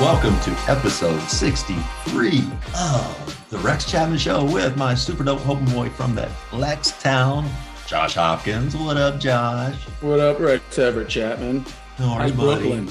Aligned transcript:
Welcome 0.00 0.38
to 0.42 0.50
episode 0.70 1.20
63 1.28 2.42
of 2.78 3.46
the 3.50 3.58
Rex 3.58 3.84
Chapman 3.90 4.18
Show 4.18 4.44
with 4.44 4.76
my 4.76 4.94
super 4.94 5.24
dope 5.24 5.40
hoping 5.40 5.64
boy 5.72 5.88
from 5.90 6.14
that 6.14 6.30
Lex 6.52 6.92
town, 7.02 7.48
Josh 7.86 8.14
Hopkins. 8.14 8.76
What 8.76 8.96
up, 8.96 9.18
Josh? 9.18 9.74
What 10.00 10.20
up, 10.20 10.38
Rex 10.38 10.78
Everett 10.78 11.08
Chapman? 11.08 11.64
How 11.96 12.10
are 12.14 12.28
you, 12.28 12.32
buddy? 12.34 12.60
Brooklyn? 12.68 12.90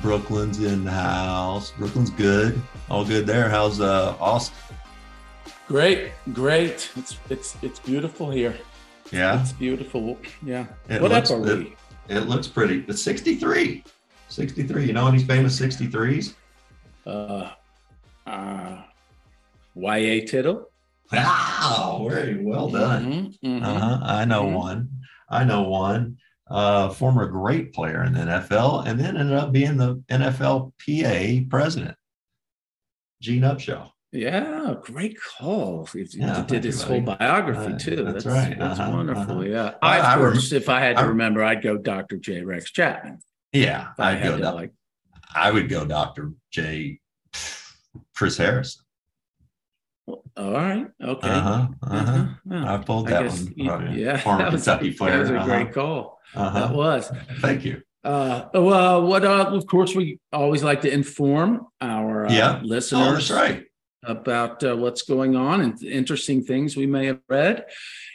Brooklyn's 0.00 0.62
in 0.62 0.84
the 0.84 0.90
house. 0.92 1.72
Brooklyn's 1.72 2.10
good. 2.10 2.60
All 2.88 3.04
good 3.04 3.26
there. 3.26 3.50
How's 3.50 3.80
uh 3.80 4.16
Austin? 4.18 4.56
Great, 5.68 6.12
great. 6.32 6.90
It's 6.96 7.18
it's 7.28 7.56
it's 7.62 7.80
beautiful 7.80 8.30
here. 8.30 8.56
Yeah, 9.12 9.42
It's 9.42 9.52
beautiful. 9.52 10.18
Yeah. 10.42 10.66
It 10.88 11.02
what 11.02 11.10
looks- 11.10 11.30
up 11.30 11.38
are 11.38 11.56
we? 11.56 11.76
it 12.08 12.20
looks 12.28 12.46
pretty. 12.48 12.84
It's 12.88 13.02
63. 13.02 13.84
63. 14.28 14.84
You 14.86 14.92
know 14.94 15.06
any 15.06 15.22
famous 15.22 15.60
63s? 15.60 16.34
Uh, 17.06 17.50
uh, 18.26 18.82
YA 19.76 20.26
Tittle. 20.26 20.70
Wow, 21.12 22.06
very 22.10 22.42
well 22.44 22.68
done. 22.68 23.04
Mhm, 23.04 23.38
mhm. 23.44 23.62
Uh-huh. 23.62 23.98
I 24.02 24.24
know 24.24 24.42
Mhm. 24.44 24.52
one. 24.54 24.88
I 25.30 25.44
know 25.44 25.62
one. 25.62 26.18
Uh, 26.48 26.88
former 26.90 27.26
great 27.26 27.72
player 27.72 28.04
in 28.04 28.12
the 28.12 28.20
NFL, 28.20 28.80
and 28.86 28.98
then 29.00 29.16
ended 29.16 29.36
up 29.36 29.52
being 29.52 29.76
the 29.76 30.02
NFLPA 30.08 31.48
president, 31.50 31.96
Gene 33.20 33.42
Upshaw. 33.42 33.90
Yeah, 34.12 34.74
great 34.82 35.16
call. 35.20 35.86
He 35.86 36.06
Yeah, 36.12 36.42
did 36.46 36.62
his 36.64 36.82
whole 36.82 37.00
biography 37.00 37.72
Uh, 37.74 37.78
too. 37.78 37.96
that's 38.04 38.24
That's, 38.24 38.26
right. 38.26 38.58
That's 38.58 38.78
Uh-huh, 38.80 38.90
wonderful. 38.92 39.22
uh-huh. 39.40 39.40
Yeah. 39.42 39.74
I, 39.82 39.98
I 39.98 40.12
of 40.14 40.18
course, 40.20 40.52
if 40.52 40.68
I 40.68 40.80
had 40.80 40.96
to 40.98 41.06
remember, 41.06 41.42
I'd 41.42 41.62
go 41.62 41.76
Dr. 41.76 42.16
J. 42.16 42.42
Rex 42.42 42.70
Chapman. 42.70 43.18
Yeah, 43.52 43.88
I'd 43.98 44.22
go. 44.22 44.38
doc- 44.38 44.54
like, 44.54 44.72
I 45.34 45.50
would 45.50 45.68
go 45.68 45.84
Dr. 45.84 46.32
J. 46.56 47.00
Chris 48.14 48.38
Harrison. 48.38 48.82
all 50.08 50.52
right. 50.52 50.86
Okay. 51.02 51.28
Uh-huh. 51.28 51.68
Uh-huh. 51.82 52.26
Uh-huh. 52.50 52.74
I 52.74 52.78
pulled 52.78 53.08
I 53.08 53.10
that 53.10 53.22
guess 53.24 53.42
one. 53.42 53.52
you- 53.56 53.70
Oh, 53.70 53.80
yeah, 53.92 54.16
Former 54.24 54.44
that 54.44 54.52
was, 54.52 54.64
Kentucky 54.64 54.92
player. 54.94 55.12
That 55.12 55.20
was 55.20 55.30
a 55.30 55.36
Uh-huh. 55.36 55.46
great 55.46 55.72
call. 55.74 56.18
Uh-huh. 56.34 56.60
That 56.60 56.74
was. 56.74 57.10
Thank 57.40 57.64
you. 57.66 57.82
Uh, 58.04 58.48
well, 58.54 59.02
what? 59.06 59.22
Uh, 59.24 59.50
of 59.52 59.66
course, 59.66 59.94
we 59.94 60.18
always 60.32 60.62
like 60.62 60.80
to 60.82 60.90
inform 60.90 61.66
our 61.82 62.26
uh, 62.26 62.32
Yeah. 62.32 62.60
listeners 62.62 63.30
Oh, 63.30 63.34
right. 63.36 63.64
about 64.04 64.62
uh, 64.64 64.76
what's 64.76 65.02
going 65.02 65.34
on 65.36 65.60
and 65.60 65.82
interesting 65.82 66.42
things 66.44 66.74
we 66.76 66.86
may 66.86 67.06
have 67.06 67.20
read. 67.28 67.66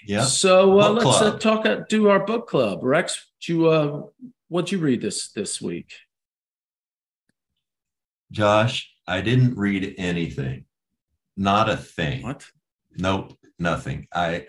Yeah. 0.08 0.23
So 0.23 0.80
uh, 0.80 0.89
let's 0.89 1.22
uh, 1.22 1.38
talk. 1.38 1.66
Uh, 1.67 1.81
do 1.89 2.09
our 2.09 2.25
book 2.25 2.47
club. 2.47 2.80
Rex, 2.84 3.28
you 3.47 3.67
uh, 3.67 4.02
what'd 4.47 4.72
you 4.72 4.80
read 4.80 5.02
this 5.02 5.30
this 5.34 5.62
week? 5.62 5.92
Josh, 8.32 8.90
I 9.08 9.22
didn't 9.22 9.58
read 9.58 9.96
anything. 9.98 10.66
Not 11.38 11.70
a 11.70 11.78
thing. 11.78 12.24
What? 12.24 12.46
Nope, 12.98 13.38
nothing. 13.60 14.08
I 14.14 14.46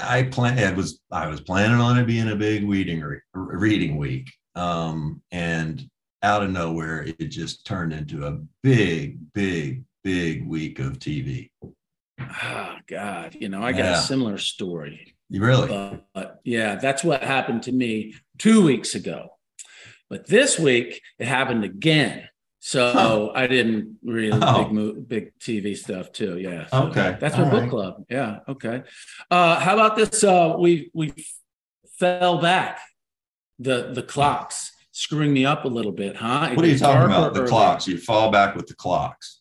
I 0.00 0.24
plan 0.24 0.58
it 0.58 0.76
was 0.76 1.00
I 1.10 1.26
was 1.28 1.40
planning 1.40 1.80
on 1.80 1.98
it 1.98 2.06
being 2.06 2.28
a 2.30 2.36
big 2.36 2.68
reading 2.68 3.00
re- 3.00 3.20
reading 3.34 3.96
week. 3.96 4.30
Um 4.54 5.22
and 5.30 5.88
out 6.22 6.42
of 6.42 6.50
nowhere 6.50 7.02
it 7.18 7.26
just 7.28 7.64
turned 7.66 7.92
into 7.92 8.26
a 8.26 8.38
big 8.62 9.18
big 9.34 9.84
big 10.04 10.46
week 10.46 10.78
of 10.78 10.98
TV. 10.98 11.50
Oh 12.20 12.76
God, 12.86 13.36
you 13.38 13.48
know 13.48 13.62
I 13.62 13.72
got 13.72 13.78
Yeah. 13.84 13.98
a 13.98 14.02
similar 14.02 14.38
story. 14.38 15.14
You 15.28 15.42
really? 15.44 15.68
But, 15.68 16.06
but 16.14 16.40
yeah, 16.44 16.76
that's 16.76 17.04
what 17.04 17.22
happened 17.22 17.64
to 17.64 17.72
me 17.72 18.14
two 18.38 18.64
weeks 18.64 18.94
ago. 18.94 19.28
But 20.08 20.26
this 20.26 20.58
week 20.58 21.02
it 21.18 21.26
happened 21.26 21.64
again. 21.64 22.28
So 22.60 22.92
Huh. 22.92 23.28
I 23.34 23.46
didn't 23.46 23.98
read 24.04 24.32
Oh. 24.34 24.64
big 24.64 24.72
mo- 24.72 25.00
big 25.06 25.32
TV 25.38 25.76
stuff 25.76 26.10
too. 26.12 26.38
Yeah. 26.38 26.66
So 26.66 26.84
Okay. 26.88 27.16
That's 27.20 27.36
my 27.36 27.44
book 27.48 27.60
right. 27.62 27.70
club. 27.70 28.04
Yeah. 28.10 28.40
Okay. 28.48 28.82
Uh, 29.30 29.60
how 29.60 29.74
about 29.74 29.96
this? 29.96 30.24
Uh, 30.24 30.56
we 30.58 30.90
we 30.92 31.12
fell 31.98 32.38
back. 32.40 32.80
The 33.60 33.92
the 33.92 34.02
clocks 34.02 34.72
screwing 34.92 35.32
me 35.32 35.44
up 35.44 35.64
a 35.64 35.68
little 35.68 35.92
bit, 35.92 36.16
huh? 36.16 36.48
It 36.50 36.56
What 36.56 36.64
are 36.64 36.68
you 36.68 36.78
talking 36.78 37.06
about? 37.06 37.34
The 37.34 37.40
early. 37.42 37.48
clocks. 37.48 37.86
You 37.86 37.98
fall 37.98 38.30
back 38.30 38.56
with 38.56 38.66
the 38.66 38.74
clocks. 38.74 39.37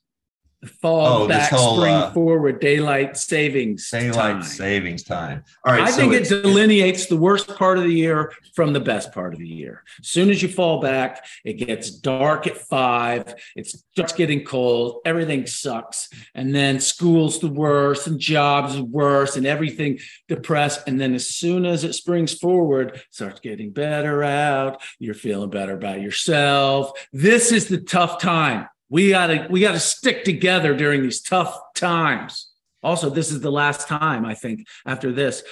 Fall 0.81 1.23
Oh, 1.23 1.27
back, 1.27 1.51
whole, 1.51 1.77
spring 1.77 1.93
uh, 1.93 2.11
forward, 2.13 2.59
daylight 2.59 3.15
savings. 3.15 3.91
Daylight 3.91 4.13
time. 4.15 4.41
savings 4.43 5.03
time. 5.03 5.43
All 5.63 5.71
right. 5.71 5.83
I 5.83 5.91
so 5.91 5.97
think 5.97 6.13
it 6.13 6.23
it's- 6.23 6.41
delineates 6.41 7.05
the 7.05 7.15
worst 7.15 7.47
part 7.55 7.77
of 7.77 7.83
the 7.83 7.93
year 7.93 8.33
from 8.55 8.73
the 8.73 8.79
best 8.79 9.11
part 9.11 9.33
of 9.33 9.39
the 9.39 9.47
year. 9.47 9.83
As 9.99 10.07
soon 10.07 10.31
as 10.31 10.41
you 10.41 10.47
fall 10.49 10.81
back, 10.81 11.23
it 11.45 11.53
gets 11.53 11.91
dark 11.91 12.47
at 12.47 12.57
five. 12.57 13.35
It 13.55 13.67
starts 13.67 14.13
getting 14.13 14.43
cold. 14.45 15.01
Everything 15.05 15.45
sucks. 15.45 16.09
And 16.33 16.55
then 16.55 16.79
school's 16.79 17.39
the 17.39 17.49
worst, 17.49 18.07
and 18.07 18.19
jobs 18.19 18.77
are 18.77 18.83
worse, 18.83 19.37
and 19.37 19.45
everything 19.45 19.99
depressed. 20.27 20.87
And 20.87 20.99
then 20.99 21.13
as 21.13 21.29
soon 21.29 21.67
as 21.67 21.83
it 21.83 21.93
springs 21.93 22.33
forward, 22.33 22.99
starts 23.11 23.41
getting 23.41 23.69
better 23.71 24.23
out. 24.23 24.81
You're 24.97 25.13
feeling 25.13 25.51
better 25.51 25.75
about 25.75 26.01
yourself. 26.01 26.91
This 27.13 27.51
is 27.51 27.67
the 27.67 27.77
tough 27.79 28.19
time. 28.19 28.67
We 28.89 29.09
gotta 29.09 29.47
we 29.49 29.61
gotta 29.61 29.79
stick 29.79 30.23
together 30.23 30.75
during 30.75 31.03
these 31.03 31.21
tough 31.21 31.57
times. 31.75 32.51
Also, 32.83 33.09
this 33.09 33.31
is 33.31 33.41
the 33.41 33.51
last 33.51 33.87
time 33.87 34.25
I 34.25 34.33
think 34.33 34.65
after 34.85 35.11
this, 35.11 35.43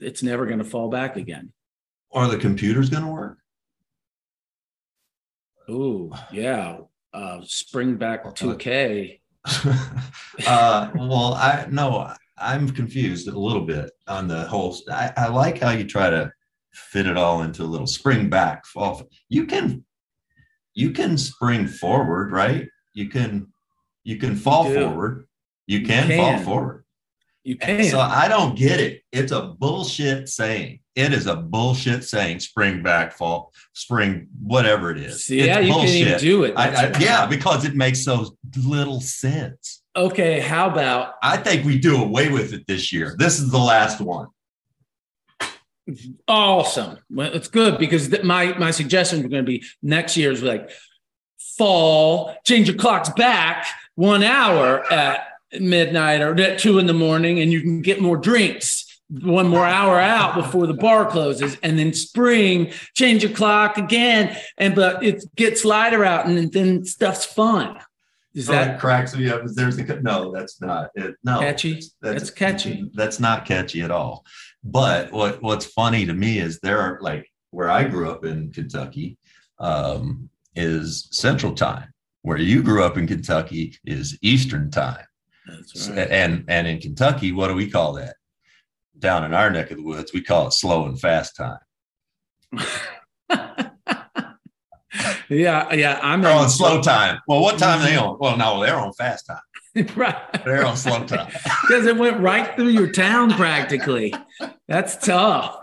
it's 0.00 0.22
never 0.22 0.46
going 0.46 0.58
to 0.58 0.64
fall 0.64 0.88
back 0.88 1.16
again. 1.16 1.52
are 2.12 2.28
the 2.28 2.38
computers 2.38 2.88
going 2.88 3.04
to 3.04 3.10
work? 3.10 3.38
Ooh, 5.68 6.12
yeah. 6.32 6.78
Uh, 7.12 7.40
spring 7.44 7.96
back 7.96 8.24
2K. 8.24 9.20
uh, 10.46 10.90
well, 10.94 11.34
I 11.34 11.66
no, 11.70 12.12
I'm 12.36 12.68
confused 12.70 13.28
a 13.28 13.38
little 13.38 13.64
bit 13.64 13.90
on 14.06 14.28
the 14.28 14.44
whole. 14.46 14.76
I, 14.90 15.12
I 15.16 15.28
like 15.28 15.60
how 15.60 15.70
you 15.70 15.84
try 15.84 16.10
to 16.10 16.30
fit 16.72 17.06
it 17.06 17.16
all 17.16 17.42
into 17.42 17.62
a 17.62 17.64
little 17.64 17.86
spring 17.86 18.28
back, 18.28 18.66
fall. 18.66 19.02
You 19.28 19.46
can, 19.46 19.84
you 20.76 20.90
can 20.90 21.16
spring 21.16 21.66
forward, 21.66 22.30
right? 22.30 22.68
You 22.92 23.08
can, 23.08 23.48
you 24.04 24.18
can 24.18 24.36
fall 24.36 24.68
You 24.68 24.74
forward. 24.74 25.26
You 25.66 25.78
You 25.78 25.86
can, 25.86 26.16
fall 26.16 26.38
forward. 26.38 26.84
You 27.42 27.56
can. 27.56 27.84
So 27.84 27.98
I 27.98 28.28
don't 28.28 28.56
get 28.56 28.78
it. 28.78 29.02
It's 29.10 29.32
a 29.32 29.42
bullshit 29.42 30.28
saying. 30.28 30.80
It 30.94 31.12
is 31.14 31.26
a 31.26 31.34
bullshit 31.34 32.04
saying. 32.04 32.40
Spring 32.40 32.82
back, 32.82 33.14
fall, 33.14 33.52
spring, 33.72 34.28
whatever 34.42 34.90
it 34.90 34.98
is. 34.98 35.24
See, 35.24 35.40
It's 35.40 35.46
yeah, 35.46 35.60
you 35.60 35.72
can 35.72 35.88
even 35.88 36.18
do 36.18 36.44
it. 36.44 36.54
I, 36.56 36.88
I, 36.88 36.98
yeah, 36.98 37.26
because 37.26 37.64
it 37.64 37.74
makes 37.74 38.04
so 38.04 38.36
little 38.64 39.00
sense. 39.00 39.82
Okay, 39.96 40.40
how 40.40 40.68
about 40.68 41.14
I 41.22 41.38
think 41.38 41.64
we 41.64 41.78
do 41.78 42.02
away 42.02 42.28
with 42.28 42.52
it 42.52 42.66
this 42.66 42.92
year. 42.92 43.14
This 43.18 43.40
is 43.40 43.50
the 43.50 43.58
last 43.58 44.00
one. 44.00 44.28
Awesome? 46.26 46.98
Well, 47.10 47.32
it's 47.32 47.48
good 47.48 47.78
because 47.78 48.08
th- 48.08 48.22
my 48.22 48.56
my 48.58 48.70
suggestions 48.70 49.22
was 49.22 49.30
going 49.30 49.44
to 49.44 49.50
be 49.50 49.64
next 49.82 50.16
year's 50.16 50.42
like 50.42 50.70
fall, 51.56 52.34
change 52.44 52.68
your 52.68 52.76
clocks 52.76 53.08
back 53.10 53.66
one 53.94 54.22
hour 54.22 54.90
at 54.92 55.26
midnight 55.58 56.20
or 56.20 56.38
at 56.40 56.58
two 56.58 56.78
in 56.78 56.86
the 56.86 56.94
morning, 56.94 57.40
and 57.40 57.52
you 57.52 57.60
can 57.60 57.82
get 57.82 58.00
more 58.00 58.16
drinks. 58.16 58.84
One 59.08 59.46
more 59.46 59.64
hour 59.64 60.00
out 60.00 60.34
before 60.34 60.66
the 60.66 60.74
bar 60.74 61.08
closes, 61.08 61.56
and 61.62 61.78
then 61.78 61.92
spring, 61.94 62.72
change 62.94 63.22
your 63.22 63.32
clock 63.32 63.78
again, 63.78 64.36
and 64.58 64.74
but 64.74 65.04
it 65.04 65.24
gets 65.36 65.64
lighter 65.64 66.04
out, 66.04 66.26
and 66.26 66.50
then 66.50 66.84
stuff's 66.84 67.24
fun. 67.24 67.78
Is 68.36 68.46
So 68.46 68.52
that 68.52 68.78
cracks 68.78 69.16
me 69.16 69.30
up? 69.30 69.40
There's 69.46 69.78
the 69.78 70.00
no, 70.02 70.30
that's 70.30 70.60
not 70.60 70.90
it. 70.94 71.14
No, 71.24 71.40
Catchy? 71.40 71.80
That's 72.02 72.30
catchy. 72.30 72.90
That's 72.92 73.18
not 73.18 73.46
catchy 73.46 73.80
at 73.80 73.90
all. 73.90 74.26
But 74.62 75.10
what 75.10 75.42
what's 75.42 75.64
funny 75.64 76.04
to 76.04 76.12
me 76.12 76.38
is 76.38 76.60
there 76.60 76.78
are 76.78 76.98
like 77.00 77.26
where 77.50 77.70
I 77.70 77.84
grew 77.84 78.10
up 78.10 78.26
in 78.26 78.52
Kentucky 78.52 79.16
um, 79.58 80.28
is 80.54 81.08
Central 81.12 81.54
Time. 81.54 81.88
Where 82.20 82.36
you 82.36 82.62
grew 82.62 82.84
up 82.84 82.98
in 82.98 83.06
Kentucky 83.06 83.78
is 83.86 84.18
Eastern 84.20 84.70
Time. 84.70 85.06
That's 85.46 85.88
right. 85.88 86.10
And 86.10 86.44
and 86.46 86.66
in 86.66 86.78
Kentucky, 86.78 87.32
what 87.32 87.48
do 87.48 87.54
we 87.54 87.70
call 87.70 87.94
that? 87.94 88.16
Down 88.98 89.24
in 89.24 89.32
our 89.32 89.48
neck 89.48 89.70
of 89.70 89.78
the 89.78 89.82
woods, 89.82 90.12
we 90.12 90.20
call 90.20 90.48
it 90.48 90.52
slow 90.52 90.84
and 90.84 91.00
fast 91.00 91.36
time. 91.36 91.60
yeah, 95.28 95.72
yeah. 95.72 96.00
I'm 96.02 96.22
They're 96.22 96.32
on 96.32 96.50
slow 96.50 96.80
time. 96.80 97.20
Well, 97.26 97.40
what 97.40 97.58
time 97.58 97.80
are 97.80 97.84
they 97.84 97.96
on? 97.96 98.16
Well, 98.18 98.36
no, 98.36 98.60
they're 98.62 98.78
on 98.78 98.92
fast 98.92 99.26
time. 99.26 99.86
right. 99.96 100.44
They're 100.44 100.64
on 100.64 100.76
slow 100.76 101.04
time. 101.04 101.32
Because 101.62 101.86
it 101.86 101.96
went 101.96 102.20
right 102.20 102.54
through 102.54 102.68
your 102.68 102.90
town 102.90 103.32
practically. 103.32 104.14
That's 104.68 104.96
tough. 104.96 105.58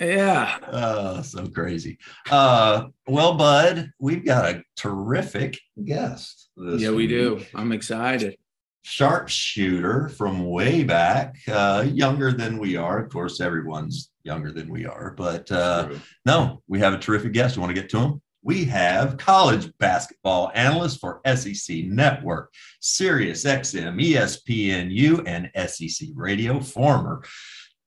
Yeah. 0.00 0.58
oh, 0.70 1.22
so 1.22 1.46
crazy. 1.48 1.98
Uh, 2.30 2.86
well, 3.06 3.34
Bud, 3.34 3.90
we've 3.98 4.24
got 4.24 4.54
a 4.54 4.62
terrific 4.76 5.58
guest. 5.84 6.50
Yeah, 6.56 6.90
we 6.90 7.06
do. 7.06 7.44
I'm 7.54 7.72
excited. 7.72 8.36
Sharpshooter 8.82 10.10
from 10.10 10.44
way 10.44 10.84
back, 10.84 11.36
uh, 11.48 11.84
younger 11.88 12.32
than 12.32 12.58
we 12.58 12.76
are. 12.76 13.02
Of 13.02 13.10
course, 13.10 13.40
everyone's 13.40 14.10
younger 14.24 14.50
than 14.50 14.68
we 14.68 14.86
are, 14.86 15.14
but 15.16 15.50
uh, 15.52 15.90
no, 16.24 16.62
we 16.66 16.80
have 16.80 16.92
a 16.92 16.98
terrific 16.98 17.32
guest. 17.32 17.56
You 17.56 17.62
want 17.62 17.74
to 17.74 17.80
get 17.80 17.90
to 17.90 17.98
him? 17.98 18.22
we 18.44 18.66
have 18.66 19.16
college 19.16 19.72
basketball 19.78 20.52
analyst 20.54 21.00
for 21.00 21.22
SEC 21.34 21.86
Network, 21.86 22.52
Sirius 22.78 23.44
XM, 23.44 23.98
ESPNU, 23.98 25.26
and 25.26 25.50
SEC 25.68 26.08
Radio, 26.14 26.60
former 26.60 27.24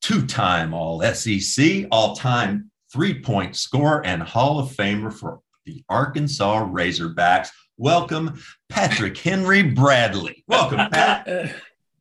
two 0.01 0.25
time 0.25 0.73
All 0.73 1.01
SEC, 1.13 1.85
all 1.91 2.15
time 2.15 2.71
three 2.91 3.21
point 3.21 3.55
scorer, 3.55 4.03
and 4.03 4.21
Hall 4.21 4.59
of 4.59 4.69
Famer 4.69 5.13
for 5.13 5.41
the 5.65 5.83
Arkansas 5.89 6.65
Razorbacks. 6.65 7.49
Welcome, 7.77 8.41
Patrick 8.67 9.15
Henry 9.15 9.61
Bradley. 9.61 10.43
Welcome, 10.47 10.89
Pat. 10.89 11.55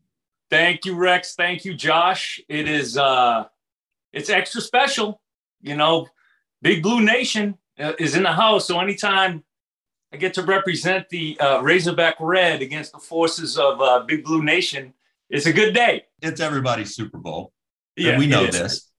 Thank 0.51 0.87
you, 0.87 0.95
Rex. 0.95 1.35
Thank 1.35 1.67
you, 1.67 1.75
Josh. 1.75 2.41
It 2.49 2.69
is 2.69 2.97
uh 2.97 3.45
it's 4.17 4.31
extra 4.31 4.63
special. 4.63 5.21
You 5.61 5.77
know, 5.77 6.09
Big 6.63 6.83
Blue 6.83 7.03
Nation 7.03 7.59
uh, 7.79 7.93
is 7.99 8.17
in 8.17 8.23
the 8.23 8.33
house, 8.33 8.67
so 8.67 8.81
anytime 8.81 9.45
I 10.13 10.17
get 10.17 10.35
to 10.35 10.43
represent 10.43 11.09
the 11.11 11.39
uh, 11.39 11.61
Razorback 11.61 12.17
Red 12.19 12.63
against 12.63 12.93
the 12.93 12.99
forces 12.99 13.59
of 13.59 13.81
uh, 13.81 14.01
Big 14.07 14.25
Blue 14.25 14.43
Nation, 14.43 14.95
it's 15.29 15.47
a 15.47 15.53
good 15.53 15.75
day. 15.75 16.07
It's 16.23 16.41
everybody's 16.41 16.95
Super 16.95 17.19
Bowl. 17.19 17.53
Yeah, 17.95 18.19
we 18.19 18.27
know 18.27 18.47
this. 18.47 18.91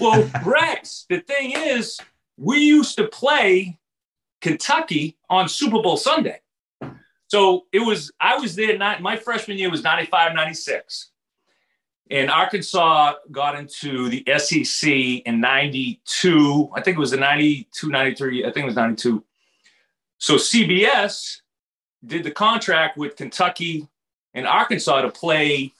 well, 0.00 0.30
Rex, 0.44 1.04
the 1.10 1.20
thing 1.20 1.52
is, 1.52 1.98
we 2.38 2.60
used 2.60 2.96
to 2.96 3.08
play 3.08 3.78
Kentucky 4.40 5.18
on 5.28 5.48
Super 5.48 5.82
Bowl 5.82 5.96
Sunday. 5.98 6.40
So 7.28 7.66
it 7.72 7.80
was, 7.80 8.12
I 8.20 8.36
was 8.38 8.56
there, 8.56 8.76
not, 8.76 9.00
my 9.00 9.16
freshman 9.16 9.58
year 9.58 9.70
was 9.70 9.82
95, 9.82 10.34
96. 10.34 11.11
And 12.12 12.30
Arkansas 12.30 13.14
got 13.30 13.58
into 13.58 14.10
the 14.10 14.22
SEC 14.36 14.90
in 14.90 15.40
92. 15.40 16.70
I 16.74 16.82
think 16.82 16.98
it 16.98 17.00
was 17.00 17.12
the 17.12 17.16
92, 17.16 17.88
93. 17.88 18.44
I 18.44 18.52
think 18.52 18.64
it 18.64 18.66
was 18.66 18.76
92. 18.76 19.24
So 20.18 20.34
CBS 20.34 21.38
did 22.04 22.22
the 22.22 22.30
contract 22.30 22.98
with 22.98 23.16
Kentucky 23.16 23.88
and 24.34 24.46
Arkansas 24.46 25.00
to 25.00 25.10
play. 25.10 25.72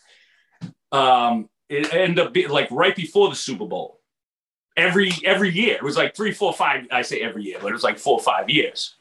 Um, 0.90 1.50
it 1.68 1.92
ended 1.92 2.26
up 2.26 2.32
being 2.32 2.48
like 2.48 2.68
right 2.70 2.96
before 2.96 3.28
the 3.28 3.36
Super 3.36 3.66
Bowl. 3.66 4.00
Every 4.74 5.12
every 5.26 5.50
year 5.50 5.74
it 5.74 5.82
was 5.82 5.98
like 5.98 6.16
three, 6.16 6.32
four, 6.32 6.54
five. 6.54 6.86
I 6.90 7.02
say 7.02 7.20
every 7.20 7.44
year, 7.44 7.58
but 7.60 7.68
it 7.68 7.74
was 7.74 7.84
like 7.84 7.98
four 7.98 8.14
or 8.14 8.22
five 8.22 8.48
years. 8.48 8.94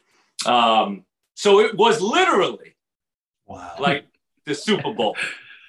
Um, 0.44 1.06
so 1.34 1.60
it 1.60 1.78
was 1.78 1.98
literally 2.02 2.74
wow. 3.46 3.74
like 3.78 4.04
the 4.44 4.54
Super 4.54 4.92
Bowl 4.92 5.16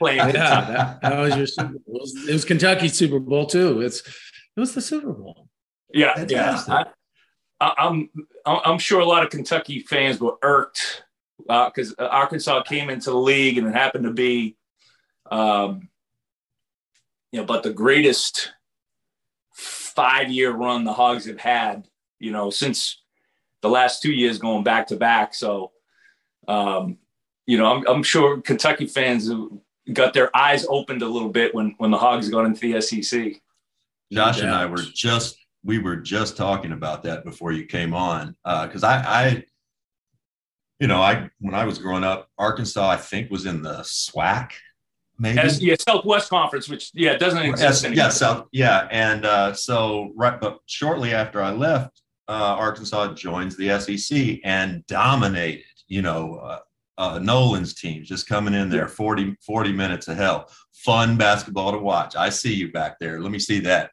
playing. 0.03 0.17
yeah, 0.17 0.61
that, 0.61 1.01
that, 1.01 1.17
was 1.17 1.35
your 1.35 1.47
Super 1.47 1.79
Bowl. 1.79 1.95
It 1.95 2.01
was, 2.01 2.29
it 2.29 2.33
was 2.33 2.45
Kentucky 2.45 2.87
Super 2.89 3.19
Bowl 3.19 3.45
too. 3.45 3.81
It's 3.81 4.01
it 4.01 4.59
was 4.59 4.73
the 4.73 4.81
Super 4.81 5.13
Bowl. 5.13 5.47
Yeah, 5.93 6.25
yeah. 6.27 6.83
I, 7.59 7.73
I'm 7.77 8.09
I'm 8.45 8.79
sure 8.79 8.99
a 8.99 9.05
lot 9.05 9.23
of 9.23 9.29
Kentucky 9.29 9.79
fans 9.79 10.19
were 10.19 10.35
irked 10.41 11.03
because 11.37 11.95
uh, 11.97 12.05
Arkansas 12.05 12.63
came 12.63 12.89
into 12.89 13.09
the 13.09 13.17
league 13.17 13.57
and 13.57 13.67
it 13.67 13.73
happened 13.73 14.05
to 14.05 14.11
be, 14.11 14.55
um, 15.31 15.89
you 17.31 17.39
know, 17.39 17.45
but 17.45 17.63
the 17.63 17.73
greatest 17.73 18.53
five 19.53 20.29
year 20.29 20.51
run 20.51 20.83
the 20.83 20.93
Hogs 20.93 21.25
have 21.25 21.39
had, 21.39 21.87
you 22.19 22.31
know, 22.31 22.49
since 22.49 23.01
the 23.61 23.69
last 23.69 24.01
two 24.01 24.11
years 24.11 24.39
going 24.39 24.63
back 24.63 24.87
to 24.87 24.95
back. 24.95 25.33
So, 25.33 25.71
um, 26.47 26.97
you 27.45 27.57
know, 27.57 27.65
I'm, 27.65 27.87
I'm 27.87 28.03
sure 28.03 28.41
Kentucky 28.41 28.87
fans 28.87 29.29
got 29.91 30.13
their 30.13 30.35
eyes 30.35 30.65
opened 30.69 31.01
a 31.01 31.07
little 31.07 31.29
bit 31.29 31.53
when 31.53 31.75
when 31.77 31.91
the 31.91 31.97
Hogs 31.97 32.29
got 32.29 32.45
into 32.45 32.61
the 32.61 32.81
SEC. 32.81 33.41
Josh 34.11 34.41
and 34.41 34.51
I 34.51 34.65
were 34.65 34.77
just 34.77 35.37
we 35.63 35.79
were 35.79 35.95
just 35.95 36.37
talking 36.37 36.71
about 36.71 37.03
that 37.03 37.23
before 37.23 37.51
you 37.51 37.65
came 37.65 37.93
on 37.93 38.35
because 38.43 38.83
uh, 38.83 38.87
I, 38.87 39.25
I, 39.25 39.43
you 40.79 40.87
know, 40.87 41.01
I 41.01 41.29
when 41.39 41.55
I 41.55 41.65
was 41.65 41.79
growing 41.79 42.03
up, 42.03 42.29
Arkansas 42.37 42.89
I 42.89 42.97
think 42.97 43.31
was 43.31 43.45
in 43.45 43.61
the 43.61 43.77
SWAC. 43.79 44.51
Maybe 45.19 45.39
As, 45.39 45.61
yeah, 45.61 45.75
Southwest 45.79 46.29
Conference, 46.29 46.67
which 46.67 46.91
yeah 46.93 47.17
doesn't 47.17 47.41
exist 47.43 47.85
anymore. 47.85 48.05
Yeah, 48.05 48.09
South, 48.09 48.47
yeah, 48.51 48.87
and 48.91 49.25
uh, 49.25 49.53
so 49.53 50.11
right, 50.15 50.39
but 50.39 50.59
shortly 50.65 51.13
after 51.13 51.41
I 51.41 51.51
left, 51.51 52.01
uh, 52.27 52.55
Arkansas 52.57 53.13
joins 53.13 53.55
the 53.55 53.79
SEC 53.79 54.39
and 54.43 54.85
dominated. 54.87 55.65
You 55.87 56.01
know, 56.01 56.59
uh, 56.97 57.19
Nolan's 57.21 57.73
teams 57.73 58.07
just 58.07 58.27
coming 58.27 58.53
in 58.53 58.69
there 58.69 58.87
40, 58.87 59.35
40 59.41 59.71
minutes 59.71 60.07
of 60.07 60.17
hell. 60.17 60.49
Fun 60.73 61.17
basketball 61.17 61.71
to 61.71 61.79
watch. 61.79 62.15
I 62.15 62.29
see 62.29 62.53
you 62.53 62.71
back 62.71 62.99
there. 62.99 63.19
Let 63.19 63.31
me 63.31 63.39
see 63.39 63.59
that. 63.61 63.91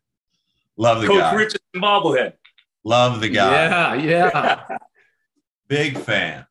Love 0.76 1.02
the 1.02 1.08
guy. 1.08 1.14
Coach 1.14 1.22
guy. 1.22 1.34
Richardson 1.34 1.60
bobblehead. 1.76 2.32
Love 2.84 3.20
the 3.20 3.28
guy. 3.28 3.52
Yeah, 3.52 3.94
yeah. 3.94 4.78
Big 5.68 5.98
fan. 5.98 6.46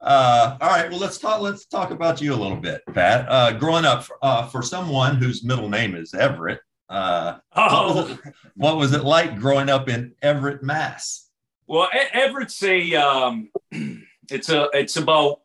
Uh, 0.00 0.56
all 0.60 0.68
right, 0.68 0.90
well 0.90 0.98
let's 0.98 1.16
talk. 1.16 1.40
Let's 1.40 1.64
talk 1.64 1.92
about 1.92 2.20
you 2.20 2.34
a 2.34 2.36
little 2.36 2.56
bit, 2.56 2.82
Pat. 2.92 3.26
Uh, 3.28 3.52
growing 3.52 3.84
up, 3.84 4.04
uh, 4.20 4.48
for 4.48 4.60
someone 4.60 5.16
whose 5.16 5.44
middle 5.44 5.68
name 5.68 5.94
is 5.94 6.12
Everett, 6.12 6.60
uh, 6.88 7.38
oh. 7.54 7.86
what, 7.86 7.94
was 7.96 8.10
it, 8.10 8.34
what, 8.56 8.76
was 8.76 8.92
it, 8.94 9.04
like 9.04 9.38
growing 9.38 9.68
up 9.68 9.88
in 9.88 10.12
Everett, 10.20 10.62
Mass? 10.62 11.30
Well, 11.68 11.88
Everett's 12.12 12.60
a 12.64 12.94
um, 12.96 13.50
it's 14.30 14.48
a 14.48 14.68
it's 14.72 14.96
about 14.96 15.41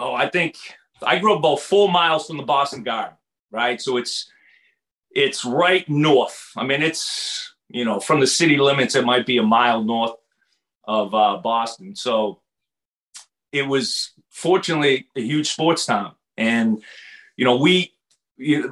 oh 0.00 0.14
I 0.14 0.28
think 0.28 0.56
I 1.02 1.18
grew 1.18 1.34
up 1.34 1.38
about 1.38 1.60
four 1.60 1.88
miles 1.88 2.26
from 2.26 2.38
the 2.38 2.42
Boston 2.42 2.82
Garden, 2.82 3.16
right? 3.52 3.80
So 3.80 3.96
it's 3.98 4.28
it's 5.12 5.44
right 5.44 5.88
north. 5.88 6.50
I 6.56 6.64
mean, 6.64 6.82
it's 6.82 7.54
you 7.68 7.84
know 7.84 8.00
from 8.00 8.18
the 8.18 8.26
city 8.26 8.56
limits, 8.56 8.96
it 8.96 9.04
might 9.04 9.26
be 9.26 9.38
a 9.38 9.42
mile 9.42 9.84
north 9.84 10.16
of 10.84 11.14
uh, 11.14 11.36
Boston. 11.36 11.94
So 11.94 12.40
it 13.52 13.62
was 13.62 14.12
fortunately 14.30 15.06
a 15.14 15.20
huge 15.20 15.52
sports 15.52 15.86
town, 15.86 16.14
and 16.36 16.82
you 17.36 17.44
know 17.44 17.56
we 17.56 17.94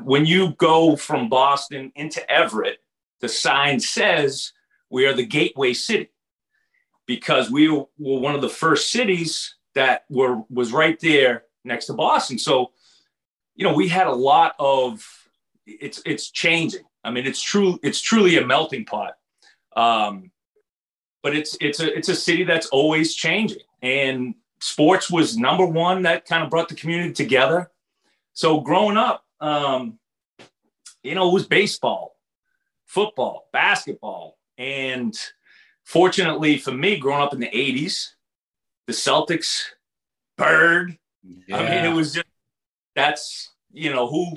when 0.02 0.24
you 0.26 0.54
go 0.54 0.96
from 0.96 1.28
Boston 1.28 1.92
into 1.94 2.28
Everett, 2.30 2.78
the 3.20 3.28
sign 3.28 3.78
says 3.78 4.52
we 4.90 5.04
are 5.04 5.12
the 5.12 5.26
gateway 5.26 5.74
city 5.74 6.10
because 7.06 7.50
we 7.50 7.68
were 7.68 7.84
one 7.96 8.34
of 8.34 8.40
the 8.40 8.48
first 8.48 8.90
cities 8.90 9.54
that 9.78 10.04
were 10.10 10.42
was 10.50 10.72
right 10.72 10.98
there 10.98 11.44
next 11.64 11.86
to 11.86 11.92
Boston. 11.92 12.36
So, 12.36 12.72
you 13.54 13.64
know, 13.64 13.74
we 13.74 13.86
had 13.86 14.08
a 14.08 14.12
lot 14.12 14.56
of 14.58 15.06
it's 15.64 16.02
it's 16.04 16.30
changing. 16.30 16.82
I 17.04 17.12
mean, 17.12 17.26
it's 17.26 17.40
true. 17.40 17.78
It's 17.84 18.00
truly 18.00 18.36
a 18.38 18.44
melting 18.44 18.86
pot. 18.86 19.14
Um, 19.76 20.32
but 21.22 21.36
it's 21.36 21.56
it's 21.60 21.78
a 21.78 21.96
it's 21.96 22.08
a 22.08 22.16
city 22.16 22.42
that's 22.42 22.66
always 22.68 23.14
changing, 23.14 23.62
and 23.80 24.34
sports 24.60 25.10
was 25.10 25.38
number 25.38 25.64
one 25.64 26.02
that 26.02 26.24
kind 26.24 26.42
of 26.42 26.50
brought 26.50 26.68
the 26.68 26.74
community 26.74 27.12
together. 27.12 27.70
So 28.32 28.60
growing 28.60 28.96
up, 28.96 29.24
um, 29.40 30.00
you 31.04 31.14
know, 31.14 31.28
it 31.30 31.32
was 31.32 31.46
baseball, 31.46 32.16
football, 32.86 33.48
basketball. 33.52 34.38
And 34.56 35.16
fortunately 35.84 36.58
for 36.58 36.72
me, 36.72 36.96
growing 36.96 37.22
up 37.22 37.32
in 37.32 37.38
the 37.38 37.46
80s, 37.46 38.14
the 38.88 38.94
Celtics, 38.94 39.66
Bird. 40.38 40.98
Yeah. 41.22 41.58
I 41.58 41.62
mean, 41.62 41.84
it 41.84 41.94
was 41.94 42.14
just 42.14 42.26
that's, 42.96 43.52
you 43.70 43.92
know, 43.92 44.08
who 44.08 44.36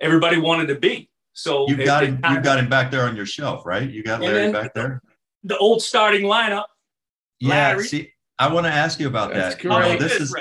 everybody 0.00 0.38
wanted 0.38 0.68
to 0.68 0.76
be. 0.76 1.10
So 1.32 1.68
you've 1.68 1.84
got 1.84 2.04
him, 2.04 2.20
you've 2.30 2.44
got 2.44 2.58
him 2.58 2.68
back 2.68 2.90
there 2.90 3.02
on 3.02 3.16
your 3.16 3.26
shelf, 3.26 3.66
right? 3.66 3.90
You 3.90 4.02
got 4.02 4.22
Larry 4.22 4.52
back 4.52 4.72
there. 4.72 5.02
The 5.44 5.58
old 5.58 5.82
starting 5.82 6.22
lineup. 6.22 6.66
Yeah. 7.40 7.50
Larry. 7.50 7.84
See, 7.84 8.12
I 8.38 8.52
want 8.52 8.66
to 8.66 8.72
ask 8.72 9.00
you 9.00 9.08
about 9.08 9.34
that's 9.34 9.56
that. 9.56 9.64
You 9.64 9.70
know, 9.70 9.98
this 9.98 10.20
is, 10.20 10.34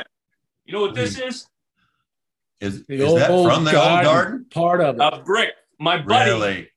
you 0.65 0.73
know 0.73 0.81
what 0.81 0.93
this 0.93 1.17
is? 1.17 1.47
Is, 2.61 2.83
is 2.87 3.13
that 3.15 3.27
from 3.27 3.63
the 3.63 3.71
garden, 3.71 3.95
old 3.95 4.03
garden? 4.05 4.45
Part 4.51 4.81
of 4.81 4.95
it. 4.95 5.01
A 5.01 5.23
brick. 5.23 5.49
My 5.79 5.97
buddy, 6.01 6.31
really? 6.31 6.69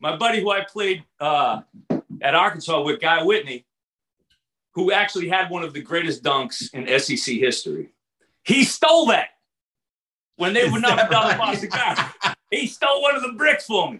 my 0.00 0.16
buddy 0.16 0.40
who 0.40 0.50
I 0.50 0.64
played 0.64 1.04
uh, 1.20 1.62
at 2.22 2.34
Arkansas 2.34 2.80
with, 2.82 3.00
Guy 3.00 3.22
Whitney, 3.22 3.66
who 4.76 4.92
actually 4.92 5.28
had 5.28 5.50
one 5.50 5.64
of 5.64 5.72
the 5.72 5.80
greatest 5.80 6.22
dunks 6.22 6.72
in 6.74 6.86
SEC 7.00 7.34
history. 7.36 7.88
He 8.44 8.62
stole 8.62 9.06
that 9.06 9.30
when 10.36 10.52
they 10.52 10.60
is 10.60 10.72
would 10.72 10.82
not 10.82 11.10
down 11.10 11.24
right? 11.24 11.32
the 11.32 11.38
Boston 11.38 11.68
Garden. 11.70 12.04
He 12.50 12.66
stole 12.66 13.02
one 13.02 13.16
of 13.16 13.22
the 13.22 13.32
bricks 13.32 13.64
for 13.64 13.90
me. 13.90 13.98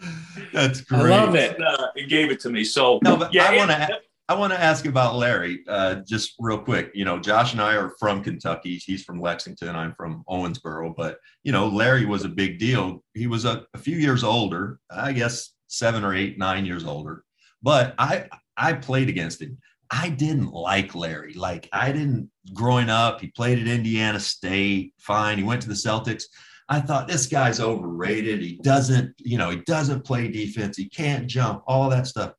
That's 0.53 0.83
great. 0.83 1.11
I 1.11 1.25
love 1.25 1.35
it. 1.35 1.61
Uh, 1.61 1.89
he 1.97 2.05
gave 2.05 2.31
it 2.31 2.39
to 2.41 2.51
me. 2.51 2.63
So 2.63 3.01
no, 3.03 3.17
but 3.17 3.35
yeah, 3.35 3.47
I 3.47 3.57
want 3.57 3.71
to. 3.71 3.89
I 4.29 4.35
want 4.35 4.53
to 4.53 4.61
ask 4.61 4.87
about 4.87 5.15
Larry 5.15 5.61
uh, 5.69 5.97
just 6.07 6.35
real 6.41 6.59
quick. 6.59 6.91
You 6.95 7.05
know, 7.05 7.19
Josh 7.19 7.53
and 7.53 7.63
I 7.63 7.77
are 7.77 7.93
from 7.99 8.23
Kentucky. 8.25 8.77
He's 8.77 9.05
from 9.05 9.21
Lexington. 9.21 9.77
I'm 9.77 9.95
from 9.95 10.25
Owensboro. 10.29 10.95
But, 10.97 11.19
you 11.45 11.53
know, 11.53 11.69
Larry 11.69 12.07
was 12.07 12.25
a 12.25 12.29
big 12.29 12.59
deal. 12.59 13.05
He 13.15 13.29
was 13.29 13.45
a, 13.45 13.65
a 13.73 13.79
few 13.79 13.97
years 13.97 14.25
older, 14.25 14.81
I 14.91 15.13
guess 15.13 15.53
seven 15.69 16.03
or 16.03 16.13
eight, 16.13 16.39
nine 16.39 16.67
years 16.67 16.85
older. 16.85 17.23
But 17.63 17.95
I, 17.99 18.29
I 18.57 18.73
played 18.73 19.09
against 19.09 19.41
him. 19.41 19.59
I 19.91 20.09
didn't 20.09 20.53
like 20.53 20.95
Larry. 20.95 21.35
Like, 21.35 21.69
I 21.73 21.93
didn't 21.93 22.31
growing 22.53 22.91
up. 22.91 23.21
He 23.21 23.29
played 23.29 23.59
at 23.59 23.69
Indiana 23.69 24.21
State. 24.21 24.95
Fine. 24.99 25.39
He 25.39 25.45
went 25.45 25.63
to 25.63 25.69
the 25.69 25.75
Celtics. 25.75 26.25
I 26.69 26.81
thought 26.81 27.07
this 27.07 27.27
guy's 27.27 27.61
overrated. 27.61 28.41
He 28.41 28.57
doesn't, 28.57 29.15
you 29.19 29.39
know, 29.39 29.51
he 29.51 29.59
doesn't 29.59 30.05
play 30.05 30.29
defense. 30.29 30.77
He 30.77 30.89
can't 30.89 31.29
jump, 31.29 31.63
all 31.67 31.89
that 31.91 32.09
stuff 32.09 32.33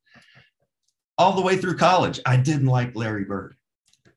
all 1.17 1.33
the 1.33 1.41
way 1.41 1.57
through 1.57 1.77
college, 1.77 2.19
I 2.25 2.37
didn't 2.37 2.67
like 2.67 2.95
Larry 2.95 3.23
Bird. 3.23 3.55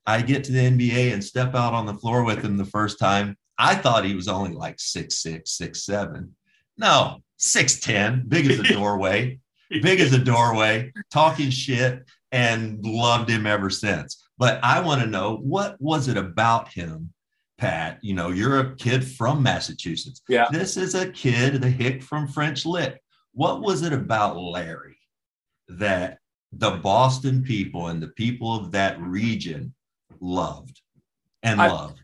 I 0.06 0.22
get 0.22 0.44
to 0.44 0.52
the 0.52 0.58
NBA 0.58 1.12
and 1.12 1.22
step 1.22 1.54
out 1.54 1.72
on 1.72 1.86
the 1.86 1.94
floor 1.94 2.24
with 2.24 2.44
him 2.44 2.56
the 2.56 2.64
first 2.64 2.98
time. 2.98 3.36
I 3.58 3.74
thought 3.74 4.04
he 4.04 4.14
was 4.14 4.28
only 4.28 4.52
like 4.52 4.80
six 4.80 5.16
six, 5.16 5.52
six 5.52 5.84
seven. 5.84 6.34
No, 6.76 7.22
six 7.36 7.80
ten, 7.80 8.24
big 8.26 8.50
as 8.50 8.58
a 8.58 8.62
doorway, 8.74 9.40
big 9.70 10.00
as 10.00 10.12
a 10.12 10.18
doorway, 10.18 10.92
talking 11.10 11.50
shit, 11.50 12.04
and 12.32 12.84
loved 12.84 13.28
him 13.28 13.46
ever 13.46 13.70
since. 13.70 14.24
But 14.38 14.60
I 14.62 14.80
want 14.80 15.00
to 15.02 15.06
know 15.06 15.36
what 15.42 15.80
was 15.80 16.08
it 16.08 16.16
about 16.16 16.68
him, 16.68 17.12
Pat? 17.58 17.98
You 18.02 18.14
know, 18.14 18.30
you're 18.30 18.60
a 18.60 18.76
kid 18.76 19.04
from 19.04 19.42
Massachusetts. 19.42 20.22
Yeah. 20.28 20.46
This 20.50 20.76
is 20.76 20.94
a 20.94 21.10
kid, 21.10 21.60
the 21.60 21.68
hick 21.68 22.02
from 22.02 22.28
French 22.28 22.64
Lick. 22.64 23.02
What 23.32 23.60
was 23.60 23.82
it 23.82 23.92
about 23.92 24.36
Larry 24.36 24.98
that 25.68 26.18
the 26.52 26.70
Boston 26.70 27.42
people 27.42 27.88
and 27.88 28.02
the 28.02 28.08
people 28.08 28.54
of 28.54 28.72
that 28.72 29.00
region 29.00 29.74
loved 30.20 30.80
and 31.42 31.60
I, 31.60 31.68
loved? 31.68 32.00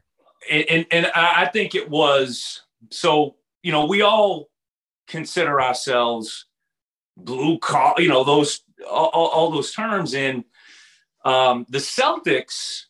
And, 0.51 0.87
and 0.91 1.07
I 1.15 1.47
think 1.47 1.75
it 1.75 1.89
was 1.89 2.63
so, 2.91 3.37
you 3.63 3.73
know, 3.73 3.87
we 3.87 4.03
all 4.03 4.49
consider 5.09 5.61
ourselves 5.61 6.47
blue 7.17 7.59
collar, 7.59 8.01
you 8.01 8.09
know, 8.09 8.25
those 8.25 8.61
all, 8.89 9.09
all 9.09 9.51
those 9.51 9.73
terms. 9.73 10.15
And 10.15 10.45
um, 11.25 11.67
the 11.69 11.79
Celtics 11.79 12.85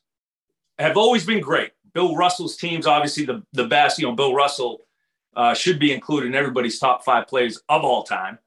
have 0.79 0.97
always 0.97 1.25
been 1.25 1.41
great. 1.41 1.73
Bill 1.95 2.15
Russell's 2.15 2.57
team's 2.57 2.87
obviously 2.87 3.25
the, 3.25 3.43
the 3.53 3.67
best. 3.67 3.99
You 3.99 4.07
know, 4.07 4.15
Bill 4.15 4.35
Russell 4.35 4.83
uh, 5.35 5.55
should 5.55 5.79
be 5.79 5.93
included 5.93 6.29
in 6.29 6.35
everybody's 6.35 6.79
top 6.79 7.05
five 7.05 7.27
players 7.27 7.61
of 7.69 7.85
all 7.85 8.03
time. 8.03 8.39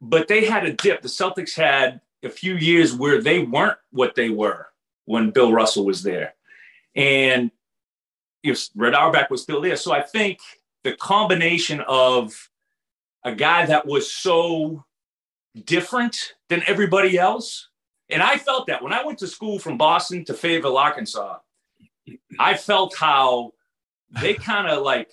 But 0.00 0.28
they 0.28 0.44
had 0.44 0.64
a 0.64 0.72
dip. 0.72 1.02
The 1.02 1.08
Celtics 1.08 1.54
had 1.56 2.00
a 2.22 2.30
few 2.30 2.54
years 2.54 2.94
where 2.94 3.20
they 3.20 3.40
weren't 3.40 3.78
what 3.90 4.14
they 4.14 4.28
were 4.28 4.66
when 5.06 5.30
Bill 5.30 5.52
Russell 5.52 5.84
was 5.84 6.02
there. 6.02 6.34
And 6.94 7.50
if 8.42 8.68
Red 8.76 8.94
Auerbach 8.94 9.30
was 9.30 9.42
still 9.42 9.60
there. 9.60 9.76
So 9.76 9.92
I 9.92 10.02
think 10.02 10.38
the 10.84 10.94
combination 10.94 11.80
of 11.88 12.50
a 13.24 13.34
guy 13.34 13.66
that 13.66 13.86
was 13.86 14.12
so 14.12 14.84
different 15.64 16.34
than 16.48 16.62
everybody 16.66 17.16
else. 17.18 17.68
And 18.10 18.22
I 18.22 18.36
felt 18.36 18.66
that 18.66 18.82
when 18.82 18.92
I 18.92 19.04
went 19.04 19.18
to 19.20 19.26
school 19.26 19.58
from 19.58 19.78
Boston 19.78 20.24
to 20.26 20.34
Fayetteville, 20.34 20.76
Arkansas, 20.76 21.38
I 22.38 22.54
felt 22.54 22.96
how 22.96 23.52
they 24.10 24.34
kind 24.34 24.68
of 24.68 24.82
like, 24.82 25.10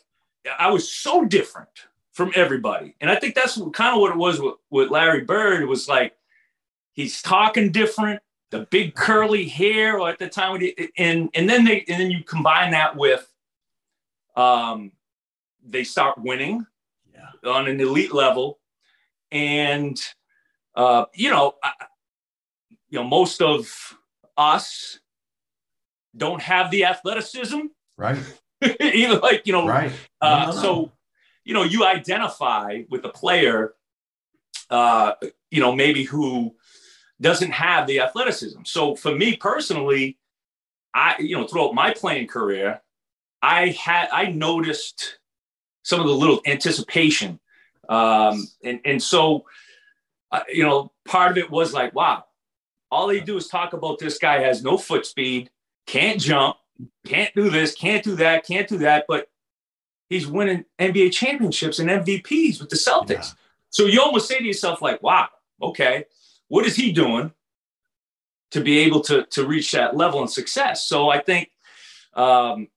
I 0.60 0.70
was 0.72 0.92
so 0.92 1.26
different 1.26 1.70
from 2.12 2.32
everybody. 2.36 2.96
And 3.00 3.10
I 3.10 3.16
think 3.16 3.36
that's 3.36 3.56
kind 3.74 3.96
of 3.96 4.02
what 4.02 4.12
it 4.12 4.18
was 4.18 4.42
with, 4.42 4.56
with 4.70 4.90
Larry 4.90 5.22
Bird. 5.22 5.62
It 5.62 5.68
was 5.68 5.88
like, 5.88 6.14
he's 6.94 7.22
talking 7.22 7.72
different, 7.72 8.22
the 8.50 8.68
big 8.72 8.96
curly 8.96 9.48
hair 9.48 10.00
or 10.00 10.10
at 10.10 10.20
the 10.20 10.28
time, 10.28 10.62
and, 10.98 11.30
and 11.34 11.50
then 11.50 11.64
they, 11.64 11.86
and 11.88 12.02
then 12.02 12.12
you 12.12 12.24
combine 12.24 12.72
that 12.72 12.98
with, 12.98 13.32
um, 14.36 14.92
they 15.66 15.86
start 15.86 16.18
winning 16.18 16.66
yeah. 17.14 17.50
on 17.50 17.68
an 17.68 17.80
elite 17.80 18.14
level. 18.14 18.60
And, 19.32 19.98
uh, 20.76 21.06
you 21.14 21.30
know, 21.30 21.54
I, 21.64 21.72
you 22.90 23.00
know, 23.00 23.06
most 23.06 23.42
of 23.42 23.98
us 24.38 25.00
don't 26.16 26.42
have 26.42 26.72
the 26.72 26.86
athleticism. 26.86 27.60
Right. 27.98 28.18
Either 28.62 29.20
like, 29.20 29.48
you 29.48 29.54
know, 29.54 29.68
right. 29.68 29.92
Uh, 30.20 30.30
no, 30.30 30.40
no, 30.40 30.56
no. 30.56 30.62
so, 30.62 30.92
you 31.44 31.54
know, 31.54 31.64
you 31.64 31.86
identify 31.86 32.84
with 32.90 33.04
a 33.06 33.10
player, 33.10 33.74
uh, 34.70 35.14
you 35.50 35.60
know, 35.60 35.74
maybe 35.74 36.04
who 36.04 36.56
doesn't 37.20 37.52
have 37.52 37.88
the 37.88 38.00
athleticism. 38.00 38.62
So 38.66 38.96
for 38.96 39.16
me 39.16 39.36
personally, 39.36 40.18
I, 40.94 41.16
you 41.20 41.38
know, 41.38 41.48
throughout 41.48 41.74
my 41.74 41.94
playing 41.94 42.28
career, 42.28 42.82
I 43.42 43.70
had, 43.70 44.10
I 44.12 44.26
noticed 44.26 45.20
some 45.84 46.00
of 46.00 46.08
the 46.08 46.14
little 46.14 46.42
anticipation. 46.46 47.40
Um, 47.90 48.48
and, 48.64 48.80
and 48.86 49.02
so, 49.02 49.46
uh, 50.32 50.44
you 50.52 50.64
know, 50.64 50.92
part 51.06 51.32
of 51.32 51.38
it 51.38 51.50
was 51.50 51.74
like, 51.74 51.94
wow, 51.94 52.24
all 52.90 53.08
they 53.08 53.20
do 53.20 53.38
is 53.38 53.48
talk 53.48 53.74
about 53.74 54.00
this 54.00 54.18
guy 54.18 54.40
has 54.40 54.64
no 54.64 54.78
foot 54.78 55.06
speed, 55.06 55.50
can't 55.88 56.20
jump, 56.20 56.58
can't 57.06 57.34
do 57.36 57.50
this, 57.50 57.74
can't 57.74 58.04
do 58.04 58.16
that, 58.16 58.46
can't 58.46 58.68
do 58.68 58.78
that. 58.80 59.06
But 59.08 59.28
he's 60.10 60.28
winning 60.28 60.66
NBA 60.80 61.14
championships 61.14 61.80
and 61.80 61.90
MVPs 61.90 62.60
with 62.60 62.70
the 62.70 62.76
Celtics. 62.76 63.10
Yeah. 63.10 63.34
So 63.70 63.86
you 63.86 64.02
almost 64.02 64.28
say 64.28 64.38
to 64.38 64.44
yourself, 64.44 64.82
like, 64.82 65.02
wow, 65.02 65.30
okay, 65.62 66.06
what 66.50 66.66
is 66.66 66.76
he 66.76 66.92
doing 66.92 67.32
to 68.52 68.62
be 68.62 68.80
able 68.80 69.00
to, 69.02 69.26
to 69.28 69.48
reach 69.48 69.72
that 69.72 69.96
level 69.96 70.22
of 70.22 70.30
success? 70.30 70.86
So 70.86 71.10
I 71.10 71.22
think 71.22 71.50
um, 72.14 72.68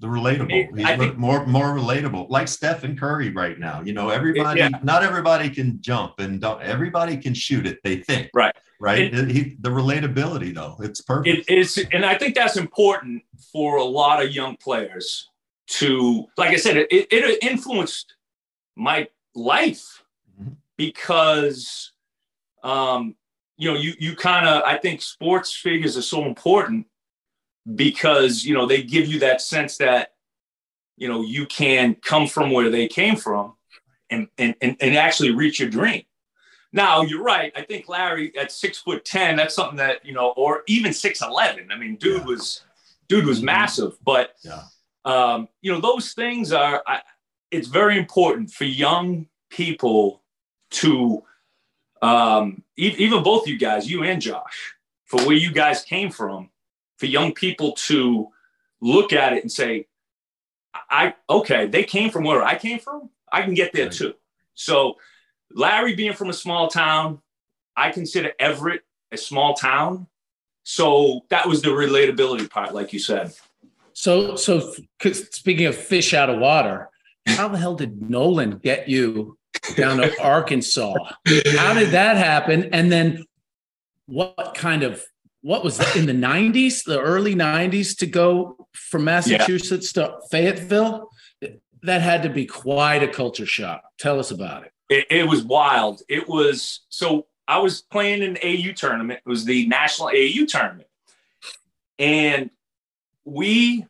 the 0.00 0.06
relatable. 0.06 0.76
He's 0.76 0.98
think, 0.98 1.16
more 1.16 1.46
more 1.46 1.74
relatable, 1.74 2.28
like 2.28 2.48
Stephen 2.48 2.96
Curry 2.96 3.30
right 3.30 3.58
now. 3.58 3.80
You 3.80 3.92
know, 3.92 4.10
everybody, 4.10 4.60
yeah. 4.60 4.70
not 4.82 5.02
everybody 5.02 5.48
can 5.48 5.80
jump, 5.80 6.18
and 6.18 6.40
don't 6.40 6.60
everybody 6.62 7.16
can 7.16 7.34
shoot 7.34 7.66
it. 7.66 7.78
They 7.84 7.98
think 7.98 8.30
right, 8.34 8.54
right. 8.80 9.14
It, 9.14 9.30
he, 9.30 9.56
the 9.60 9.70
relatability 9.70 10.54
though, 10.54 10.76
it's 10.80 11.00
perfect. 11.00 11.48
It 11.48 11.58
is, 11.58 11.84
and 11.92 12.04
I 12.04 12.18
think 12.18 12.34
that's 12.34 12.56
important 12.56 13.22
for 13.52 13.76
a 13.76 13.84
lot 13.84 14.22
of 14.22 14.34
young 14.34 14.56
players 14.56 15.30
to, 15.66 16.26
like 16.36 16.50
I 16.50 16.56
said, 16.56 16.76
it, 16.76 16.88
it 16.90 17.42
influenced 17.42 18.16
my 18.76 19.08
life 19.34 20.02
mm-hmm. 20.40 20.54
because, 20.76 21.92
um, 22.62 23.14
you 23.56 23.72
know, 23.72 23.78
you 23.78 23.94
you 24.00 24.16
kind 24.16 24.48
of 24.48 24.64
I 24.64 24.76
think 24.76 25.00
sports 25.00 25.54
figures 25.54 25.96
are 25.96 26.02
so 26.02 26.24
important 26.24 26.86
because 27.74 28.44
you 28.44 28.54
know 28.54 28.66
they 28.66 28.82
give 28.82 29.06
you 29.06 29.20
that 29.20 29.40
sense 29.40 29.78
that 29.78 30.12
you 30.96 31.08
know 31.08 31.22
you 31.22 31.46
can 31.46 31.94
come 31.94 32.26
from 32.26 32.50
where 32.50 32.70
they 32.70 32.86
came 32.86 33.16
from 33.16 33.54
and 34.10 34.28
and 34.38 34.54
and, 34.60 34.76
and 34.80 34.96
actually 34.96 35.30
reach 35.30 35.58
your 35.58 35.70
dream 35.70 36.02
now 36.72 37.02
you're 37.02 37.22
right 37.22 37.52
i 37.56 37.62
think 37.62 37.88
larry 37.88 38.36
at 38.36 38.52
six 38.52 38.78
foot 38.78 39.04
ten 39.04 39.36
that's 39.36 39.54
something 39.54 39.76
that 39.76 40.04
you 40.04 40.12
know 40.12 40.30
or 40.36 40.62
even 40.66 40.92
six 40.92 41.22
eleven 41.22 41.70
i 41.72 41.78
mean 41.78 41.96
dude 41.96 42.18
yeah. 42.18 42.24
was 42.24 42.62
dude 43.08 43.24
was 43.24 43.38
mm-hmm. 43.38 43.46
massive 43.46 43.96
but 44.04 44.34
yeah. 44.44 44.62
um 45.04 45.48
you 45.62 45.72
know 45.72 45.80
those 45.80 46.12
things 46.12 46.52
are 46.52 46.82
I, 46.86 47.00
it's 47.50 47.68
very 47.68 47.96
important 47.96 48.50
for 48.50 48.64
young 48.64 49.26
people 49.48 50.22
to 50.70 51.22
um 52.02 52.62
even 52.76 53.22
both 53.22 53.46
you 53.46 53.58
guys 53.58 53.90
you 53.90 54.02
and 54.02 54.20
josh 54.20 54.74
for 55.06 55.20
where 55.26 55.36
you 55.36 55.50
guys 55.50 55.82
came 55.82 56.10
from 56.10 56.50
for 56.96 57.06
young 57.06 57.32
people 57.32 57.72
to 57.72 58.28
look 58.80 59.12
at 59.12 59.32
it 59.32 59.42
and 59.42 59.50
say, 59.50 59.86
I 60.90 61.14
okay, 61.28 61.66
they 61.66 61.84
came 61.84 62.10
from 62.10 62.24
where 62.24 62.42
I 62.42 62.56
came 62.56 62.78
from. 62.78 63.10
I 63.30 63.42
can 63.42 63.54
get 63.54 63.72
there 63.72 63.88
too. 63.88 64.14
So 64.54 64.96
Larry 65.52 65.94
being 65.94 66.14
from 66.14 66.30
a 66.30 66.34
small 66.34 66.68
town, 66.68 67.20
I 67.76 67.90
consider 67.90 68.32
Everett 68.38 68.82
a 69.12 69.16
small 69.16 69.54
town. 69.54 70.06
So 70.64 71.22
that 71.28 71.46
was 71.46 71.62
the 71.62 71.68
relatability 71.68 72.48
part, 72.50 72.74
like 72.74 72.92
you 72.92 72.98
said. 72.98 73.32
So, 73.92 74.34
so 74.36 74.72
speaking 75.12 75.66
of 75.66 75.76
fish 75.76 76.14
out 76.14 76.30
of 76.30 76.40
water, 76.40 76.90
how 77.26 77.48
the 77.48 77.58
hell 77.58 77.74
did 77.74 78.08
Nolan 78.08 78.58
get 78.58 78.88
you 78.88 79.38
down 79.76 79.98
to 79.98 80.20
Arkansas? 80.22 80.94
How 81.56 81.74
did 81.74 81.90
that 81.90 82.16
happen? 82.16 82.70
And 82.72 82.90
then 82.90 83.24
what 84.06 84.54
kind 84.54 84.82
of 84.82 85.04
what 85.44 85.62
was 85.62 85.76
that 85.76 85.94
in 85.94 86.06
the 86.06 86.14
90s, 86.14 86.84
the 86.84 86.98
early 86.98 87.34
90s 87.34 87.98
to 87.98 88.06
go 88.06 88.66
from 88.72 89.04
Massachusetts 89.04 89.92
yeah. 89.94 90.04
to 90.04 90.18
Fayetteville? 90.30 91.10
That 91.82 92.00
had 92.00 92.22
to 92.22 92.30
be 92.30 92.46
quite 92.46 93.02
a 93.02 93.08
culture 93.08 93.44
shock. 93.44 93.82
Tell 93.98 94.18
us 94.18 94.30
about 94.30 94.64
it. 94.64 94.72
it. 94.88 95.06
It 95.10 95.28
was 95.28 95.42
wild. 95.42 96.00
It 96.08 96.26
was 96.26 96.80
so 96.88 97.26
I 97.46 97.58
was 97.58 97.82
playing 97.82 98.22
an 98.22 98.38
AU 98.42 98.72
tournament. 98.72 99.20
It 99.24 99.28
was 99.28 99.44
the 99.44 99.66
national 99.66 100.08
AU 100.08 100.46
tournament. 100.46 100.88
And 101.98 102.48
we 103.26 103.84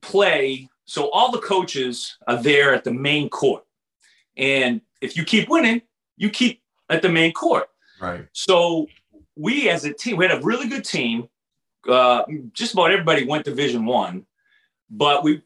play, 0.00 0.70
so 0.86 1.10
all 1.10 1.30
the 1.32 1.40
coaches 1.40 2.16
are 2.26 2.42
there 2.42 2.72
at 2.72 2.84
the 2.84 2.94
main 2.94 3.28
court. 3.28 3.64
And 4.38 4.80
if 5.02 5.18
you 5.18 5.24
keep 5.24 5.50
winning, 5.50 5.82
you 6.16 6.30
keep 6.30 6.62
at 6.88 7.02
the 7.02 7.10
main 7.10 7.34
court. 7.34 7.68
Right. 8.00 8.26
So 8.32 8.86
we 9.40 9.68
as 9.70 9.84
a 9.84 9.92
team, 9.92 10.16
we 10.16 10.26
had 10.26 10.38
a 10.38 10.42
really 10.42 10.68
good 10.68 10.84
team. 10.84 11.28
Uh, 11.88 12.24
just 12.52 12.74
about 12.74 12.90
everybody 12.90 13.24
went 13.24 13.44
to 13.44 13.50
Division 13.50 13.86
One, 13.86 14.26
but 14.90 15.24
we, 15.24 15.42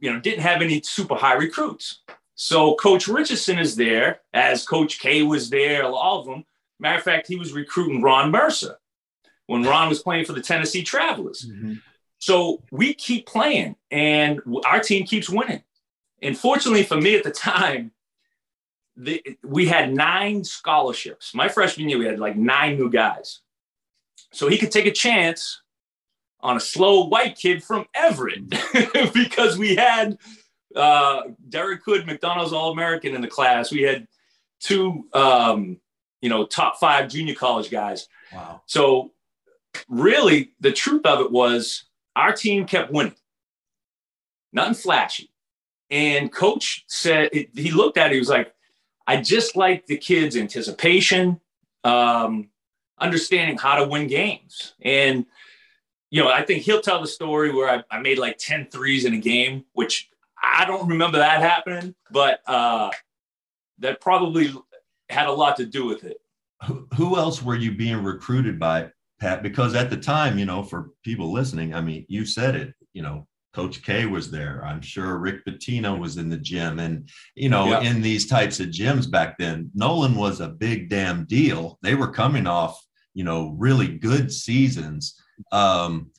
you 0.00 0.10
know, 0.10 0.18
didn't 0.18 0.40
have 0.40 0.62
any 0.62 0.80
super 0.82 1.14
high 1.14 1.34
recruits. 1.34 2.00
So 2.34 2.74
Coach 2.76 3.08
Richardson 3.08 3.58
is 3.58 3.76
there, 3.76 4.20
as 4.32 4.66
Coach 4.66 5.00
K 5.00 5.22
was 5.22 5.50
there, 5.50 5.84
all 5.84 6.20
of 6.20 6.26
them. 6.26 6.44
Matter 6.80 6.98
of 6.98 7.04
fact, 7.04 7.28
he 7.28 7.36
was 7.36 7.52
recruiting 7.52 8.00
Ron 8.00 8.30
Mercer 8.30 8.78
when 9.46 9.64
Ron 9.64 9.90
was 9.90 10.02
playing 10.02 10.24
for 10.24 10.32
the 10.32 10.40
Tennessee 10.40 10.82
Travelers. 10.82 11.46
Mm-hmm. 11.46 11.74
So 12.18 12.62
we 12.70 12.94
keep 12.94 13.26
playing, 13.26 13.76
and 13.90 14.40
our 14.64 14.80
team 14.80 15.04
keeps 15.04 15.28
winning. 15.28 15.62
And 16.22 16.38
fortunately 16.38 16.84
for 16.84 16.96
me 16.96 17.16
at 17.16 17.24
the 17.24 17.30
time, 17.30 17.92
the, 18.96 19.22
we 19.42 19.66
had 19.66 19.94
nine 19.94 20.44
scholarships. 20.44 21.34
My 21.34 21.48
freshman 21.48 21.88
year, 21.88 21.98
we 21.98 22.06
had 22.06 22.18
like 22.18 22.36
nine 22.36 22.76
new 22.76 22.90
guys. 22.90 23.40
So 24.32 24.48
he 24.48 24.58
could 24.58 24.70
take 24.70 24.86
a 24.86 24.92
chance 24.92 25.62
on 26.40 26.56
a 26.56 26.60
slow 26.60 27.06
white 27.06 27.36
kid 27.36 27.62
from 27.62 27.86
Everett 27.94 28.48
because 29.14 29.56
we 29.56 29.76
had 29.76 30.18
uh, 30.74 31.22
Derek 31.48 31.84
Hood, 31.84 32.06
McDonald's 32.06 32.52
All 32.52 32.72
American 32.72 33.14
in 33.14 33.20
the 33.20 33.28
class. 33.28 33.70
We 33.70 33.82
had 33.82 34.08
two, 34.60 35.06
um, 35.12 35.78
you 36.20 36.28
know, 36.28 36.46
top 36.46 36.78
five 36.78 37.08
junior 37.08 37.34
college 37.34 37.70
guys. 37.70 38.08
Wow. 38.32 38.62
So, 38.66 39.12
really, 39.88 40.52
the 40.60 40.72
truth 40.72 41.06
of 41.06 41.20
it 41.20 41.30
was 41.30 41.84
our 42.16 42.32
team 42.32 42.66
kept 42.66 42.92
winning, 42.92 43.14
nothing 44.52 44.74
flashy. 44.74 45.30
And 45.90 46.32
coach 46.32 46.84
said, 46.88 47.30
he 47.32 47.70
looked 47.70 47.98
at 47.98 48.10
it, 48.10 48.14
he 48.14 48.18
was 48.18 48.28
like, 48.28 48.54
I 49.06 49.20
just 49.20 49.56
like 49.56 49.86
the 49.86 49.96
kids' 49.96 50.36
anticipation, 50.36 51.40
um, 51.84 52.48
understanding 52.98 53.58
how 53.58 53.76
to 53.76 53.88
win 53.88 54.06
games. 54.06 54.74
And, 54.80 55.26
you 56.10 56.22
know, 56.22 56.30
I 56.30 56.42
think 56.42 56.62
he'll 56.62 56.80
tell 56.80 57.00
the 57.00 57.08
story 57.08 57.52
where 57.52 57.68
I, 57.68 57.96
I 57.96 58.00
made 58.00 58.18
like 58.18 58.38
10 58.38 58.68
threes 58.70 59.04
in 59.04 59.14
a 59.14 59.18
game, 59.18 59.64
which 59.72 60.10
I 60.42 60.64
don't 60.64 60.88
remember 60.88 61.18
that 61.18 61.40
happening, 61.40 61.94
but 62.10 62.40
uh, 62.46 62.90
that 63.78 64.00
probably 64.00 64.52
had 65.08 65.26
a 65.26 65.32
lot 65.32 65.56
to 65.56 65.66
do 65.66 65.86
with 65.86 66.04
it. 66.04 66.18
Who, 66.66 66.86
who 66.94 67.16
else 67.16 67.42
were 67.42 67.56
you 67.56 67.72
being 67.72 68.02
recruited 68.02 68.58
by, 68.58 68.90
Pat? 69.20 69.42
Because 69.42 69.74
at 69.74 69.90
the 69.90 69.96
time, 69.96 70.38
you 70.38 70.44
know, 70.44 70.62
for 70.62 70.90
people 71.04 71.32
listening, 71.32 71.74
I 71.74 71.80
mean, 71.80 72.06
you 72.08 72.24
said 72.24 72.54
it, 72.54 72.74
you 72.92 73.02
know, 73.02 73.26
Coach 73.52 73.82
K 73.82 74.06
was 74.06 74.30
there. 74.30 74.64
I'm 74.64 74.80
sure 74.80 75.18
Rick 75.18 75.44
Pitino 75.44 75.98
was 75.98 76.16
in 76.16 76.28
the 76.28 76.38
gym. 76.38 76.78
And, 76.78 77.08
you 77.34 77.48
know, 77.48 77.80
in 77.80 78.00
these 78.00 78.26
types 78.26 78.60
of 78.60 78.68
gyms 78.68 79.10
back 79.10 79.36
then, 79.38 79.70
Nolan 79.74 80.14
was 80.14 80.40
a 80.40 80.48
big 80.48 80.88
damn 80.88 81.24
deal. 81.26 81.78
They 81.82 81.94
were 81.94 82.10
coming 82.10 82.46
off, 82.46 82.82
you 83.14 83.24
know, 83.24 83.54
really 83.58 83.98
good 83.98 84.32
seasons. 84.32 85.20
Um, 85.50 86.10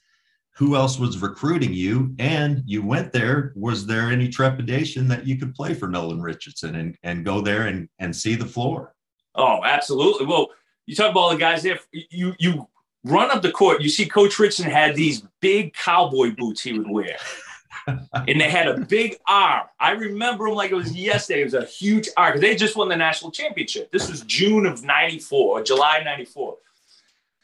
who 0.55 0.75
else 0.75 0.99
was 0.99 1.21
recruiting 1.21 1.73
you? 1.73 2.13
And 2.19 2.61
you 2.67 2.83
went 2.83 3.11
there. 3.11 3.53
Was 3.55 3.87
there 3.87 4.11
any 4.11 4.29
trepidation 4.29 5.07
that 5.07 5.25
you 5.25 5.37
could 5.37 5.55
play 5.55 5.73
for 5.73 5.87
Nolan 5.87 6.21
Richardson 6.21 6.75
and, 6.75 6.95
and 7.01 7.25
go 7.25 7.41
there 7.41 7.67
and, 7.67 7.89
and 7.97 8.15
see 8.15 8.35
the 8.35 8.45
floor? 8.45 8.93
Oh, 9.33 9.63
absolutely. 9.63 10.27
Well, 10.27 10.49
you 10.85 10.95
talk 10.95 11.11
about 11.11 11.19
all 11.19 11.29
the 11.31 11.37
guys 11.37 11.63
there. 11.63 11.79
You 11.91 12.35
you 12.37 12.67
run 13.03 13.31
up 13.31 13.41
the 13.41 13.51
court, 13.51 13.81
you 13.81 13.89
see 13.89 14.05
Coach 14.05 14.39
Richardson 14.39 14.69
had 14.69 14.95
these 14.95 15.24
big 15.41 15.74
cowboy 15.74 16.36
boots 16.36 16.62
he 16.62 16.77
would 16.77 16.89
wear. 16.89 17.17
and 17.88 18.39
they 18.39 18.50
had 18.50 18.67
a 18.67 18.79
big 18.79 19.17
R. 19.27 19.69
I 19.79 19.91
remember 19.91 20.45
them 20.45 20.55
like 20.55 20.72
it 20.72 20.75
was 20.75 20.95
yesterday. 20.95 21.41
It 21.41 21.45
was 21.45 21.53
a 21.53 21.65
huge 21.65 22.10
R 22.15 22.29
because 22.29 22.41
they 22.41 22.55
just 22.55 22.75
won 22.75 22.88
the 22.88 22.95
national 22.95 23.31
championship. 23.31 23.91
This 23.91 24.10
was 24.10 24.22
June 24.22 24.65
of 24.65 24.83
94, 24.83 25.60
or 25.60 25.63
July 25.63 26.01
94. 26.03 26.57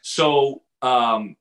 So 0.00 0.62
um, 0.80 1.36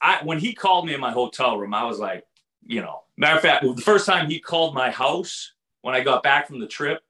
I 0.00 0.20
when 0.24 0.38
he 0.38 0.52
called 0.52 0.86
me 0.86 0.94
in 0.94 1.00
my 1.00 1.12
hotel 1.12 1.58
room, 1.58 1.74
I 1.74 1.84
was 1.84 1.98
like, 1.98 2.24
you 2.66 2.80
know, 2.80 3.02
matter 3.16 3.36
of 3.36 3.42
fact, 3.42 3.64
the 3.64 3.82
first 3.82 4.06
time 4.06 4.28
he 4.28 4.40
called 4.40 4.74
my 4.74 4.90
house 4.90 5.52
when 5.82 5.94
I 5.94 6.00
got 6.00 6.22
back 6.22 6.48
from 6.48 6.58
the 6.58 6.66
trip, 6.66 7.02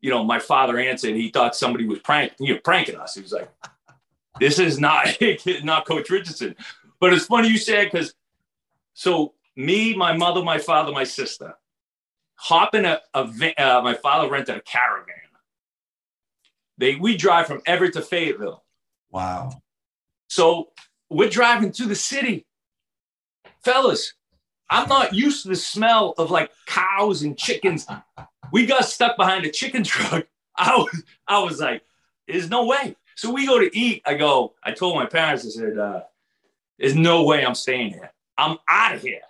you 0.00 0.10
know, 0.10 0.24
my 0.24 0.38
father 0.38 0.78
answered. 0.78 1.14
He 1.14 1.30
thought 1.30 1.54
somebody 1.54 1.86
was 1.86 2.00
prank, 2.00 2.32
you 2.40 2.54
know, 2.54 2.60
pranking 2.62 2.96
us. 2.96 3.14
He 3.14 3.20
was 3.20 3.32
like, 3.32 3.48
this 4.40 4.58
is 4.58 4.78
not 4.78 5.16
not 5.62 5.86
Coach 5.86 6.10
Richardson. 6.10 6.54
But 7.00 7.12
it's 7.12 7.26
funny 7.26 7.48
you 7.48 7.58
said 7.58 7.90
because 7.90 8.14
so 8.94 9.34
me, 9.56 9.94
my 9.94 10.16
mother, 10.16 10.42
my 10.42 10.58
father, 10.58 10.92
my 10.92 11.04
sister, 11.04 11.54
hop 12.36 12.74
in 12.74 12.84
a, 12.84 13.00
a 13.14 13.20
uh, 13.20 13.82
my 13.82 13.94
father 13.94 14.28
rented 14.30 14.56
a 14.56 14.60
caravan. 14.62 15.14
They 16.78 16.94
we 16.94 17.16
drive 17.16 17.46
from 17.46 17.60
Everett 17.66 17.94
to 17.94 18.02
Fayetteville. 18.02 18.64
Wow. 19.10 19.62
So 20.28 20.68
we're 21.10 21.30
driving 21.30 21.72
to 21.72 21.86
the 21.86 21.94
city, 21.94 22.46
fellas. 23.64 24.14
I'm 24.70 24.88
not 24.88 25.14
used 25.14 25.42
to 25.42 25.48
the 25.48 25.56
smell 25.56 26.14
of 26.18 26.30
like 26.30 26.50
cows 26.66 27.22
and 27.22 27.36
chickens. 27.36 27.86
We 28.52 28.66
got 28.66 28.84
stuck 28.84 29.16
behind 29.16 29.44
a 29.46 29.50
chicken 29.50 29.82
truck. 29.84 30.26
I 30.56 30.76
was, 30.76 31.04
I 31.26 31.38
was 31.38 31.60
like, 31.60 31.82
there's 32.26 32.50
no 32.50 32.66
way. 32.66 32.96
So 33.18 33.32
we 33.32 33.46
go 33.46 33.58
to 33.58 33.76
eat. 33.76 34.02
I 34.06 34.14
go, 34.14 34.54
I 34.62 34.70
told 34.70 34.94
my 34.94 35.04
parents, 35.04 35.44
I 35.44 35.48
said, 35.48 35.76
uh, 35.76 36.02
there's 36.78 36.94
no 36.94 37.24
way 37.24 37.44
I'm 37.44 37.56
staying 37.56 37.94
here. 37.94 38.12
I'm 38.38 38.58
out 38.70 38.94
of 38.94 39.02
here. 39.02 39.22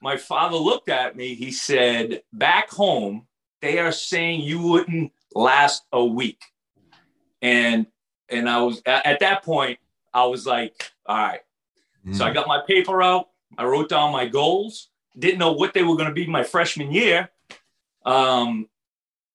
My 0.00 0.16
father 0.16 0.56
looked 0.56 0.88
at 0.88 1.14
me. 1.14 1.34
He 1.34 1.52
said, 1.52 2.22
back 2.32 2.70
home, 2.70 3.26
they 3.60 3.80
are 3.80 3.92
saying 3.92 4.40
you 4.40 4.62
wouldn't 4.62 5.12
last 5.34 5.82
a 5.92 6.02
week. 6.02 6.42
And 7.42 7.84
and 8.30 8.48
I 8.48 8.62
was 8.62 8.80
at 8.86 9.20
that 9.20 9.44
point, 9.44 9.78
I 10.14 10.24
was 10.24 10.46
like, 10.46 10.90
all 11.04 11.18
right. 11.18 11.40
Mm. 12.06 12.16
So 12.16 12.24
I 12.24 12.30
mm. 12.30 12.34
got 12.34 12.48
my 12.48 12.62
paper 12.66 13.02
out. 13.02 13.28
I 13.58 13.66
wrote 13.66 13.90
down 13.90 14.10
my 14.10 14.26
goals. 14.26 14.88
Didn't 15.18 15.38
know 15.38 15.52
what 15.52 15.74
they 15.74 15.82
were 15.82 15.96
going 15.96 16.08
to 16.08 16.14
be 16.14 16.26
my 16.26 16.44
freshman 16.44 16.92
year. 16.92 17.28
Um, 18.06 18.70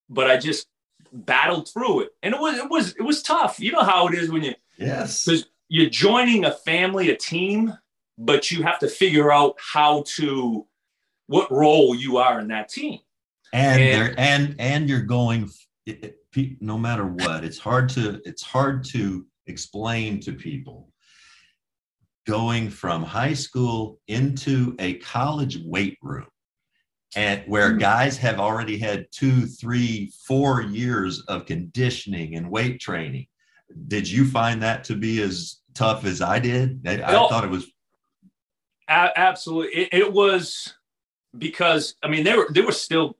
but 0.09 0.31
I 0.31 0.37
just 0.37 0.65
battled 1.11 1.69
through 1.69 2.01
it, 2.01 2.09
and 2.23 2.33
it 2.33 2.39
was 2.39 2.57
it 2.57 2.69
was 2.69 2.95
it 2.95 3.03
was 3.03 3.21
tough. 3.21 3.59
You 3.59 3.71
know 3.71 3.83
how 3.83 4.07
it 4.07 4.15
is 4.15 4.31
when 4.31 4.43
you 4.43 4.53
yes 4.77 5.25
because 5.25 5.45
you're 5.69 5.89
joining 5.89 6.45
a 6.45 6.51
family, 6.51 7.09
a 7.11 7.15
team, 7.15 7.73
but 8.17 8.51
you 8.51 8.63
have 8.63 8.79
to 8.79 8.87
figure 8.87 9.31
out 9.31 9.55
how 9.57 10.03
to 10.15 10.67
what 11.27 11.51
role 11.51 11.95
you 11.95 12.17
are 12.17 12.39
in 12.39 12.49
that 12.49 12.69
team. 12.69 12.99
And 13.53 13.81
and 13.81 14.19
and, 14.19 14.55
and 14.59 14.89
you're 14.89 15.01
going 15.01 15.49
it, 15.85 16.17
it, 16.35 16.61
no 16.61 16.77
matter 16.77 17.05
what. 17.05 17.43
It's 17.43 17.57
hard 17.57 17.89
to 17.89 18.21
it's 18.25 18.43
hard 18.43 18.83
to 18.85 19.25
explain 19.47 20.19
to 20.21 20.33
people 20.33 20.91
going 22.27 22.69
from 22.69 23.03
high 23.03 23.33
school 23.33 23.99
into 24.07 24.75
a 24.79 24.95
college 24.95 25.57
weight 25.65 25.97
room 26.01 26.27
and 27.15 27.43
where 27.47 27.73
hmm. 27.73 27.79
guys 27.79 28.17
have 28.17 28.39
already 28.39 28.77
had 28.77 29.11
two, 29.11 29.45
three, 29.45 30.11
four 30.25 30.61
years 30.61 31.21
of 31.27 31.45
conditioning 31.45 32.35
and 32.35 32.49
weight 32.49 32.79
training. 32.79 33.27
Did 33.87 34.09
you 34.09 34.25
find 34.25 34.61
that 34.63 34.83
to 34.85 34.95
be 34.95 35.21
as 35.21 35.59
tough 35.73 36.05
as 36.05 36.21
I 36.21 36.39
did? 36.39 36.81
I, 36.85 36.95
I 36.95 37.11
thought 37.11 37.43
it 37.43 37.49
was. 37.49 37.71
Absolutely, 38.87 39.83
it, 39.83 39.89
it, 39.93 40.13
was 40.13 40.73
because 41.37 41.95
I 42.03 42.09
mean 42.09 42.25
they 42.25 42.35
were 42.35 42.47
they 42.51 42.61
were 42.61 42.73
still. 42.73 43.17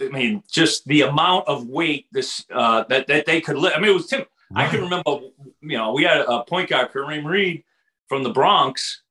I 0.00 0.08
mean, 0.08 0.44
just 0.48 0.86
the 0.86 1.02
amount 1.02 1.48
of 1.48 1.66
weight 1.66 2.06
this 2.12 2.44
uh, 2.52 2.84
that 2.88 3.08
that 3.08 3.26
they 3.26 3.40
could 3.40 3.58
lift. 3.58 3.76
I 3.76 3.80
mean, 3.80 3.90
it 3.90 3.94
was 3.94 4.06
Tim. 4.06 4.24
Right. 4.50 4.66
I 4.66 4.70
can 4.70 4.82
remember, 4.82 5.18
you 5.60 5.76
know, 5.76 5.92
we 5.92 6.04
had 6.04 6.20
a 6.20 6.44
point 6.44 6.70
guard, 6.70 6.92
Kareem 6.92 7.24
Reed 7.24 7.64
from 8.08 8.22
the 8.22 8.30
Bronx. 8.30 9.02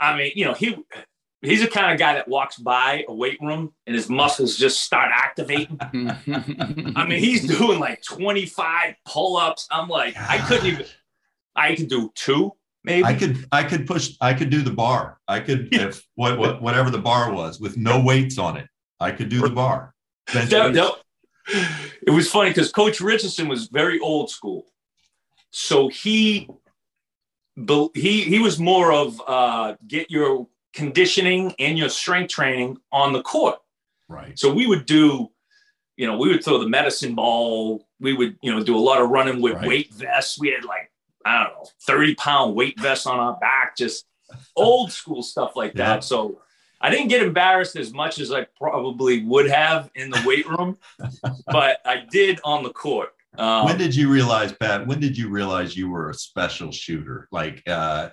I 0.00 0.16
mean, 0.16 0.32
you 0.34 0.44
know, 0.44 0.52
he 0.52 0.76
he's 1.44 1.60
the 1.60 1.68
kind 1.68 1.92
of 1.92 1.98
guy 1.98 2.14
that 2.14 2.28
walks 2.28 2.56
by 2.56 3.04
a 3.08 3.14
weight 3.14 3.38
room 3.40 3.72
and 3.86 3.94
his 3.94 4.08
muscles 4.08 4.56
just 4.56 4.82
start 4.82 5.10
activating. 5.12 5.78
I 5.80 7.06
mean, 7.06 7.18
he's 7.18 7.46
doing 7.46 7.78
like 7.78 8.02
25 8.02 8.94
pull-ups. 9.06 9.68
I'm 9.70 9.88
like, 9.88 10.16
I 10.16 10.38
couldn't 10.38 10.66
even 10.66 10.86
I 11.56 11.74
could 11.74 11.88
do 11.88 12.10
two, 12.14 12.52
maybe. 12.82 13.04
I 13.04 13.14
could 13.14 13.46
I 13.52 13.62
could 13.64 13.86
push 13.86 14.16
I 14.20 14.34
could 14.34 14.50
do 14.50 14.62
the 14.62 14.72
bar. 14.72 15.18
I 15.28 15.40
could 15.40 15.68
if 15.72 16.02
what, 16.14 16.38
what 16.38 16.62
whatever 16.62 16.90
the 16.90 16.98
bar 16.98 17.32
was 17.32 17.60
with 17.60 17.76
no 17.76 18.00
weights 18.00 18.38
on 18.38 18.56
it. 18.56 18.68
I 19.00 19.10
could 19.10 19.28
do 19.28 19.40
the 19.40 19.50
bar. 19.50 19.94
No, 20.50 20.70
no. 20.70 20.96
It 21.46 22.10
was 22.10 22.30
funny 22.30 22.50
because 22.50 22.72
Coach 22.72 23.00
Richardson 23.00 23.48
was 23.48 23.66
very 23.66 24.00
old 24.00 24.30
school. 24.30 24.64
So 25.50 25.88
he 25.88 26.48
he 27.94 28.22
he 28.22 28.38
was 28.38 28.58
more 28.58 28.92
of 28.92 29.20
uh, 29.26 29.74
get 29.86 30.10
your 30.10 30.48
conditioning 30.74 31.54
and 31.58 31.78
your 31.78 31.88
strength 31.88 32.30
training 32.30 32.78
on 32.92 33.12
the 33.12 33.22
court. 33.22 33.56
Right. 34.08 34.38
So 34.38 34.52
we 34.52 34.66
would 34.66 34.86
do, 34.86 35.30
you 35.96 36.06
know, 36.06 36.18
we 36.18 36.28
would 36.28 36.44
throw 36.44 36.58
the 36.58 36.68
medicine 36.68 37.14
ball. 37.14 37.86
We 38.00 38.12
would, 38.12 38.36
you 38.42 38.52
know, 38.52 38.62
do 38.62 38.76
a 38.76 38.80
lot 38.80 39.00
of 39.00 39.08
running 39.08 39.40
with 39.40 39.54
right. 39.54 39.66
weight 39.66 39.94
vests. 39.94 40.38
We 40.38 40.50
had 40.50 40.64
like, 40.64 40.90
I 41.24 41.44
don't 41.44 41.54
know, 41.54 41.66
30 41.82 42.16
pound 42.16 42.54
weight 42.54 42.78
vests 42.78 43.06
on 43.06 43.18
our 43.18 43.36
back, 43.38 43.76
just 43.76 44.04
old 44.56 44.92
school 44.92 45.22
stuff 45.22 45.56
like 45.56 45.74
that. 45.74 45.94
Yeah. 45.94 46.00
So 46.00 46.40
I 46.80 46.90
didn't 46.90 47.08
get 47.08 47.22
embarrassed 47.22 47.76
as 47.76 47.94
much 47.94 48.18
as 48.18 48.30
I 48.30 48.46
probably 48.58 49.24
would 49.24 49.48
have 49.48 49.90
in 49.94 50.10
the 50.10 50.22
weight 50.26 50.46
room, 50.46 50.76
but 51.46 51.78
I 51.86 52.04
did 52.10 52.40
on 52.44 52.62
the 52.62 52.70
court. 52.70 53.13
Um, 53.36 53.64
when 53.64 53.78
did 53.78 53.94
you 53.94 54.08
realize, 54.08 54.52
Pat? 54.52 54.86
When 54.86 55.00
did 55.00 55.18
you 55.18 55.28
realize 55.28 55.76
you 55.76 55.90
were 55.90 56.10
a 56.10 56.14
special 56.14 56.70
shooter? 56.70 57.28
Like, 57.32 57.62
uh, 57.66 58.08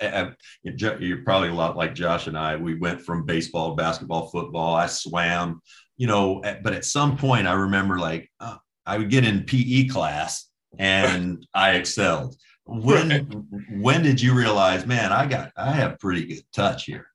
you're 0.63 1.23
probably 1.23 1.49
a 1.49 1.53
lot 1.53 1.77
like 1.77 1.93
Josh 1.93 2.27
and 2.27 2.37
I. 2.37 2.55
We 2.55 2.75
went 2.75 3.01
from 3.01 3.25
baseball, 3.25 3.75
basketball, 3.75 4.29
football. 4.29 4.73
I 4.75 4.87
swam, 4.87 5.61
you 5.97 6.07
know, 6.07 6.41
but 6.63 6.73
at 6.73 6.85
some 6.85 7.17
point, 7.17 7.47
I 7.47 7.53
remember 7.53 7.99
like 7.99 8.31
uh, 8.39 8.57
I 8.85 8.97
would 8.97 9.09
get 9.09 9.25
in 9.25 9.43
PE 9.43 9.87
class 9.87 10.49
and 10.79 11.45
I 11.53 11.71
excelled. 11.71 12.35
When 12.65 13.09
right. 13.09 13.81
when 13.81 14.03
did 14.03 14.21
you 14.21 14.33
realize, 14.33 14.85
man, 14.85 15.11
I 15.11 15.25
got 15.25 15.51
I 15.57 15.71
have 15.71 15.99
pretty 15.99 16.25
good 16.25 16.43
touch 16.53 16.85
here? 16.85 17.07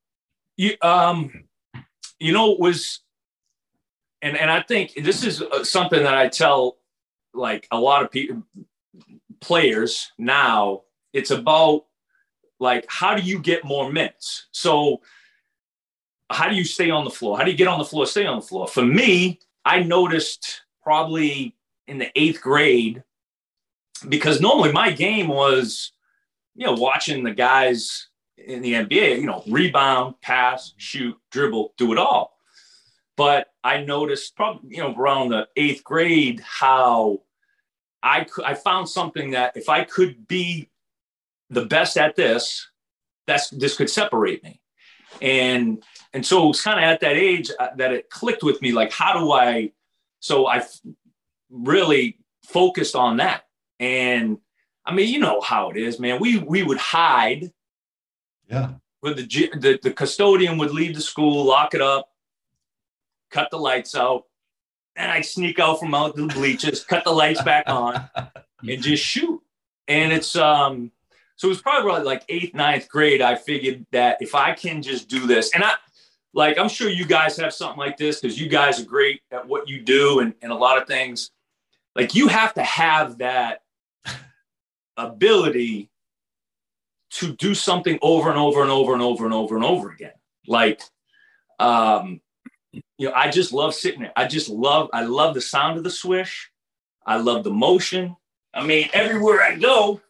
You 0.57 0.77
um, 0.83 1.31
you 2.19 2.33
know, 2.33 2.53
it 2.53 2.61
was 2.61 3.01
and 4.23 4.37
and 4.37 4.51
I 4.51 4.62
think 4.62 4.95
this 4.95 5.25
is 5.25 5.42
uh, 5.42 5.64
something 5.64 6.03
that 6.03 6.14
I 6.14 6.29
tell 6.29 6.76
like 7.37 7.66
a 7.70 7.79
lot 7.79 8.03
of 8.03 8.11
people 8.11 8.42
players 9.40 10.12
now. 10.18 10.83
It's 11.12 11.31
about 11.31 11.85
like 12.59 12.87
how 12.88 13.14
do 13.14 13.22
you 13.22 13.38
get 13.38 13.64
more 13.64 13.92
minutes? 13.92 14.46
So 14.53 15.03
how 16.31 16.49
do 16.49 16.57
you 16.57 16.64
stay 16.64 16.90
on 16.90 17.05
the 17.05 17.11
floor? 17.11 17.38
How 17.38 17.44
do 17.44 17.51
you 17.51 17.57
get 17.57 17.68
on 17.68 17.79
the 17.79 17.85
floor, 17.85 18.07
stay 18.07 18.27
on 18.27 18.40
the 18.40 18.46
floor? 18.46 18.66
For 18.66 18.85
me, 18.85 19.38
I 19.64 19.83
noticed 19.83 20.62
probably 20.83 21.57
in 21.87 21.99
the 21.99 22.11
eighth 22.16 22.40
grade 22.40 23.03
because 24.09 24.40
normally 24.40 24.72
my 24.72 24.90
game 24.90 25.29
was, 25.29 25.92
you 26.55 26.66
know, 26.66 26.75
watching 26.75 27.25
the 27.25 27.33
guys 27.33 28.09
in 28.37 28.62
the 28.62 28.75
NBA, 28.75 29.20
you 29.20 29.27
know, 29.27 29.42
rebound, 29.49 30.20
pass, 30.20 30.75
shoot, 30.77 31.16
dribble, 31.31 31.75
do 31.77 31.92
it 31.92 31.99
all. 31.99 32.37
But 33.16 33.49
I 33.64 33.83
noticed 33.83 34.37
probably, 34.37 34.77
you 34.77 34.83
know, 34.83 34.94
around 34.94 35.31
the 35.31 35.49
eighth 35.57 35.83
grade 35.83 36.40
how 36.40 37.22
I 38.07 38.25
could, 38.25 38.45
I 38.45 38.55
found 38.55 38.88
something 38.88 39.33
that 39.33 39.57
if 39.57 39.69
I 39.69 39.85
could 39.85 40.29
be 40.29 40.71
the 41.51 41.66
best 41.66 41.99
at 41.99 42.14
this, 42.14 42.69
that's 43.27 43.51
this 43.51 43.77
could 43.77 43.90
separate 43.90 44.45
me. 44.45 44.61
And 45.21 45.83
and 46.12 46.25
so 46.25 46.45
it 46.45 46.49
was 46.49 46.62
kind 46.62 46.79
of 46.79 46.85
at 46.85 47.01
that 47.01 47.16
age 47.16 47.51
uh, 47.59 47.69
that 47.77 47.92
it 47.92 48.09
clicked 48.11 48.42
with 48.45 48.62
me 48.62 48.73
like 48.73 48.92
how 48.92 49.19
do 49.19 49.33
I 49.33 49.73
so 50.21 50.47
I 50.47 50.64
really 51.51 52.19
focused 52.45 52.95
on 52.95 53.16
that. 53.16 53.42
And 53.81 54.38
I 54.85 54.95
mean, 54.95 55.12
you 55.12 55.19
know 55.19 55.40
how 55.40 55.71
it 55.71 55.77
is, 55.77 55.99
man. 55.99 56.21
We 56.21 56.38
we 56.38 56.62
would 56.62 56.79
hide. 56.79 57.51
Yeah. 58.49 58.75
With 59.03 59.16
the, 59.16 59.51
the 59.59 59.79
the 59.83 59.92
custodian 59.92 60.59
would 60.59 60.71
leave 60.71 60.95
the 60.95 61.01
school, 61.01 61.45
lock 61.45 61.75
it 61.75 61.83
up, 61.83 62.09
cut 63.31 63.51
the 63.51 63.59
lights 63.59 63.95
out, 63.95 64.25
and 64.96 65.11
I'd 65.11 65.24
sneak 65.24 65.59
out 65.59 65.78
from 65.78 65.94
out 65.94 66.16
the 66.16 66.26
bleachers, 66.26 66.85
cut 66.85 67.04
the 67.04 67.12
lights 67.12 67.42
back 67.42 67.64
on, 67.66 68.09
and 68.16 68.82
just 68.82 69.04
shoot. 69.04 69.40
And 69.88 70.12
it's 70.12 70.35
um, 70.35 70.90
so 71.37 71.48
it 71.48 71.50
was 71.50 71.62
probably 71.62 72.02
like 72.02 72.24
eighth, 72.28 72.54
ninth 72.54 72.88
grade. 72.88 73.22
I 73.22 73.37
figured 73.37 73.87
that 73.92 74.18
if 74.20 74.35
I 74.35 74.52
can 74.54 74.82
just 74.82 75.09
do 75.09 75.26
this, 75.26 75.54
and 75.54 75.62
I 75.62 75.74
like 76.32 76.59
I'm 76.59 76.68
sure 76.68 76.88
you 76.88 77.06
guys 77.06 77.37
have 77.37 77.54
something 77.54 77.78
like 77.78 77.96
this 77.96 78.20
because 78.20 78.40
you 78.40 78.48
guys 78.48 78.80
are 78.80 78.85
great 78.85 79.20
at 79.30 79.46
what 79.46 79.68
you 79.68 79.80
do 79.80 80.20
and, 80.20 80.35
and 80.42 80.50
a 80.50 80.56
lot 80.56 80.80
of 80.80 80.87
things. 80.87 81.30
Like 81.94 82.14
you 82.14 82.28
have 82.28 82.54
to 82.54 82.62
have 82.62 83.18
that 83.18 83.62
ability 84.96 85.90
to 87.12 87.32
do 87.32 87.54
something 87.54 87.98
over 88.02 88.28
and 88.28 88.38
over 88.38 88.62
and 88.62 88.70
over 88.70 88.92
and 88.92 89.02
over 89.02 89.24
and 89.24 89.32
over 89.32 89.56
and 89.56 89.64
over 89.64 89.90
again. 89.90 90.12
Like 90.46 90.82
um 91.59 92.20
you 92.98 93.09
know, 93.09 93.14
I 93.14 93.30
just 93.30 93.52
love 93.52 93.74
sitting 93.74 94.02
there. 94.02 94.12
I 94.16 94.26
just 94.26 94.48
love, 94.48 94.88
I 94.92 95.02
love 95.04 95.35
the 95.35 95.40
sound 95.40 95.78
of 95.78 95.85
the 95.85 95.90
swish. 95.90 96.50
I 97.06 97.16
love 97.18 97.44
the 97.44 97.50
motion. 97.50 98.16
I 98.54 98.64
mean, 98.64 98.88
everywhere 98.92 99.42
I 99.42 99.56
go, 99.56 100.00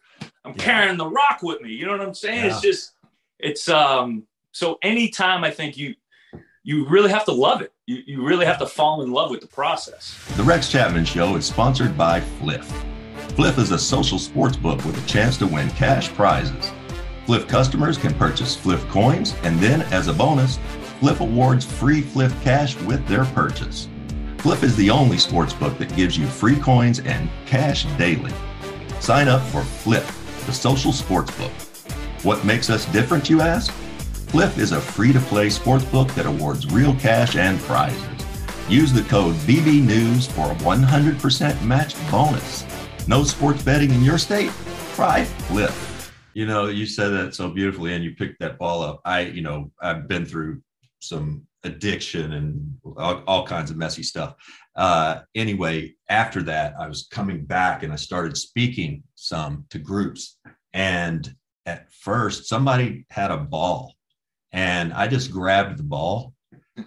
I'm 0.45 0.53
yeah. 0.55 0.63
carrying 0.63 0.97
the 0.97 1.07
rock 1.07 1.39
with 1.43 1.61
me. 1.61 1.71
You 1.71 1.85
know 1.85 1.91
what 1.91 2.01
I'm 2.01 2.13
saying? 2.13 2.45
Yeah. 2.45 2.51
It's 2.51 2.61
just, 2.61 2.93
it's 3.39 3.69
um. 3.69 4.25
So 4.51 4.79
anytime 4.81 5.43
I 5.43 5.51
think 5.51 5.77
you, 5.77 5.93
you 6.63 6.87
really 6.87 7.11
have 7.11 7.25
to 7.25 7.31
love 7.31 7.61
it. 7.61 7.71
You, 7.85 8.01
you 8.07 8.25
really 8.25 8.45
have 8.45 8.57
to 8.59 8.65
fall 8.65 9.03
in 9.03 9.11
love 9.11 9.29
with 9.29 9.41
the 9.41 9.47
process. 9.47 10.17
The 10.35 10.43
Rex 10.43 10.69
Chapman 10.69 11.05
Show 11.05 11.35
is 11.35 11.45
sponsored 11.45 11.95
by 11.97 12.21
Fliff. 12.21 12.65
Fliff 13.35 13.59
is 13.59 13.71
a 13.71 13.77
social 13.77 14.17
sports 14.17 14.57
book 14.57 14.83
with 14.83 15.01
a 15.01 15.07
chance 15.07 15.37
to 15.37 15.45
win 15.45 15.69
cash 15.71 16.09
prizes. 16.09 16.71
Fliff 17.27 17.47
customers 17.47 17.97
can 17.97 18.13
purchase 18.15 18.55
Fliff 18.55 18.83
coins 18.87 19.35
and 19.43 19.59
then, 19.59 19.83
as 19.93 20.07
a 20.07 20.13
bonus, 20.13 20.57
Fliff 20.99 21.21
awards 21.21 21.63
free 21.63 22.01
Fliff 22.01 22.33
cash 22.43 22.75
with 22.81 23.07
their 23.07 23.25
purchase. 23.25 23.87
Fliff 24.39 24.63
is 24.63 24.75
the 24.75 24.89
only 24.89 25.19
sports 25.19 25.53
book 25.53 25.77
that 25.77 25.95
gives 25.95 26.17
you 26.17 26.25
free 26.25 26.55
coins 26.55 26.99
and 26.99 27.29
cash 27.45 27.85
daily. 27.97 28.33
Sign 28.99 29.27
up 29.27 29.41
for 29.43 29.61
Fliff, 29.61 30.07
the 30.47 30.51
social 30.51 30.91
sports 30.91 31.35
book. 31.37 31.51
What 32.23 32.43
makes 32.45 32.71
us 32.71 32.85
different, 32.91 33.29
you 33.29 33.41
ask? 33.41 33.71
Fliff 34.31 34.57
is 34.57 34.71
a 34.71 34.81
free 34.81 35.13
to 35.13 35.19
play 35.19 35.51
sports 35.51 35.85
book 35.85 36.07
that 36.15 36.25
awards 36.25 36.65
real 36.65 36.95
cash 36.95 37.35
and 37.35 37.59
prizes. 37.59 38.25
Use 38.67 38.91
the 38.91 39.03
code 39.03 39.35
BBNews 39.45 40.31
for 40.31 40.51
a 40.51 40.55
100% 40.55 41.63
match 41.63 41.95
bonus. 42.09 42.65
No 43.07 43.23
sports 43.23 43.61
betting 43.61 43.91
in 43.91 44.01
your 44.01 44.17
state? 44.17 44.51
Try 44.95 45.25
Fliff. 45.25 46.11
You 46.33 46.47
know, 46.47 46.67
you 46.67 46.87
said 46.87 47.09
that 47.09 47.35
so 47.35 47.49
beautifully 47.49 47.93
and 47.93 48.03
you 48.03 48.15
picked 48.15 48.39
that 48.39 48.57
ball 48.57 48.81
up. 48.81 49.01
I, 49.05 49.21
you 49.21 49.41
know, 49.41 49.71
I've 49.79 50.07
been 50.07 50.25
through 50.25 50.61
some 50.99 51.43
addiction 51.63 52.33
and 52.33 52.77
all, 52.97 53.23
all 53.27 53.45
kinds 53.45 53.71
of 53.71 53.77
messy 53.77 54.03
stuff. 54.03 54.35
Uh, 54.75 55.21
anyway, 55.35 55.93
after 56.09 56.43
that, 56.43 56.73
I 56.79 56.87
was 56.87 57.07
coming 57.11 57.45
back 57.45 57.83
and 57.83 57.91
I 57.91 57.97
started 57.97 58.37
speaking 58.37 59.03
some 59.15 59.65
to 59.69 59.79
groups. 59.79 60.37
And 60.73 61.33
at 61.65 61.91
first, 61.91 62.47
somebody 62.47 63.05
had 63.09 63.31
a 63.31 63.37
ball, 63.37 63.93
and 64.51 64.93
I 64.93 65.07
just 65.07 65.31
grabbed 65.31 65.77
the 65.77 65.83
ball, 65.83 66.33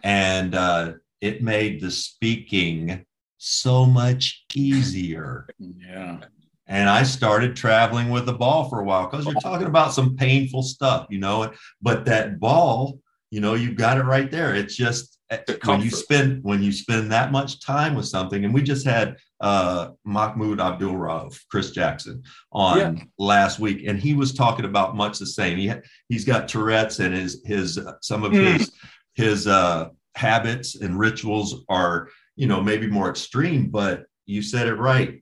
and 0.02 0.54
uh, 0.54 0.92
it 1.20 1.42
made 1.42 1.80
the 1.80 1.90
speaking 1.90 3.04
so 3.36 3.84
much 3.84 4.44
easier. 4.54 5.46
Yeah. 5.58 6.20
And 6.66 6.88
I 6.88 7.02
started 7.02 7.56
traveling 7.56 8.10
with 8.10 8.26
the 8.26 8.32
ball 8.32 8.68
for 8.68 8.80
a 8.80 8.84
while 8.84 9.06
because 9.06 9.26
you're 9.26 9.34
talking 9.34 9.66
about 9.66 9.92
some 9.92 10.16
painful 10.16 10.62
stuff, 10.62 11.08
you 11.10 11.18
know. 11.18 11.52
But 11.82 12.04
that 12.04 12.38
ball 12.38 13.00
you 13.30 13.40
know 13.40 13.54
you've 13.54 13.76
got 13.76 13.98
it 13.98 14.04
right 14.04 14.30
there. 14.30 14.54
It's 14.54 14.76
just 14.76 15.18
eh, 15.30 15.38
when 15.64 15.80
you 15.80 15.90
spend 15.90 16.42
when 16.42 16.62
you 16.62 16.72
spend 16.72 17.12
that 17.12 17.32
much 17.32 17.64
time 17.64 17.94
with 17.94 18.06
something 18.06 18.44
and 18.44 18.52
we 18.52 18.62
just 18.62 18.84
had 18.84 19.16
uh 19.40 19.90
mahmoud 20.04 20.60
abdul 20.60 20.92
rauf 20.92 21.38
chris 21.50 21.70
jackson 21.70 22.22
on 22.52 22.78
yeah. 22.78 23.02
last 23.18 23.58
week 23.58 23.84
and 23.86 23.98
he 23.98 24.12
was 24.12 24.34
talking 24.34 24.64
about 24.64 24.96
much 24.96 25.18
the 25.18 25.26
same. 25.26 25.56
He 25.56 25.72
he's 26.08 26.24
got 26.24 26.48
tourette's 26.48 26.98
and 26.98 27.14
his 27.14 27.42
his 27.44 27.78
uh, 27.78 27.92
some 28.02 28.24
of 28.24 28.32
mm. 28.32 28.58
his 28.58 28.72
his 29.14 29.46
uh 29.46 29.88
habits 30.16 30.74
and 30.74 30.98
rituals 30.98 31.64
are 31.68 32.08
you 32.36 32.48
know 32.48 32.60
maybe 32.60 32.88
more 32.88 33.08
extreme 33.08 33.70
but 33.70 34.04
you 34.26 34.42
said 34.42 34.68
it 34.68 34.74
right. 34.74 35.20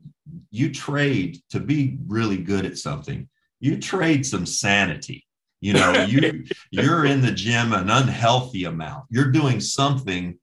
You 0.50 0.70
trade 0.70 1.38
to 1.50 1.60
be 1.60 1.98
really 2.06 2.38
good 2.38 2.66
at 2.66 2.78
something 2.78 3.28
you 3.60 3.78
trade 3.78 4.24
some 4.24 4.46
sanity 4.46 5.24
you 5.60 5.72
know, 5.72 5.92
you 6.08 6.44
you're 6.70 7.04
in 7.04 7.20
the 7.20 7.32
gym 7.32 7.72
an 7.72 7.90
unhealthy 7.90 8.64
amount. 8.64 9.06
You're 9.10 9.30
doing 9.30 9.60
something 9.60 10.38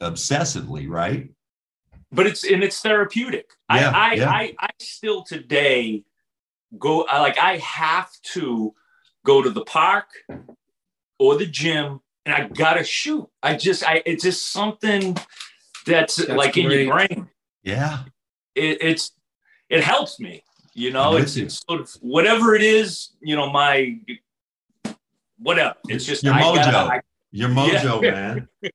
obsessively, 0.00 0.88
right? 0.88 1.30
But 2.12 2.26
it's 2.26 2.44
and 2.44 2.62
it's 2.62 2.80
therapeutic. 2.80 3.50
Yeah, 3.70 3.90
I, 3.90 4.10
I, 4.10 4.14
yeah. 4.14 4.30
I 4.30 4.54
I 4.60 4.70
still 4.80 5.24
today 5.24 6.04
go 6.78 7.04
I 7.04 7.20
like 7.20 7.38
I 7.38 7.58
have 7.58 8.10
to 8.34 8.74
go 9.24 9.42
to 9.42 9.50
the 9.50 9.64
park 9.64 10.06
or 11.18 11.36
the 11.36 11.46
gym 11.46 12.00
and 12.24 12.34
I 12.34 12.48
gotta 12.48 12.84
shoot. 12.84 13.28
I 13.42 13.56
just 13.56 13.84
I 13.84 14.02
it's 14.06 14.22
just 14.22 14.52
something 14.52 15.16
that's, 15.86 16.16
that's 16.16 16.30
like 16.30 16.54
great. 16.54 16.66
in 16.66 16.86
your 16.86 16.94
brain. 16.94 17.28
Yeah. 17.62 18.00
It, 18.54 18.78
it's 18.80 19.12
it 19.68 19.82
helps 19.82 20.20
me. 20.20 20.44
You 20.76 20.90
know, 20.90 21.16
it's, 21.16 21.36
it's 21.36 21.62
sort 21.68 21.80
of 21.80 21.90
whatever 22.00 22.56
it 22.56 22.62
is, 22.62 23.10
you 23.20 23.36
know, 23.36 23.48
my 23.48 23.96
whatever. 25.44 25.74
It's 25.88 26.04
just 26.04 26.24
your 26.24 26.34
I 26.34 26.42
mojo. 26.42 26.56
Gotta, 26.56 26.94
I, 26.94 27.00
your 27.30 27.48
mojo, 27.50 28.02
yeah. 28.02 28.10
man. 28.10 28.48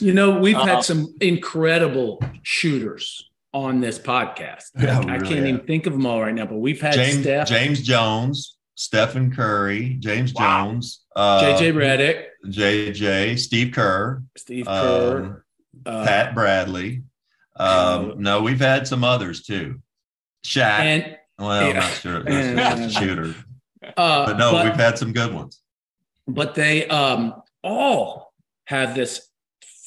You 0.00 0.12
know, 0.12 0.38
we've 0.38 0.56
uh, 0.56 0.64
had 0.64 0.72
uh-huh. 0.72 0.82
some 0.82 1.14
incredible 1.20 2.22
shooters 2.42 3.30
on 3.52 3.80
this 3.80 3.98
podcast. 3.98 4.64
Yeah, 4.78 5.00
I, 5.06 5.16
I 5.16 5.18
can't 5.18 5.46
even 5.46 5.60
think 5.60 5.86
of 5.86 5.92
them 5.92 6.06
all 6.06 6.20
right 6.20 6.34
now, 6.34 6.46
but 6.46 6.56
we've 6.56 6.80
had 6.80 6.94
James, 6.94 7.22
Steph, 7.22 7.48
James 7.48 7.82
Jones, 7.82 8.56
Stephen 8.74 9.32
Curry, 9.32 9.96
James 10.00 10.32
wow. 10.34 10.66
Jones, 10.66 11.04
uh, 11.16 11.42
JJ 11.42 11.74
Redick, 11.74 12.24
JJ, 12.46 13.38
Steve 13.38 13.72
Kerr, 13.72 14.22
Steve 14.36 14.66
Kerr, 14.66 15.24
um, 15.24 15.42
uh, 15.86 16.04
Pat 16.04 16.34
Bradley. 16.34 17.02
Um, 17.56 18.14
no, 18.18 18.42
we've 18.42 18.60
had 18.60 18.86
some 18.86 19.04
others 19.04 19.42
too. 19.42 19.80
Shaq. 20.44 20.80
And, 20.80 21.16
well, 21.38 21.66
yeah. 21.68 21.72
not 21.74 21.92
sure. 21.92 22.22
That's, 22.22 22.80
that's 22.80 22.96
a 22.96 23.00
shooter. 23.00 23.34
Uh, 23.96 24.26
but 24.26 24.36
no, 24.36 24.52
but, 24.52 24.64
we've 24.64 24.74
had 24.74 24.98
some 24.98 25.12
good 25.12 25.32
ones 25.32 25.60
but 26.34 26.54
they 26.54 26.86
um, 26.88 27.42
all 27.62 28.32
have 28.66 28.94
this 28.94 29.28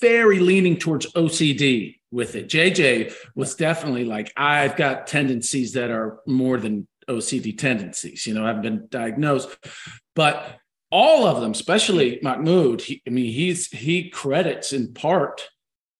very 0.01 0.39
leaning 0.39 0.77
towards 0.77 1.11
OCD 1.13 1.95
with 2.11 2.35
it. 2.35 2.49
JJ 2.49 3.13
was 3.35 3.55
definitely 3.55 4.05
like, 4.05 4.31
I've 4.35 4.75
got 4.75 5.07
tendencies 5.07 5.73
that 5.73 5.89
are 5.89 6.19
more 6.27 6.57
than 6.57 6.87
OCD 7.09 7.57
tendencies. 7.57 8.27
You 8.27 8.33
know, 8.33 8.45
I've 8.45 8.61
been 8.61 8.87
diagnosed, 8.89 9.49
but 10.15 10.59
all 10.91 11.25
of 11.25 11.41
them, 11.41 11.51
especially 11.51 12.19
Mahmoud, 12.21 12.81
he, 12.81 13.01
I 13.07 13.09
mean, 13.09 13.33
he's 13.33 13.67
he 13.67 14.09
credits 14.09 14.73
in 14.73 14.93
part 14.93 15.49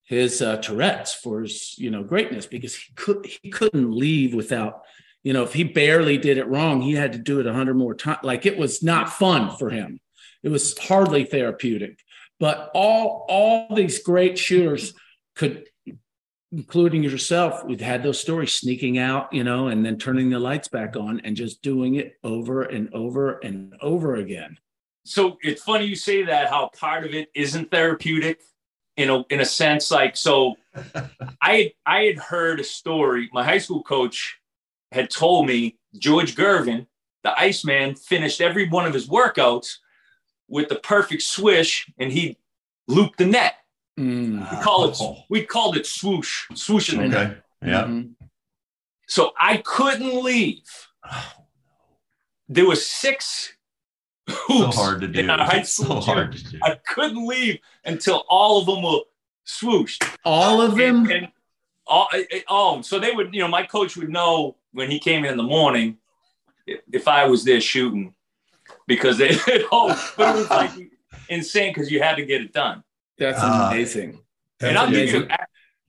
his 0.03 0.41
uh, 0.41 0.57
Tourette's 0.57 1.13
for 1.13 1.41
his 1.41 1.75
you 1.77 1.89
know 1.89 2.03
greatness 2.03 2.45
because 2.45 2.75
he 2.75 2.93
could 2.93 3.25
he 3.25 3.49
couldn't 3.49 3.91
leave 3.91 4.33
without 4.33 4.81
you 5.23 5.33
know 5.33 5.43
if 5.43 5.53
he 5.53 5.63
barely 5.63 6.17
did 6.17 6.37
it 6.37 6.47
wrong, 6.47 6.81
he 6.81 6.93
had 6.93 7.13
to 7.13 7.19
do 7.19 7.39
it 7.39 7.47
a 7.47 7.53
hundred 7.53 7.75
more 7.75 7.95
times. 7.95 8.19
Like 8.23 8.45
it 8.45 8.57
was 8.57 8.83
not 8.83 9.09
fun 9.09 9.55
for 9.57 9.69
him. 9.69 9.99
It 10.43 10.49
was 10.49 10.77
hardly 10.77 11.23
therapeutic. 11.23 11.99
But 12.39 12.71
all 12.73 13.25
all 13.29 13.75
these 13.75 14.03
great 14.03 14.37
shooters 14.37 14.93
could 15.35 15.65
including 16.53 17.03
yourself, 17.03 17.63
we've 17.65 17.81
had 17.81 18.03
those 18.03 18.19
stories 18.19 18.53
sneaking 18.53 18.99
out, 18.99 19.33
you 19.33 19.43
know, 19.43 19.69
and 19.69 19.83
then 19.83 19.97
turning 19.97 20.29
the 20.29 20.37
lights 20.37 20.67
back 20.67 20.95
on 20.95 21.19
and 21.21 21.35
just 21.35 21.63
doing 21.63 21.95
it 21.95 22.13
over 22.23 22.61
and 22.61 22.93
over 22.93 23.39
and 23.39 23.73
over 23.81 24.15
again. 24.17 24.55
So 25.03 25.37
it's 25.41 25.63
funny 25.63 25.85
you 25.85 25.95
say 25.95 26.23
that 26.23 26.49
how 26.49 26.69
part 26.79 27.05
of 27.05 27.13
it 27.13 27.29
isn't 27.33 27.71
therapeutic 27.71 28.39
in 28.95 29.09
a 29.09 29.23
in 29.29 29.39
a 29.39 29.45
sense 29.45 29.89
like 29.89 30.15
so 30.15 30.55
I 31.41 31.73
I 31.85 32.03
had 32.03 32.19
heard 32.19 32.59
a 32.59 32.63
story 32.63 33.29
my 33.33 33.43
high 33.43 33.57
school 33.57 33.81
coach 33.81 34.39
had 34.91 35.09
told 35.09 35.47
me 35.47 35.77
George 35.97 36.35
Gervin 36.35 36.85
the 37.23 37.37
Iceman 37.39 37.95
finished 37.95 38.39
every 38.39 38.69
one 38.69 38.85
of 38.85 38.93
his 38.93 39.09
workouts 39.09 39.77
with 40.53 40.69
the 40.69 40.75
perfect 40.75 41.21
swish 41.23 41.89
and 41.97 42.11
he 42.11 42.37
looped 42.87 43.17
the 43.17 43.25
net 43.25 43.55
Mm. 43.99 44.39
we 44.51 44.57
call 44.63 44.79
it 44.89 44.97
we 45.29 45.39
called 45.45 45.77
it 45.77 45.85
swoosh 45.85 46.45
swoosh 46.55 46.91
in 46.93 46.97
the 46.99 47.07
net 47.09 47.27
Okay. 47.27 47.39
Yeah. 47.71 47.83
Mhm. 47.83 48.15
So 49.07 49.21
I 49.39 49.57
couldn't 49.57 50.23
leave. 50.23 50.63
There 52.49 52.65
was 52.65 52.81
six 53.03 53.53
hoops. 54.27 54.75
So 54.75 54.81
hard 54.81 55.01
to 55.01 55.07
do. 55.07 55.19
in 55.19 55.29
our 55.29 55.45
high 55.45 55.59
It's 55.59 55.73
school 55.75 56.01
so 56.01 56.13
hard 56.13 56.31
to 56.33 56.43
do. 56.51 56.57
I 56.63 56.75
couldn't 56.93 57.25
leave 57.27 57.59
until 57.85 58.25
all 58.29 58.59
of 58.59 58.65
them 58.65 58.81
were 58.83 59.01
swooshed. 59.45 60.01
All 60.25 60.59
of 60.61 60.75
them. 60.75 61.03
And, 61.03 61.11
and 61.11 61.27
all, 61.85 62.07
eh, 62.13 62.23
eh, 62.31 62.41
oh, 62.49 62.81
so 62.81 62.97
they 62.99 63.11
would, 63.11 63.33
you 63.33 63.41
know, 63.41 63.47
my 63.59 63.63
coach 63.63 63.95
would 63.97 64.09
know 64.09 64.55
when 64.71 64.89
he 64.89 64.97
came 64.99 65.23
in 65.25 65.31
in 65.31 65.37
the 65.37 65.43
morning 65.57 65.97
if, 66.65 66.79
if 66.91 67.07
I 67.07 67.25
was 67.25 67.43
there 67.43 67.61
shooting 67.61 68.13
because 68.87 69.17
they, 69.17 69.31
oh, 69.71 70.13
but 70.17 70.35
it 70.35 70.39
was 70.39 70.49
like 70.49 70.71
insane 71.29 71.71
because 71.73 71.91
you 71.91 72.01
had 72.01 72.15
to 72.15 72.25
get 72.25 72.41
it 72.41 72.53
done. 72.53 72.83
That's 73.17 73.39
Ah. 73.41 73.69
amazing. 73.71 74.19
and 74.61 74.77
I'll 74.77 74.89
give 74.89 75.09
you 75.09 75.27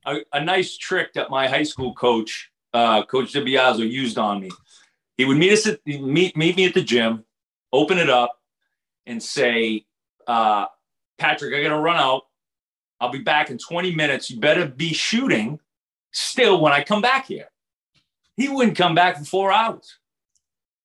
a, 0.07 0.15
a, 0.17 0.21
a 0.35 0.45
nice 0.45 0.77
trick 0.77 1.13
that 1.15 1.31
my 1.31 1.49
high 1.49 1.63
school 1.63 1.95
coach, 1.95 2.51
uh, 2.73 3.05
Coach 3.05 3.33
DiBiaso, 3.33 3.89
used 3.89 4.19
on 4.19 4.41
me. 4.41 4.51
He 5.17 5.25
would 5.25 5.37
meet 5.39 5.53
us 5.53 5.67
at 5.67 5.81
meet 5.87 6.37
meet 6.37 6.57
me 6.57 6.65
at 6.67 6.75
the 6.75 6.83
gym, 6.83 7.25
open 7.73 7.99
it 7.99 8.11
up, 8.11 8.41
and 9.07 9.23
say, 9.23 9.87
uh, 10.27 10.67
"Patrick, 11.19 11.55
I 11.55 11.63
got 11.63 11.69
to 11.75 11.79
run 11.81 11.97
out. 11.97 12.23
I'll 13.01 13.11
be 13.13 13.21
back 13.21 13.51
in 13.51 13.59
20 13.59 13.95
minutes. 13.95 14.29
You 14.31 14.41
better 14.41 14.67
be 14.67 14.93
shooting 14.93 15.61
still 16.13 16.61
when 16.61 16.73
I 16.73 16.83
come 16.83 17.01
back 17.01 17.27
here." 17.27 17.49
He 18.37 18.49
wouldn't 18.49 18.77
come 18.77 18.97
back 18.97 19.19
for 19.19 19.25
four 19.25 19.53
hours, 19.53 19.99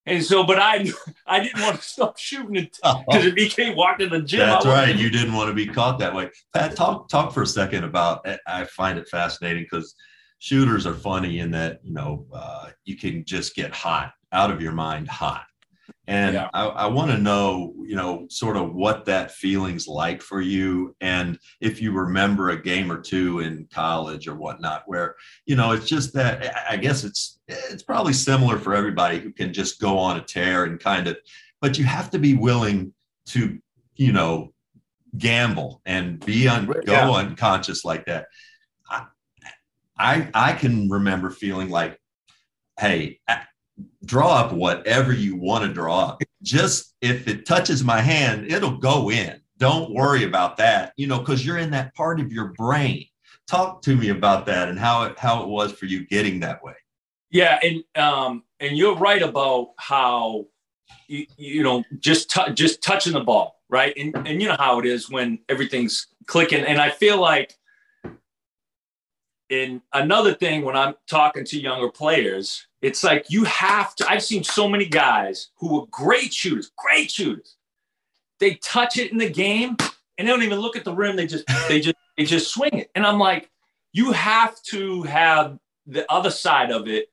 and 0.05 0.23
so, 0.23 0.43
but 0.43 0.59
I 0.59 0.85
I 1.27 1.39
didn't 1.41 1.61
want 1.61 1.77
to 1.77 1.81
stop 1.81 2.17
shooting 2.17 2.55
it 2.55 2.77
because 2.83 3.25
if 3.25 3.35
he 3.35 3.49
came 3.49 3.75
walked 3.75 4.01
in 4.01 4.09
the 4.09 4.21
gym, 4.21 4.39
That's 4.39 4.65
right. 4.65 4.95
You 4.95 5.09
didn't 5.09 5.33
want 5.33 5.49
to 5.49 5.53
be 5.53 5.67
caught 5.67 5.99
that 5.99 6.13
way. 6.13 6.29
Pat, 6.53 6.75
talk 6.75 7.09
talk 7.09 7.33
for 7.33 7.43
a 7.43 7.47
second 7.47 7.83
about. 7.83 8.27
I 8.47 8.65
find 8.65 8.97
it 8.97 9.07
fascinating 9.07 9.63
because 9.63 9.95
shooters 10.39 10.87
are 10.87 10.95
funny 10.95 11.39
in 11.39 11.51
that 11.51 11.79
you 11.83 11.93
know 11.93 12.25
uh, 12.33 12.69
you 12.85 12.97
can 12.97 13.23
just 13.25 13.55
get 13.55 13.73
hot 13.73 14.13
out 14.31 14.51
of 14.51 14.61
your 14.61 14.71
mind, 14.71 15.07
hot. 15.07 15.45
And 16.09 16.33
Yeah. 16.33 16.49
I, 16.55 16.65
I 16.65 16.87
want 16.87 17.11
to 17.11 17.17
know, 17.19 17.73
you 17.85 17.95
know, 17.95 18.25
sort 18.29 18.57
of 18.57 18.73
what 18.73 19.05
that 19.05 19.31
feeling's 19.31 19.87
like 19.87 20.23
for 20.23 20.41
you, 20.41 20.95
and 21.01 21.37
if 21.61 21.81
you 21.81 21.91
remember 21.91 22.49
a 22.49 22.61
game 22.61 22.91
or 22.91 22.99
two 22.99 23.41
in 23.41 23.67
college 23.71 24.27
or 24.27 24.35
whatnot, 24.35 24.83
where 24.87 25.15
you 25.45 25.55
know 25.55 25.71
it's 25.71 25.87
just 25.87 26.13
that. 26.15 26.35
I- 26.69 26.77
guess 26.77 27.03
it's 27.03 27.39
it's 27.47 27.83
probably 27.83 28.13
similar 28.13 28.57
for 28.57 28.73
everybody 28.73 29.19
who 29.19 29.31
can 29.31 29.53
just 29.53 29.79
go 29.79 29.97
on 29.99 30.17
a 30.17 30.21
tear 30.21 30.63
and 30.63 30.79
kind 30.79 31.07
of, 31.07 31.17
but 31.61 31.77
you 31.77 31.83
have 31.85 32.09
to 32.11 32.19
be 32.19 32.35
willing 32.35 32.93
to, 33.27 33.59
you 33.95 34.11
know, 34.11 34.53
gamble 35.17 35.81
and 35.85 36.25
be 36.25 36.47
un, 36.47 36.65
go 36.85 37.13
unconscious 37.15 37.83
like 37.85 38.05
that. 38.05 38.27
I, 38.89 39.05
I 39.97 40.29
I 40.33 40.53
can 40.53 40.89
remember 40.89 41.29
feeling 41.29 41.69
like, 41.69 41.99
hey, 42.79 43.19
draw 44.05 44.35
up 44.35 44.53
whatever 44.53 45.13
you 45.13 45.35
want 45.35 45.65
to 45.65 45.73
draw 45.73 46.07
up. 46.07 46.21
Just 46.41 46.95
if 47.01 47.27
it 47.27 47.45
touches 47.45 47.83
my 47.83 48.01
hand, 48.01 48.51
it'll 48.51 48.77
go 48.77 49.11
in. 49.11 49.39
Don't 49.57 49.93
worry 49.93 50.23
about 50.23 50.57
that, 50.57 50.93
you 50.95 51.07
know, 51.07 51.19
because 51.19 51.45
you're 51.45 51.57
in 51.57 51.71
that 51.71 51.93
part 51.93 52.19
of 52.19 52.31
your 52.31 52.53
brain. 52.53 53.05
Talk 53.47 53.81
to 53.83 53.95
me 53.95 54.09
about 54.09 54.45
that 54.45 54.69
and 54.69 54.79
how 54.79 55.03
it 55.03 55.19
how 55.19 55.43
it 55.43 55.49
was 55.49 55.71
for 55.71 55.85
you 55.85 56.05
getting 56.07 56.39
that 56.41 56.63
way. 56.63 56.75
Yeah, 57.31 57.59
and 57.61 57.83
um, 57.95 58.43
and 58.59 58.77
you're 58.77 58.95
right 58.95 59.21
about 59.21 59.71
how 59.77 60.45
you, 61.07 61.25
you 61.37 61.63
know 61.63 61.83
just 61.99 62.29
tou- 62.29 62.53
just 62.53 62.81
touching 62.81 63.13
the 63.13 63.21
ball, 63.21 63.59
right? 63.69 63.93
And 63.97 64.15
and 64.27 64.41
you 64.41 64.47
know 64.47 64.55
how 64.57 64.79
it 64.79 64.85
is 64.85 65.09
when 65.09 65.39
everything's 65.49 66.07
clicking. 66.25 66.63
And 66.63 66.79
I 66.79 66.89
feel 66.89 67.19
like 67.19 67.53
in 69.49 69.81
another 69.93 70.33
thing 70.33 70.63
when 70.63 70.75
I'm 70.75 70.93
talking 71.07 71.43
to 71.45 71.59
younger 71.59 71.89
players, 71.89 72.67
it's 72.81 73.03
like 73.03 73.25
you 73.29 73.43
have 73.45 73.93
to. 73.95 74.09
I've 74.09 74.23
seen 74.23 74.43
so 74.43 74.67
many 74.69 74.85
guys 74.85 75.49
who 75.57 75.81
are 75.81 75.85
great 75.91 76.33
shooters, 76.33 76.71
great 76.77 77.11
shooters. 77.11 77.55
They 78.39 78.55
touch 78.55 78.97
it 78.97 79.11
in 79.11 79.17
the 79.17 79.29
game 79.29 79.75
and 80.17 80.27
they 80.27 80.31
don't 80.31 80.43
even 80.43 80.59
look 80.59 80.75
at 80.77 80.85
the 80.85 80.93
rim. 80.95 81.15
They 81.15 81.27
just 81.27 81.45
they 81.67 81.79
just 81.81 81.95
they 82.17 82.23
just 82.25 82.53
swing 82.53 82.77
it. 82.77 82.91
And 82.95 83.05
I'm 83.05 83.19
like, 83.19 83.49
you 83.91 84.11
have 84.13 84.61
to 84.71 85.03
have 85.03 85.59
the 85.87 86.09
other 86.11 86.31
side 86.31 86.71
of 86.71 86.87
it 86.87 87.09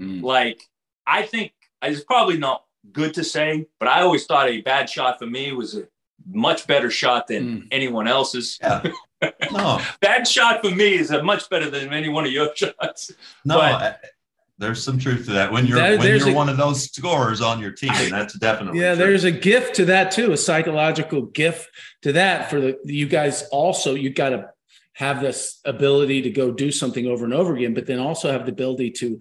Mm. 0.00 0.22
like 0.22 0.62
I 1.06 1.22
think 1.24 1.52
it's 1.82 2.02
probably 2.02 2.38
not 2.38 2.64
good 2.90 3.12
to 3.14 3.24
say, 3.24 3.66
but 3.78 3.86
I 3.88 4.00
always 4.00 4.24
thought 4.24 4.48
a 4.48 4.62
bad 4.62 4.88
shot 4.88 5.18
for 5.18 5.26
me 5.26 5.52
was 5.52 5.76
a 5.76 5.86
much 6.32 6.66
better 6.66 6.90
shot 6.90 7.26
than 7.26 7.44
Mm. 7.62 7.68
anyone 7.70 8.08
else's. 8.08 8.58
Yeah. 8.62 8.90
No, 9.52 9.78
Bad 10.00 10.26
shot 10.26 10.62
for 10.62 10.70
me 10.70 10.94
is 10.94 11.10
a 11.10 11.22
much 11.22 11.50
better 11.50 11.68
than 11.68 11.92
any 11.92 12.08
one 12.08 12.24
of 12.24 12.32
your 12.32 12.48
shots. 12.56 13.12
no. 13.44 13.58
But- 13.58 14.00
there's 14.60 14.84
some 14.84 14.98
truth 14.98 15.24
to 15.26 15.32
that. 15.32 15.50
When 15.50 15.66
you're 15.66 15.78
There- 15.78 15.98
when 15.98 16.06
you're 16.18 16.28
a- 16.28 16.32
one 16.34 16.48
of 16.48 16.56
those 16.58 16.84
scorers 16.84 17.40
on 17.40 17.60
your 17.60 17.72
team, 17.72 17.90
that's 18.10 18.34
definitely 18.38 18.80
Yeah, 18.80 18.94
true. 18.94 19.04
there's 19.06 19.24
a 19.24 19.30
gift 19.32 19.74
to 19.76 19.86
that 19.86 20.12
too, 20.12 20.32
a 20.32 20.36
psychological 20.36 21.22
gift 21.22 21.68
to 22.02 22.12
that 22.12 22.50
for 22.50 22.60
the 22.60 22.76
you 22.84 23.06
guys 23.06 23.42
also 23.50 23.94
you've 23.94 24.14
got 24.14 24.28
to 24.30 24.50
have 24.94 25.20
this 25.22 25.60
ability 25.64 26.22
to 26.22 26.30
go 26.30 26.52
do 26.52 26.70
something 26.70 27.06
over 27.06 27.24
and 27.24 27.32
over 27.32 27.56
again, 27.56 27.72
but 27.74 27.86
then 27.86 27.98
also 27.98 28.30
have 28.30 28.44
the 28.44 28.52
ability 28.52 28.90
to 28.90 29.18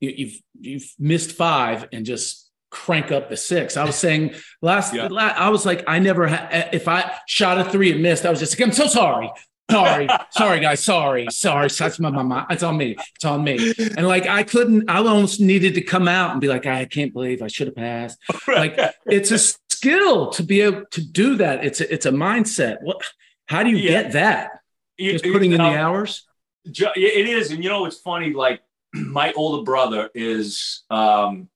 you, 0.00 0.10
you've 0.16 0.38
you've 0.60 0.92
missed 0.98 1.32
five 1.32 1.88
and 1.92 2.04
just 2.04 2.50
crank 2.70 3.10
up 3.10 3.30
the 3.30 3.36
six. 3.36 3.76
I 3.76 3.84
was 3.84 3.94
saying 3.94 4.34
last, 4.60 4.92
Yeah. 4.92 5.06
la- 5.10 5.28
I 5.36 5.48
was 5.48 5.64
like, 5.64 5.82
I 5.86 5.98
never 5.98 6.26
had 6.26 6.74
if 6.74 6.88
I 6.88 7.10
shot 7.26 7.58
a 7.58 7.64
three 7.70 7.92
and 7.92 8.02
missed, 8.02 8.26
I 8.26 8.30
was 8.30 8.40
just 8.40 8.58
like, 8.58 8.66
I'm 8.68 8.72
so 8.74 8.86
sorry. 8.86 9.30
Sorry, 9.70 10.08
sorry, 10.30 10.60
guys. 10.60 10.84
Sorry, 10.84 11.26
sorry. 11.30 11.68
That's 11.68 11.98
my, 11.98 12.10
my, 12.10 12.22
my, 12.22 12.46
it's 12.50 12.62
on 12.62 12.76
me. 12.76 12.96
It's 13.16 13.24
on 13.24 13.42
me. 13.42 13.72
And 13.96 14.06
like, 14.06 14.26
I 14.26 14.42
couldn't, 14.42 14.88
I 14.90 14.98
almost 14.98 15.40
needed 15.40 15.74
to 15.74 15.80
come 15.80 16.06
out 16.06 16.32
and 16.32 16.40
be 16.40 16.48
like, 16.48 16.66
I 16.66 16.84
can't 16.84 17.12
believe 17.12 17.42
I 17.42 17.48
should 17.48 17.68
have 17.68 17.76
passed 17.76 18.18
Like, 18.48 18.78
it's 19.06 19.30
a 19.30 19.38
skill 19.38 20.30
to 20.30 20.42
be 20.42 20.60
able 20.60 20.84
to 20.90 21.00
do 21.02 21.36
that. 21.36 21.64
It's 21.64 21.80
a, 21.80 21.92
it's 21.92 22.06
a 22.06 22.10
mindset. 22.12 22.76
What? 22.82 23.02
How 23.46 23.62
do 23.62 23.70
you 23.70 23.76
Yeah. 23.76 24.02
get 24.02 24.12
that? 24.12 24.50
You- 24.96 25.12
Just 25.12 25.24
you 25.24 25.32
putting 25.32 25.52
in 25.52 25.58
the 25.58 25.64
hours. 25.76 26.24
It 26.66 27.28
is, 27.28 27.50
and 27.50 27.62
you 27.62 27.68
know 27.70 27.82
what's 27.82 27.98
funny? 28.00 28.32
Like 28.32 28.62
my 28.94 29.32
older 29.32 29.62
brother 29.64 30.08
is, 30.14 30.82
um, 30.90 31.48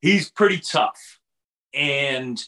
he's 0.00 0.30
pretty 0.30 0.58
tough, 0.58 1.18
and 1.74 2.42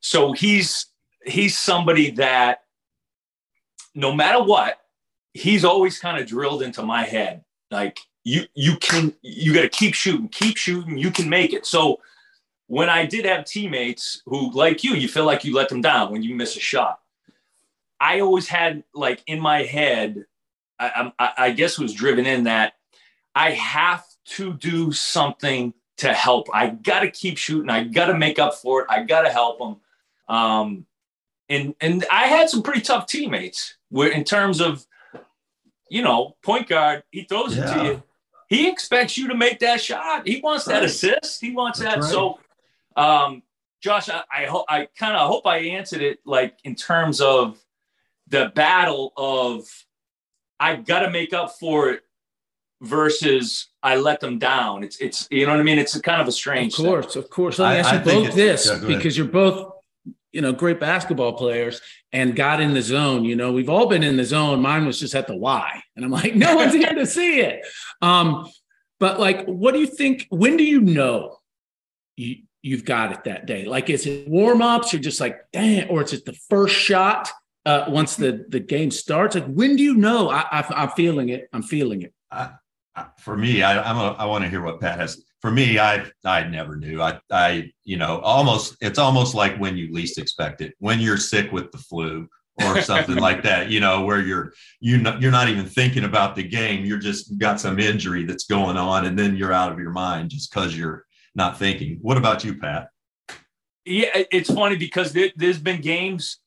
so 0.00 0.32
he's 0.32 0.86
he's 1.26 1.58
somebody 1.58 2.12
that 2.12 2.60
no 4.00 4.12
matter 4.12 4.42
what, 4.42 4.78
he's 5.34 5.64
always 5.64 5.98
kind 5.98 6.20
of 6.20 6.26
drilled 6.26 6.62
into 6.62 6.82
my 6.82 7.04
head. 7.04 7.44
Like 7.70 8.00
you, 8.24 8.44
you 8.54 8.76
can, 8.76 9.14
you 9.22 9.54
got 9.54 9.62
to 9.62 9.68
keep 9.68 9.94
shooting, 9.94 10.28
keep 10.28 10.56
shooting. 10.56 10.98
You 10.98 11.10
can 11.10 11.28
make 11.28 11.52
it. 11.52 11.66
So 11.66 12.00
when 12.66 12.88
I 12.88 13.06
did 13.06 13.24
have 13.26 13.44
teammates 13.44 14.22
who, 14.26 14.50
like 14.52 14.82
you, 14.82 14.94
you 14.94 15.08
feel 15.08 15.24
like 15.24 15.44
you 15.44 15.54
let 15.54 15.68
them 15.68 15.80
down 15.80 16.10
when 16.10 16.22
you 16.22 16.34
miss 16.34 16.56
a 16.56 16.60
shot. 16.60 17.00
I 18.00 18.20
always 18.20 18.48
had 18.48 18.82
like 18.94 19.22
in 19.26 19.40
my 19.40 19.62
head, 19.62 20.24
I, 20.78 21.12
I, 21.18 21.32
I 21.36 21.50
guess 21.50 21.78
was 21.78 21.92
driven 21.92 22.24
in 22.24 22.44
that 22.44 22.72
I 23.34 23.50
have 23.52 24.04
to 24.36 24.54
do 24.54 24.92
something 24.92 25.74
to 25.98 26.12
help. 26.12 26.48
I 26.52 26.70
got 26.70 27.00
to 27.00 27.10
keep 27.10 27.36
shooting. 27.36 27.68
I 27.68 27.84
got 27.84 28.06
to 28.06 28.16
make 28.16 28.38
up 28.38 28.54
for 28.54 28.82
it. 28.82 28.86
I 28.88 29.02
got 29.02 29.22
to 29.22 29.28
help 29.28 29.58
them. 29.58 29.76
Um, 30.34 30.86
and 31.48 31.74
and 31.80 32.06
I 32.10 32.26
had 32.26 32.48
some 32.48 32.62
pretty 32.62 32.80
tough 32.80 33.06
teammates 33.06 33.76
where 33.90 34.10
in 34.10 34.24
terms 34.24 34.60
of, 34.60 34.86
you 35.88 36.02
know, 36.02 36.36
point 36.42 36.68
guard, 36.68 37.02
he 37.10 37.24
throws 37.24 37.56
it 37.56 37.66
to 37.66 37.84
you. 37.84 38.02
He 38.48 38.68
expects 38.68 39.16
you 39.18 39.28
to 39.28 39.34
make 39.36 39.60
that 39.60 39.80
shot. 39.80 40.26
He 40.26 40.40
wants 40.40 40.64
that 40.64 40.82
assist. 40.82 41.40
He 41.40 41.52
wants 41.52 41.78
That's 41.78 41.94
that. 41.94 42.00
right. 42.02 42.10
So, 42.10 42.38
um, 42.96 43.42
Josh, 43.80 44.08
I 44.08 44.22
I, 44.32 44.44
ho- 44.46 44.64
I 44.68 44.88
kind 44.98 45.14
of 45.16 45.28
hope 45.28 45.46
I 45.46 45.58
answered 45.58 46.02
it 46.02 46.18
like 46.24 46.58
in 46.64 46.74
terms 46.74 47.20
of 47.20 47.58
the 48.28 48.50
battle 48.54 49.12
of 49.16 49.64
I 50.58 50.76
got 50.76 51.00
to 51.00 51.10
make 51.10 51.32
up 51.32 51.52
for 51.58 51.90
it 51.90 52.02
versus 52.82 53.68
I 53.82 53.96
let 53.96 54.20
them 54.20 54.38
down. 54.38 54.84
It's 54.84 54.98
it's 54.98 55.26
you 55.30 55.46
know 55.46 55.52
what 55.52 55.60
I 55.60 55.64
mean. 55.64 55.78
It's 55.78 55.94
a 55.94 56.02
kind 56.02 56.20
of 56.20 56.26
a 56.26 56.28
Of 56.28 56.34
strange. 56.34 56.76
thing. 56.76 56.86
course, 56.86 57.16
of 57.16 57.30
course. 57.30 57.58
Let 57.58 57.70
me 57.70 57.76
I- 57.76 57.78
ask 57.78 57.88
I 57.92 57.98
you 57.98 58.04
think 58.04 58.26
both 58.26 58.34
this 58.34 58.66
yeah, 58.66 58.72
go 58.72 58.86
ahead. 58.86 58.96
because 58.98 59.16
you're 59.16 59.26
both 59.28 59.72
you 60.32 60.40
know, 60.40 60.52
great 60.52 60.80
basketball 60.80 61.32
players 61.32 61.80
and 62.12 62.36
got 62.36 62.60
in 62.60 62.74
the 62.74 62.82
zone. 62.82 63.24
You 63.24 63.36
know, 63.36 63.52
we've 63.52 63.68
all 63.68 63.86
been 63.86 64.02
in 64.02 64.16
the 64.16 64.24
zone. 64.24 64.60
Mine 64.62 64.86
was 64.86 65.00
just 65.00 65.14
at 65.14 65.26
the 65.26 65.36
Y. 65.36 65.82
And 65.96 66.04
I'm 66.04 66.10
like, 66.10 66.34
no 66.36 66.56
one's 66.56 66.74
here 66.74 66.94
to 66.94 67.06
see 67.06 67.40
it. 67.40 67.66
Um, 68.02 68.48
but 68.98 69.18
like, 69.18 69.46
what 69.46 69.74
do 69.74 69.80
you 69.80 69.86
think? 69.86 70.26
When 70.30 70.56
do 70.56 70.64
you 70.64 70.80
know 70.80 71.38
you, 72.16 72.42
you've 72.62 72.84
got 72.84 73.12
it 73.12 73.24
that 73.24 73.46
day? 73.46 73.64
Like, 73.64 73.90
is 73.90 74.06
it 74.06 74.28
warm 74.28 74.62
ups? 74.62 74.92
You're 74.92 75.02
just 75.02 75.20
like, 75.20 75.40
damn, 75.52 75.90
or 75.90 76.02
is 76.02 76.12
it 76.12 76.24
the 76.24 76.36
first 76.48 76.74
shot 76.74 77.30
uh, 77.64 77.86
once 77.88 78.16
the, 78.16 78.44
the 78.48 78.60
game 78.60 78.90
starts? 78.90 79.34
Like, 79.34 79.46
when 79.46 79.76
do 79.76 79.82
you 79.82 79.94
know 79.94 80.30
I, 80.30 80.44
I, 80.50 80.84
am 80.84 80.90
feeling 80.90 81.30
it? 81.30 81.48
I'm 81.52 81.62
feeling 81.62 82.02
it. 82.02 82.12
I, 82.30 82.50
for 83.18 83.36
me, 83.36 83.62
I, 83.62 83.82
I'm 83.82 83.96
a, 83.96 84.12
I 84.18 84.24
want 84.26 84.44
to 84.44 84.50
hear 84.50 84.62
what 84.62 84.80
Pat 84.80 84.98
has. 84.98 85.24
For 85.40 85.50
me, 85.50 85.78
I 85.78 86.04
I 86.24 86.44
never 86.44 86.76
knew. 86.76 87.00
I 87.00 87.20
I 87.30 87.70
you 87.84 87.96
know 87.96 88.20
almost 88.20 88.76
it's 88.80 88.98
almost 88.98 89.34
like 89.34 89.56
when 89.56 89.76
you 89.76 89.92
least 89.92 90.18
expect 90.18 90.60
it. 90.60 90.74
When 90.78 91.00
you're 91.00 91.16
sick 91.16 91.50
with 91.52 91.72
the 91.72 91.78
flu 91.78 92.28
or 92.64 92.82
something 92.82 93.16
like 93.28 93.42
that, 93.44 93.70
you 93.70 93.80
know, 93.80 94.04
where 94.04 94.20
you're 94.20 94.52
you 94.80 94.98
not, 94.98 95.22
you're 95.22 95.30
not 95.30 95.48
even 95.48 95.66
thinking 95.66 96.04
about 96.04 96.36
the 96.36 96.42
game. 96.42 96.84
You're 96.84 96.98
just 96.98 97.38
got 97.38 97.60
some 97.60 97.78
injury 97.78 98.24
that's 98.24 98.44
going 98.44 98.76
on, 98.76 99.06
and 99.06 99.18
then 99.18 99.36
you're 99.36 99.52
out 99.52 99.72
of 99.72 99.78
your 99.78 99.92
mind 99.92 100.30
just 100.30 100.52
because 100.52 100.76
you're 100.76 101.06
not 101.34 101.58
thinking. 101.58 101.98
What 102.02 102.16
about 102.16 102.44
you, 102.44 102.58
Pat? 102.58 102.88
Yeah, 103.84 104.08
it's 104.30 104.52
funny 104.52 104.76
because 104.76 105.12
there, 105.12 105.30
has 105.40 105.58
been 105.58 105.80
games. 105.80 106.38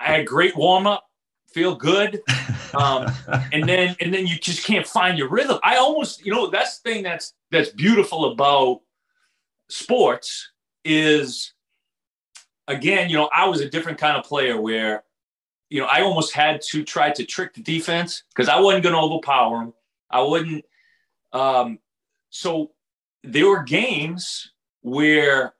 I 0.00 0.06
had 0.06 0.26
great 0.26 0.56
warm 0.56 0.86
up, 0.86 1.04
feel 1.52 1.74
good, 1.74 2.22
um, 2.74 3.12
and 3.52 3.68
then 3.68 3.96
and 4.00 4.12
then 4.12 4.26
you 4.26 4.36
just 4.36 4.66
can't 4.66 4.86
find 4.86 5.18
your 5.18 5.28
rhythm. 5.28 5.58
I 5.62 5.76
almost, 5.76 6.24
you 6.24 6.32
know, 6.32 6.48
that's 6.48 6.78
the 6.78 6.90
thing 6.90 7.02
that's 7.02 7.34
that's 7.50 7.70
beautiful 7.70 8.32
about 8.32 8.80
sports 9.68 10.50
is, 10.84 11.54
again, 12.68 13.08
you 13.08 13.16
know, 13.16 13.30
I 13.34 13.48
was 13.48 13.60
a 13.60 13.68
different 13.68 13.98
kind 13.98 14.16
of 14.16 14.24
player 14.24 14.60
where, 14.60 15.04
you 15.70 15.80
know, 15.80 15.86
I 15.86 16.02
almost 16.02 16.32
had 16.32 16.60
to 16.70 16.84
try 16.84 17.10
to 17.10 17.24
trick 17.24 17.54
the 17.54 17.62
defense 17.62 18.24
because 18.34 18.48
I 18.48 18.60
wasn't 18.60 18.84
going 18.84 18.94
to 18.94 19.00
overpower 19.00 19.60
them. 19.60 19.74
I 20.10 20.22
wouldn't. 20.22 20.64
Um, 21.32 21.78
so 22.30 22.72
there 23.22 23.46
were 23.46 23.62
games 23.62 24.52
where 24.82 25.54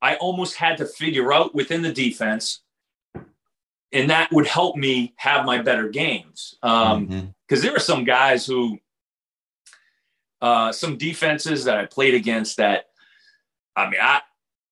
I 0.00 0.16
almost 0.16 0.56
had 0.56 0.78
to 0.78 0.86
figure 0.86 1.32
out 1.32 1.54
within 1.54 1.82
the 1.82 1.92
defense 1.92 2.62
and 3.92 4.10
that 4.10 4.32
would 4.32 4.46
help 4.46 4.76
me 4.76 5.14
have 5.16 5.44
my 5.44 5.60
better 5.60 5.88
games. 5.88 6.56
Um, 6.62 7.06
because 7.06 7.60
mm-hmm. 7.60 7.66
there 7.66 7.76
are 7.76 7.80
some 7.80 8.04
guys 8.04 8.46
who, 8.46 8.78
uh, 10.40 10.72
some 10.72 10.96
defenses 10.96 11.64
that 11.64 11.78
I 11.78 11.86
played 11.86 12.14
against 12.14 12.56
that, 12.56 12.86
I 13.76 13.90
mean, 13.90 14.00
I, 14.02 14.20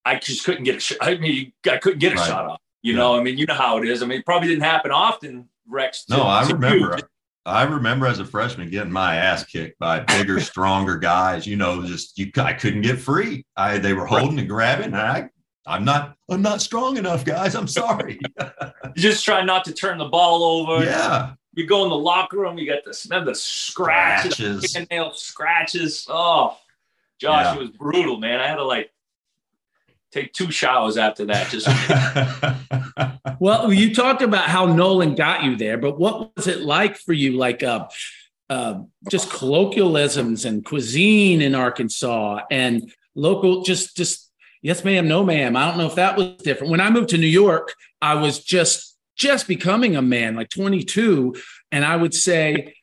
I 0.04 0.18
just 0.18 0.44
couldn't 0.44 0.64
get 0.64 0.76
a 0.76 0.80
shot. 0.80 0.98
I 1.00 1.16
mean, 1.16 1.52
I 1.70 1.76
couldn't 1.76 1.98
get 1.98 2.12
a 2.12 2.16
right. 2.16 2.26
shot 2.26 2.46
off. 2.46 2.60
You 2.82 2.92
yeah. 2.92 2.98
know, 2.98 3.18
I 3.18 3.22
mean, 3.22 3.36
you 3.36 3.46
know 3.46 3.54
how 3.54 3.78
it 3.78 3.86
is. 3.86 4.02
I 4.02 4.06
mean, 4.06 4.20
it 4.20 4.26
probably 4.26 4.48
didn't 4.48 4.64
happen 4.64 4.90
often, 4.90 5.48
Rex. 5.68 6.04
To, 6.06 6.16
no, 6.16 6.22
I 6.22 6.48
remember. 6.48 6.96
You. 6.96 7.04
I 7.46 7.62
remember 7.62 8.06
as 8.06 8.18
a 8.18 8.24
freshman 8.24 8.70
getting 8.70 8.92
my 8.92 9.16
ass 9.16 9.44
kicked 9.44 9.78
by 9.78 10.00
bigger, 10.00 10.40
stronger 10.40 10.96
guys. 10.96 11.46
You 11.46 11.56
know, 11.56 11.84
just 11.86 12.18
you, 12.18 12.30
I 12.36 12.52
couldn't 12.52 12.82
get 12.82 12.98
free. 12.98 13.44
I 13.56 13.78
they 13.78 13.92
were 13.92 14.06
holding 14.06 14.30
right. 14.30 14.38
and 14.40 14.48
grabbing, 14.48 14.86
and 14.86 14.96
I 14.96 15.30
I'm 15.66 15.84
not 15.84 16.16
I'm 16.28 16.42
not 16.42 16.60
strong 16.60 16.96
enough, 16.96 17.24
guys. 17.24 17.54
I'm 17.54 17.68
sorry. 17.68 18.20
just 18.96 19.24
try 19.24 19.42
not 19.42 19.64
to 19.66 19.72
turn 19.72 19.98
the 19.98 20.08
ball 20.08 20.42
over. 20.42 20.84
Yeah. 20.84 21.34
You 21.54 21.66
go 21.66 21.84
in 21.84 21.90
the 21.90 21.96
locker 21.96 22.38
room, 22.38 22.58
you 22.58 22.66
got 22.66 22.84
the 22.84 22.90
the 23.24 23.34
scratches, 23.34 24.34
scratches. 24.34 24.72
fingernail 24.72 25.12
scratches. 25.14 26.06
Oh, 26.08 26.56
Josh, 27.18 27.44
yeah. 27.44 27.54
it 27.56 27.58
was 27.60 27.70
brutal, 27.70 28.18
man. 28.18 28.40
I 28.40 28.46
had 28.46 28.56
to 28.56 28.64
like 28.64 28.90
take 30.12 30.32
two 30.32 30.50
showers 30.50 30.96
after 30.96 31.26
that. 31.26 31.50
Just 31.50 31.66
well, 33.40 33.72
you 33.72 33.94
talked 33.94 34.22
about 34.22 34.48
how 34.48 34.66
Nolan 34.66 35.14
got 35.14 35.44
you 35.44 35.56
there, 35.56 35.76
but 35.76 35.98
what 35.98 36.34
was 36.36 36.46
it 36.46 36.60
like 36.60 36.96
for 36.96 37.12
you? 37.12 37.36
Like 37.36 37.62
uh, 37.62 37.88
uh, 38.48 38.82
just 39.10 39.30
colloquialisms 39.30 40.44
and 40.44 40.64
cuisine 40.64 41.42
in 41.42 41.54
Arkansas 41.54 42.42
and 42.50 42.92
local, 43.14 43.62
just 43.62 43.96
just 43.96 44.29
yes, 44.62 44.84
ma'am, 44.84 45.08
no, 45.08 45.24
ma'am. 45.24 45.56
I 45.56 45.68
don't 45.68 45.78
know 45.78 45.86
if 45.86 45.94
that 45.96 46.16
was 46.16 46.36
different. 46.36 46.70
When 46.70 46.80
I 46.80 46.90
moved 46.90 47.10
to 47.10 47.18
New 47.18 47.26
York, 47.26 47.74
I 48.00 48.14
was 48.14 48.42
just 48.42 48.96
just 49.16 49.46
becoming 49.46 49.96
a 49.96 50.02
man, 50.02 50.34
like 50.34 50.48
22, 50.48 51.34
and 51.70 51.84
I 51.84 51.94
would 51.94 52.14
say, 52.14 52.74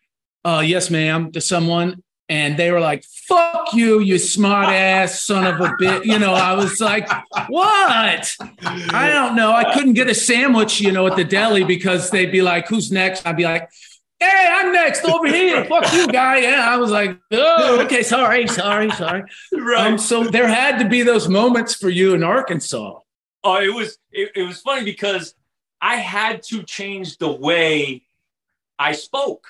uh, 0.45 0.63
yes, 0.63 0.91
ma'am, 0.91 1.31
to 1.31 1.41
someone. 1.41 2.03
And 2.29 2.57
they 2.57 2.71
were 2.71 2.81
like, 2.81 3.05
fuck 3.27 3.73
you, 3.73 4.01
you 4.01 4.19
smart 4.19 4.67
ass 4.67 5.23
son 5.23 5.47
of 5.47 5.61
a 5.61 5.69
bitch. 5.81 6.05
You 6.05 6.19
know, 6.19 6.33
I 6.33 6.53
was 6.53 6.81
like, 6.81 7.09
what? 7.47 8.35
I 8.61 9.09
don't 9.13 9.35
know. 9.35 9.51
I 9.51 9.73
couldn't 9.73 9.93
get 9.93 10.09
a 10.09 10.13
sandwich, 10.13 10.81
you 10.81 10.91
know, 10.91 11.07
at 11.07 11.15
the 11.15 11.23
deli 11.23 11.63
because 11.63 12.11
they'd 12.11 12.31
be 12.31 12.41
like, 12.41 12.67
who's 12.67 12.91
next? 12.91 13.25
I'd 13.25 13.37
be 13.37 13.45
like, 13.45 13.69
hey, 14.19 14.49
I'm 14.51 14.71
next 14.73 15.05
over 15.05 15.27
here. 15.33 15.65
Fuck 15.65 15.91
you, 15.93 16.07
guy. 16.07 16.39
Yeah, 16.39 16.67
I 16.69 16.77
was 16.77 16.91
like, 16.91 17.17
oh, 17.31 17.81
okay, 17.85 18.03
sorry, 18.03 18.47
sorry, 18.47 18.89
sorry. 18.91 19.23
Right. 19.53 19.87
Um, 19.87 19.97
so 19.97 20.23
there 20.23 20.47
had 20.47 20.79
to 20.79 20.87
be 20.87 21.03
those 21.03 21.27
moments 21.27 21.75
for 21.75 21.89
you 21.89 22.13
in 22.13 22.23
Arkansas. 22.23 22.99
Oh, 23.43 23.61
it 23.61 23.73
was 23.73 23.97
it, 24.11 24.31
it 24.35 24.43
was 24.43 24.61
funny 24.61 24.83
because 24.83 25.33
I 25.81 25.97
had 25.97 26.43
to 26.43 26.63
change 26.63 27.17
the 27.17 27.31
way 27.31 28.03
I 28.79 28.91
spoke 28.93 29.47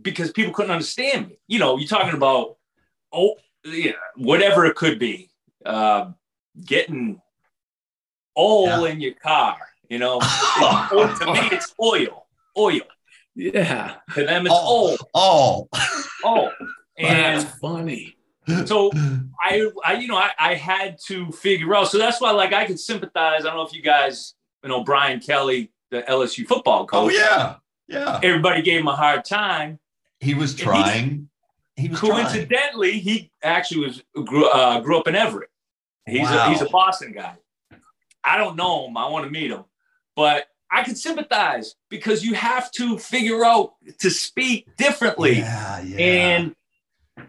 because 0.00 0.32
people 0.32 0.52
couldn't 0.52 0.70
understand 0.70 1.28
me. 1.28 1.38
You 1.46 1.58
know, 1.58 1.76
you're 1.78 1.88
talking 1.88 2.14
about 2.14 2.56
oh, 3.12 3.34
yeah, 3.64 3.92
whatever 4.16 4.66
it 4.66 4.74
could 4.74 4.98
be, 4.98 5.30
uh, 5.64 6.10
getting 6.64 7.20
oil 8.36 8.86
yeah. 8.86 8.92
in 8.92 9.00
your 9.00 9.14
car. 9.14 9.56
You 9.88 9.98
know, 9.98 10.18
to 10.58 11.32
me, 11.32 11.48
it's 11.52 11.74
oil, 11.80 12.26
oil. 12.56 12.80
Yeah. 13.36 13.96
To 14.14 14.24
them, 14.24 14.46
it's 14.46 14.54
all. 14.54 14.96
All. 15.14 15.68
All. 16.24 16.50
And 16.98 17.42
that's 17.42 17.58
funny. 17.58 18.16
So 18.64 18.90
I, 19.38 19.68
I, 19.84 19.94
you 19.94 20.08
know, 20.08 20.16
I, 20.16 20.30
I 20.38 20.54
had 20.54 20.96
to 21.08 21.30
figure 21.30 21.74
out. 21.74 21.88
So 21.88 21.98
that's 21.98 22.22
why, 22.22 22.30
like, 22.30 22.54
I 22.54 22.64
could 22.64 22.80
sympathize. 22.80 23.44
I 23.44 23.48
don't 23.48 23.56
know 23.56 23.66
if 23.66 23.74
you 23.74 23.82
guys, 23.82 24.32
you 24.62 24.70
know, 24.70 24.82
Brian 24.82 25.20
Kelly, 25.20 25.70
the 25.90 26.02
LSU 26.02 26.46
football 26.46 26.86
coach. 26.86 27.12
Oh 27.12 27.14
yeah, 27.14 27.56
yeah. 27.88 28.18
Everybody 28.22 28.62
gave 28.62 28.80
him 28.80 28.88
a 28.88 28.96
hard 28.96 29.26
time. 29.26 29.78
He 30.20 30.34
was 30.34 30.54
trying. 30.54 31.28
He 31.76 31.88
was 31.88 32.00
coincidentally 32.00 32.92
trying. 32.92 33.02
he 33.02 33.30
actually 33.42 33.86
was 33.86 34.02
grew, 34.24 34.48
uh, 34.48 34.80
grew 34.80 34.98
up 34.98 35.08
in 35.08 35.14
Everett. 35.14 35.50
He's 36.06 36.22
wow. 36.22 36.46
a 36.46 36.50
he's 36.50 36.62
a 36.62 36.70
Boston 36.70 37.12
guy. 37.12 37.34
I 38.24 38.38
don't 38.38 38.56
know 38.56 38.86
him. 38.86 38.96
I 38.96 39.08
want 39.08 39.24
to 39.24 39.30
meet 39.30 39.50
him, 39.50 39.64
but 40.14 40.46
I 40.70 40.82
can 40.82 40.96
sympathize 40.96 41.74
because 41.88 42.24
you 42.24 42.34
have 42.34 42.70
to 42.72 42.98
figure 42.98 43.44
out 43.44 43.74
to 43.98 44.10
speak 44.10 44.66
differently. 44.76 45.38
Yeah, 45.38 45.80
yeah. 45.82 45.96
And 45.98 46.56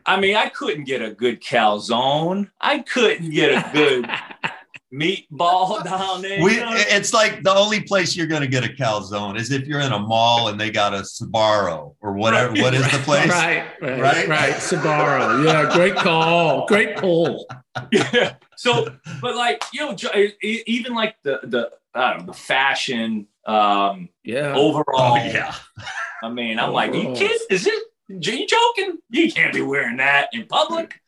I 0.06 0.20
mean, 0.20 0.36
I 0.36 0.50
couldn't 0.50 0.86
get 0.86 1.02
a 1.02 1.12
good 1.12 1.42
calzone. 1.42 2.50
I 2.60 2.80
couldn't 2.80 3.30
get 3.30 3.52
a 3.52 3.72
good 3.74 4.10
meatball 4.94 5.84
down 5.84 6.22
there. 6.22 6.44
We, 6.44 6.56
you 6.56 6.60
know? 6.62 6.74
It's 6.74 7.14
like 7.14 7.44
the 7.44 7.54
only 7.54 7.82
place 7.82 8.16
you're 8.16 8.28
going 8.28 8.42
to 8.42 8.48
get 8.48 8.64
a 8.64 8.70
calzone 8.70 9.38
is 9.38 9.52
if 9.52 9.68
you're 9.68 9.80
in 9.80 9.92
a 9.92 10.00
mall 10.00 10.48
and 10.48 10.60
they 10.60 10.72
got 10.72 10.94
a 10.94 11.02
Sbarro 11.02 11.96
or 12.02 12.14
whatever. 12.14 12.54
Right. 12.54 12.62
What 12.62 12.74
is 12.74 12.92
the 12.92 12.98
place? 13.00 13.30
Right, 13.30 13.66
right, 13.82 14.02
right, 14.02 14.28
right. 14.28 14.54
Sbarro. 14.56 15.46
Yeah, 15.46 15.74
great 15.74 15.96
call. 15.96 16.66
Great 16.68 16.98
pull. 16.98 17.46
Yeah. 17.92 18.34
So, 18.56 18.88
but 19.22 19.36
like 19.36 19.62
you 19.72 19.82
know, 19.82 19.96
even 20.42 20.96
like 20.96 21.16
the 21.22 21.42
the 21.44 21.70
I 21.87 21.87
don't 21.87 21.87
know, 21.98 22.26
the 22.26 22.34
fashion, 22.34 23.28
um, 23.46 24.10
yeah, 24.24 24.56
overall. 24.56 25.14
Oh, 25.14 25.16
yeah. 25.16 25.56
I 26.24 26.30
mean, 26.30 26.60
I'm 26.60 26.74
like, 26.74 26.94
you 26.94 27.14
kids, 27.14 27.44
is 27.50 27.68
it? 27.68 27.84
Are 28.10 28.14
you 28.14 28.48
joking? 28.48 28.98
You 29.10 29.32
can't 29.32 29.54
be 29.54 29.62
wearing 29.62 29.98
that 29.98 30.30
in 30.34 30.46
public. 30.48 31.00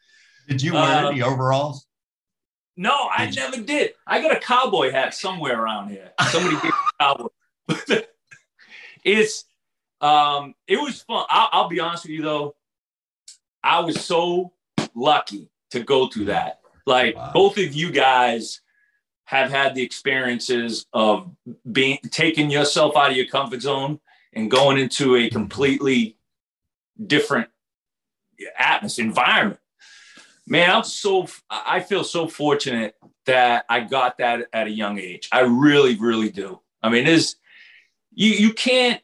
Did 0.47 0.62
you 0.62 0.73
wear 0.73 1.06
uh, 1.06 1.10
any 1.12 1.21
overalls? 1.21 1.86
No, 2.75 3.10
I 3.15 3.25
did 3.25 3.36
never 3.36 3.58
you? 3.58 3.63
did. 3.63 3.93
I 4.08 4.21
got 4.21 4.36
a 4.36 4.39
cowboy 4.39 4.91
hat 4.91 5.13
somewhere 5.13 5.62
around 5.62 5.89
here. 5.89 6.12
Somebody 6.30 6.56
gave 6.56 6.63
me 6.63 6.69
a 6.69 7.04
cowboy. 7.04 7.28
it's 9.04 9.45
um, 10.02 10.56
it 10.67 10.78
was 10.78 11.02
fun. 11.02 11.25
I'll, 11.29 11.50
I'll 11.52 11.69
be 11.69 11.79
honest 11.79 12.06
with 12.06 12.12
you 12.12 12.21
though. 12.21 12.56
I 13.63 13.81
was 13.81 14.04
so 14.04 14.54
lucky 14.96 15.50
to 15.71 15.81
go 15.81 16.08
through 16.08 16.25
that. 16.25 16.60
Like 16.85 17.15
wow. 17.15 17.31
both 17.33 17.58
of 17.58 17.73
you 17.73 17.92
guys 17.92 18.62
have 19.30 19.52
had 19.52 19.75
the 19.75 19.84
experiences 19.84 20.88
of 20.92 21.30
being 21.71 22.00
taking 22.10 22.50
yourself 22.50 22.98
out 22.98 23.12
of 23.12 23.15
your 23.15 23.27
comfort 23.27 23.62
zone 23.62 24.00
and 24.34 24.50
going 24.50 24.80
into 24.80 25.15
a 25.15 25.30
completely 25.30 26.17
different 27.06 27.48
atmosphere 28.58 29.06
environment. 29.06 29.60
Man 30.48 30.71
i'm 30.71 30.84
so 30.84 31.27
i 31.48 31.80
feel 31.80 32.04
so 32.04 32.27
fortunate 32.27 32.96
that 33.27 33.65
i 33.69 33.82
got 33.82 34.17
that 34.17 34.48
at 34.52 34.65
a 34.65 34.71
young 34.71 34.98
age. 34.98 35.30
I 35.32 35.42
really 35.42 35.96
really 35.96 36.32
do. 36.32 36.60
I 36.82 36.90
mean 36.90 37.06
is 37.06 37.36
you 38.12 38.32
you 38.32 38.52
can't 38.52 39.00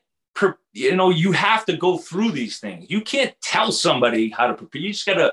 you 0.73 0.95
know 0.95 1.11
you 1.11 1.33
have 1.33 1.65
to 1.65 1.77
go 1.77 1.99
through 1.99 2.31
these 2.31 2.57
things. 2.57 2.89
You 2.89 3.01
can't 3.01 3.35
tell 3.43 3.71
somebody 3.71 4.31
how 4.31 4.47
to 4.47 4.55
prepare. 4.55 4.81
You 4.81 4.91
just 4.91 5.05
got 5.05 5.17
to 5.17 5.31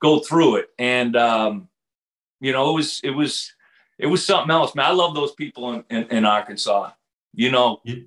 go 0.00 0.20
through 0.20 0.56
it. 0.58 0.68
And 0.78 1.16
um 1.16 1.68
you 2.38 2.52
know 2.52 2.70
it 2.70 2.74
was 2.74 3.00
it 3.02 3.10
was 3.10 3.52
it 4.00 4.06
was 4.06 4.24
something 4.24 4.50
else, 4.50 4.74
man. 4.74 4.86
I 4.86 4.92
love 4.92 5.14
those 5.14 5.32
people 5.32 5.72
in, 5.72 5.84
in, 5.90 6.04
in 6.10 6.24
Arkansas. 6.24 6.90
You 7.32 7.50
know, 7.50 7.80
you, 7.84 8.06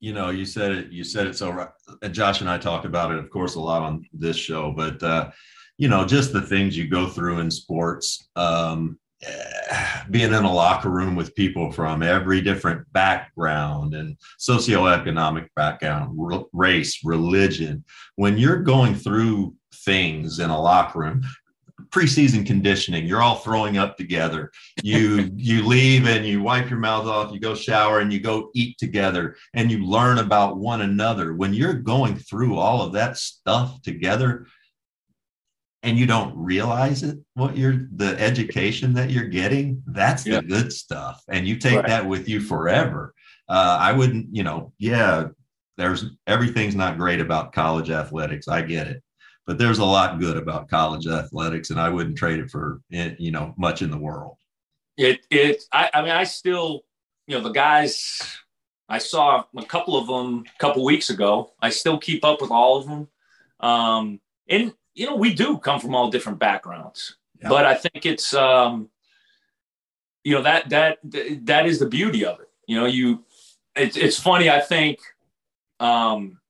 you, 0.00 0.12
know, 0.12 0.30
you 0.30 0.44
said 0.44 0.72
it. 0.72 0.92
You 0.92 1.04
said 1.04 1.26
it 1.26 1.36
so. 1.36 1.50
Right. 1.50 1.68
Josh 2.12 2.40
and 2.40 2.50
I 2.50 2.58
talked 2.58 2.84
about 2.84 3.10
it, 3.10 3.18
of 3.18 3.30
course, 3.30 3.54
a 3.54 3.60
lot 3.60 3.82
on 3.82 4.06
this 4.12 4.36
show. 4.36 4.72
But 4.72 5.02
uh, 5.02 5.30
you 5.78 5.88
know, 5.88 6.04
just 6.04 6.32
the 6.32 6.42
things 6.42 6.76
you 6.76 6.88
go 6.88 7.08
through 7.08 7.38
in 7.40 7.50
sports. 7.50 8.28
Um, 8.36 8.98
being 10.10 10.32
in 10.32 10.44
a 10.44 10.52
locker 10.52 10.90
room 10.90 11.16
with 11.16 11.34
people 11.34 11.72
from 11.72 12.02
every 12.02 12.40
different 12.40 12.90
background 12.92 13.94
and 13.94 14.16
socioeconomic 14.38 15.48
background, 15.56 16.18
race, 16.52 17.04
religion. 17.04 17.84
When 18.16 18.36
you're 18.36 18.62
going 18.62 18.94
through 18.94 19.54
things 19.72 20.38
in 20.40 20.50
a 20.50 20.60
locker 20.60 20.98
room, 20.98 21.22
preseason 21.90 22.46
conditioning. 22.46 23.06
You're 23.06 23.22
all 23.22 23.36
throwing 23.36 23.78
up 23.78 23.96
together. 23.96 24.50
You 24.82 25.30
you 25.36 25.66
leave 25.66 26.06
and 26.06 26.26
you 26.26 26.42
wipe 26.42 26.70
your 26.70 26.78
mouth 26.78 27.06
off 27.06 27.32
you 27.32 27.40
go 27.40 27.54
shower 27.54 28.00
and 28.00 28.12
you 28.12 28.20
go 28.20 28.50
eat 28.54 28.78
together 28.78 29.36
and 29.54 29.70
you 29.70 29.84
learn 29.84 30.18
about 30.18 30.56
one 30.56 30.82
another. 30.82 31.34
When 31.34 31.54
you're 31.54 31.74
going 31.74 32.16
through 32.16 32.58
all 32.58 32.82
of 32.82 32.92
that 32.92 33.16
stuff 33.16 33.82
together 33.82 34.46
and 35.82 35.98
you 35.98 36.06
don't 36.06 36.34
realize 36.36 37.02
it 37.02 37.18
what 37.34 37.56
you're 37.56 37.86
the 37.96 38.18
education 38.18 38.94
that 38.94 39.10
you're 39.10 39.28
getting 39.28 39.82
that's 39.86 40.26
yeah. 40.26 40.36
the 40.36 40.46
good 40.46 40.72
stuff. 40.72 41.22
And 41.28 41.46
you 41.46 41.58
take 41.58 41.76
right. 41.76 41.86
that 41.86 42.06
with 42.06 42.28
you 42.28 42.40
forever. 42.40 43.14
Uh, 43.46 43.76
i 43.78 43.92
wouldn't 43.92 44.26
you 44.34 44.42
know 44.42 44.72
yeah 44.78 45.26
there's 45.76 46.06
everything's 46.26 46.74
not 46.74 46.96
great 46.96 47.20
about 47.20 47.52
college 47.52 47.90
athletics. 47.90 48.48
I 48.48 48.62
get 48.62 48.86
it 48.86 49.02
but 49.46 49.58
there's 49.58 49.78
a 49.78 49.84
lot 49.84 50.18
good 50.18 50.36
about 50.36 50.68
college 50.68 51.06
athletics, 51.06 51.70
and 51.70 51.80
I 51.80 51.88
wouldn't 51.88 52.16
trade 52.16 52.38
it 52.38 52.50
for 52.50 52.80
you 52.90 53.30
know 53.30 53.54
much 53.56 53.82
in 53.82 53.90
the 53.90 53.98
world. 53.98 54.36
It 54.96 55.26
it 55.30 55.64
I, 55.72 55.90
I 55.92 56.02
mean 56.02 56.12
I 56.12 56.24
still 56.24 56.84
you 57.26 57.36
know 57.36 57.42
the 57.42 57.50
guys 57.50 58.20
I 58.88 58.98
saw 58.98 59.44
a 59.56 59.64
couple 59.64 59.96
of 59.96 60.06
them 60.06 60.44
a 60.54 60.58
couple 60.58 60.84
weeks 60.84 61.10
ago. 61.10 61.52
I 61.60 61.70
still 61.70 61.98
keep 61.98 62.24
up 62.24 62.40
with 62.40 62.50
all 62.50 62.76
of 62.76 62.86
them, 62.86 63.08
um, 63.60 64.20
and 64.48 64.72
you 64.94 65.06
know 65.06 65.16
we 65.16 65.34
do 65.34 65.58
come 65.58 65.80
from 65.80 65.94
all 65.94 66.10
different 66.10 66.38
backgrounds, 66.38 67.16
yeah. 67.42 67.48
but 67.48 67.66
I 67.66 67.74
think 67.74 68.06
it's 68.06 68.34
um, 68.34 68.88
you 70.22 70.34
know 70.34 70.42
that 70.42 70.70
that 70.70 70.98
that 71.42 71.66
is 71.66 71.78
the 71.78 71.88
beauty 71.88 72.24
of 72.24 72.40
it. 72.40 72.48
You 72.66 72.80
know 72.80 72.86
you 72.86 73.24
it's 73.76 73.96
it's 73.96 74.18
funny. 74.18 74.48
I 74.48 74.60
think 74.60 75.00
um, 75.80 76.40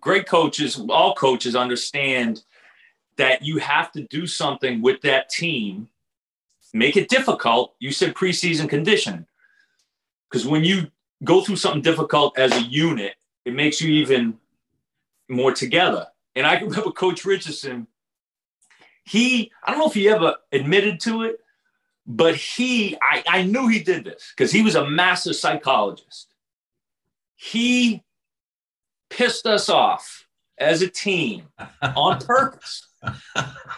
great 0.00 0.26
coaches, 0.26 0.80
all 0.88 1.14
coaches 1.14 1.56
understand 1.56 2.42
that 3.16 3.42
you 3.42 3.58
have 3.58 3.92
to 3.92 4.02
do 4.04 4.26
something 4.26 4.82
with 4.82 5.00
that 5.02 5.28
team, 5.28 5.88
make 6.72 6.96
it 6.96 7.08
difficult. 7.08 7.74
You 7.78 7.92
said 7.92 8.14
preseason 8.14 8.68
condition. 8.68 9.26
Because 10.28 10.46
when 10.46 10.64
you 10.64 10.88
go 11.22 11.42
through 11.42 11.56
something 11.56 11.82
difficult 11.82 12.38
as 12.38 12.52
a 12.52 12.62
unit, 12.62 13.14
it 13.44 13.54
makes 13.54 13.80
you 13.80 13.92
even 13.92 14.38
more 15.28 15.52
together. 15.52 16.06
And 16.34 16.46
I 16.46 16.58
remember 16.58 16.90
Coach 16.90 17.24
Richardson, 17.24 17.86
he, 19.04 19.52
I 19.62 19.70
don't 19.70 19.80
know 19.80 19.86
if 19.86 19.94
he 19.94 20.08
ever 20.08 20.34
admitted 20.50 20.98
to 21.00 21.22
it, 21.22 21.40
but 22.06 22.34
he, 22.34 22.96
I, 23.00 23.22
I 23.26 23.42
knew 23.42 23.68
he 23.68 23.80
did 23.80 24.04
this 24.04 24.32
because 24.36 24.50
he 24.50 24.62
was 24.62 24.74
a 24.74 24.88
master 24.88 25.32
psychologist. 25.32 26.34
He 27.36 28.02
pissed 29.16 29.46
us 29.46 29.68
off 29.68 30.26
as 30.58 30.82
a 30.82 30.88
team 30.88 31.48
on 31.82 32.18
purpose 32.26 32.86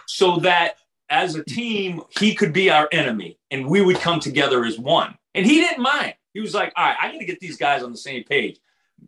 so 0.05 0.37
that 0.37 0.75
as 1.09 1.35
a 1.35 1.43
team, 1.43 2.01
he 2.19 2.35
could 2.35 2.53
be 2.53 2.69
our 2.69 2.87
enemy 2.91 3.39
and 3.51 3.67
we 3.67 3.81
would 3.81 3.97
come 3.97 4.19
together 4.19 4.65
as 4.65 4.77
one. 4.77 5.17
And 5.33 5.45
he 5.45 5.59
didn't 5.59 5.81
mind. 5.81 6.15
He 6.33 6.39
was 6.39 6.53
like, 6.53 6.73
all 6.75 6.85
right, 6.85 6.97
I 7.01 7.11
got 7.11 7.19
to 7.19 7.25
get 7.25 7.39
these 7.39 7.57
guys 7.57 7.83
on 7.83 7.91
the 7.91 7.97
same 7.97 8.23
page. 8.23 8.59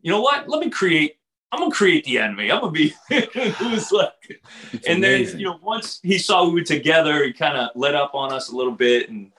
You 0.01 0.11
know 0.11 0.21
what? 0.21 0.47
Let 0.47 0.61
me 0.61 0.69
create, 0.69 1.15
I'm 1.51 1.59
going 1.59 1.71
to 1.71 1.77
create 1.77 2.05
the 2.05 2.19
enemy. 2.19 2.51
I'm 2.51 2.61
going 2.61 2.73
to 2.73 2.79
be, 2.79 2.93
it 3.09 3.59
was 3.59 3.91
like, 3.91 4.13
it's 4.71 4.87
and 4.87 4.99
amazing. 4.99 5.33
then, 5.33 5.39
you 5.39 5.45
know, 5.47 5.59
once 5.61 5.99
he 6.03 6.17
saw 6.17 6.47
we 6.47 6.53
were 6.53 6.61
together, 6.61 7.23
he 7.23 7.33
kind 7.33 7.57
of 7.57 7.69
let 7.75 7.95
up 7.95 8.13
on 8.13 8.31
us 8.31 8.49
a 8.49 8.55
little 8.55 8.73
bit. 8.73 9.09
And, 9.09 9.31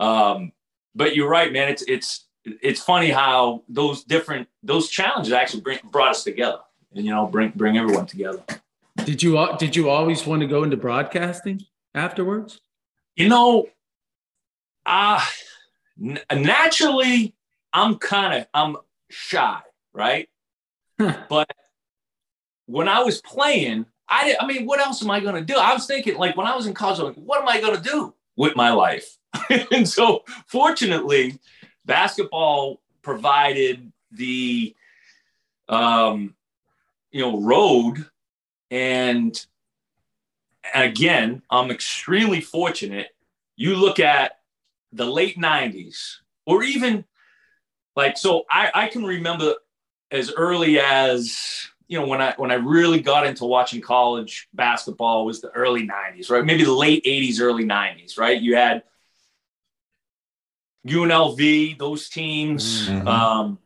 um, 0.00 0.52
but 0.94 1.16
you're 1.16 1.28
right, 1.28 1.52
man. 1.52 1.68
It's, 1.68 1.82
it's, 1.82 2.26
it's 2.44 2.82
funny 2.82 3.08
how 3.08 3.62
those 3.68 4.04
different 4.04 4.48
those 4.62 4.88
challenges 4.88 5.32
actually 5.32 5.60
bring, 5.60 5.78
brought 5.90 6.10
us 6.10 6.24
together 6.24 6.58
and 6.94 7.04
you 7.04 7.10
know 7.10 7.26
bring 7.26 7.52
bring 7.54 7.78
everyone 7.78 8.06
together. 8.06 8.42
Did 9.04 9.22
you 9.22 9.48
did 9.58 9.76
you 9.76 9.88
always 9.88 10.26
want 10.26 10.42
to 10.42 10.46
go 10.46 10.62
into 10.64 10.76
broadcasting 10.76 11.62
afterwards? 11.94 12.60
You 13.16 13.28
know 13.28 13.68
uh 14.84 15.24
n- 16.00 16.18
naturally 16.32 17.34
i'm 17.72 17.96
kind 17.96 18.34
of 18.34 18.46
i'm 18.52 18.76
shy 19.10 19.60
right? 19.92 20.28
But 20.98 21.50
when 22.66 22.88
i 22.88 23.00
was 23.00 23.20
playing 23.20 23.86
i 24.08 24.24
did, 24.24 24.36
i 24.40 24.46
mean 24.46 24.66
what 24.66 24.80
else 24.80 25.02
am 25.02 25.10
i 25.10 25.20
going 25.20 25.34
to 25.34 25.44
do? 25.44 25.56
I 25.56 25.72
was 25.74 25.86
thinking 25.86 26.16
like 26.16 26.36
when 26.36 26.46
i 26.46 26.56
was 26.56 26.66
in 26.66 26.74
college 26.74 26.98
i'm 26.98 27.06
like 27.06 27.14
what 27.16 27.40
am 27.40 27.48
i 27.48 27.60
going 27.60 27.76
to 27.76 27.82
do 27.82 28.14
with 28.36 28.56
my 28.56 28.72
life? 28.72 29.18
And 29.70 29.88
so 29.88 30.24
fortunately 30.46 31.38
basketball 31.84 32.80
provided 33.02 33.92
the 34.12 34.74
um, 35.68 36.34
you 37.10 37.20
know 37.20 37.40
road 37.40 38.06
and 38.70 39.46
again 40.74 41.42
i'm 41.50 41.70
extremely 41.70 42.40
fortunate. 42.40 43.08
You 43.56 43.76
look 43.76 44.00
at 44.00 44.38
the 44.92 45.04
late 45.04 45.38
90s 45.38 46.16
or 46.46 46.62
even 46.62 47.04
like 47.96 48.16
so 48.16 48.44
i 48.50 48.70
i 48.74 48.88
can 48.88 49.04
remember 49.04 49.54
as 50.10 50.32
early 50.32 50.78
as 50.78 51.66
you 51.88 51.98
know 51.98 52.06
when 52.06 52.20
i 52.20 52.34
when 52.36 52.50
i 52.50 52.54
really 52.54 53.00
got 53.00 53.26
into 53.26 53.44
watching 53.44 53.80
college 53.80 54.48
basketball 54.52 55.24
was 55.24 55.40
the 55.40 55.50
early 55.50 55.86
90s 55.86 56.30
right? 56.30 56.44
Maybe 56.44 56.64
the 56.64 56.72
late 56.72 57.04
80s 57.04 57.40
early 57.40 57.64
90s 57.64 58.18
right? 58.18 58.40
You 58.40 58.56
had 58.56 58.82
UNLV, 60.86 61.78
those 61.78 62.08
teams. 62.08 62.88
Mm-hmm. 62.88 63.08
Um, 63.08 63.58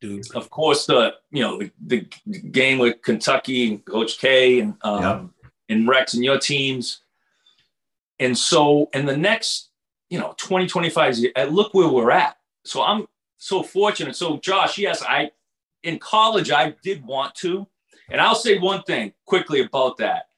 Dude. 0.00 0.34
Of 0.34 0.48
course, 0.48 0.86
the 0.86 1.14
you 1.30 1.42
know 1.42 1.58
the, 1.58 2.06
the, 2.26 2.40
game 2.40 2.78
with 2.78 3.02
Kentucky 3.02 3.68
and 3.68 3.84
Coach 3.84 4.18
K 4.18 4.60
and 4.60 4.74
um, 4.80 5.02
yep. 5.02 5.50
and 5.68 5.86
Rex 5.86 6.14
and 6.14 6.24
your 6.24 6.38
teams. 6.38 7.02
And 8.18 8.36
so 8.36 8.88
in 8.94 9.04
the 9.04 9.16
next, 9.16 9.68
you 10.08 10.18
know, 10.18 10.34
20, 10.38 10.66
25 10.66 11.18
years, 11.18 11.52
look 11.52 11.74
where 11.74 11.88
we're 11.88 12.10
at. 12.10 12.36
So 12.64 12.82
I'm 12.82 13.08
so 13.36 13.62
fortunate. 13.62 14.16
So 14.16 14.38
Josh, 14.38 14.78
yes, 14.78 15.02
I 15.06 15.32
in 15.82 15.98
college 15.98 16.50
I 16.50 16.74
did 16.82 17.04
want 17.04 17.34
to, 17.36 17.66
and 18.10 18.22
I'll 18.22 18.34
say 18.34 18.58
one 18.58 18.82
thing 18.84 19.12
quickly 19.26 19.60
about 19.60 19.98
that. 19.98 20.28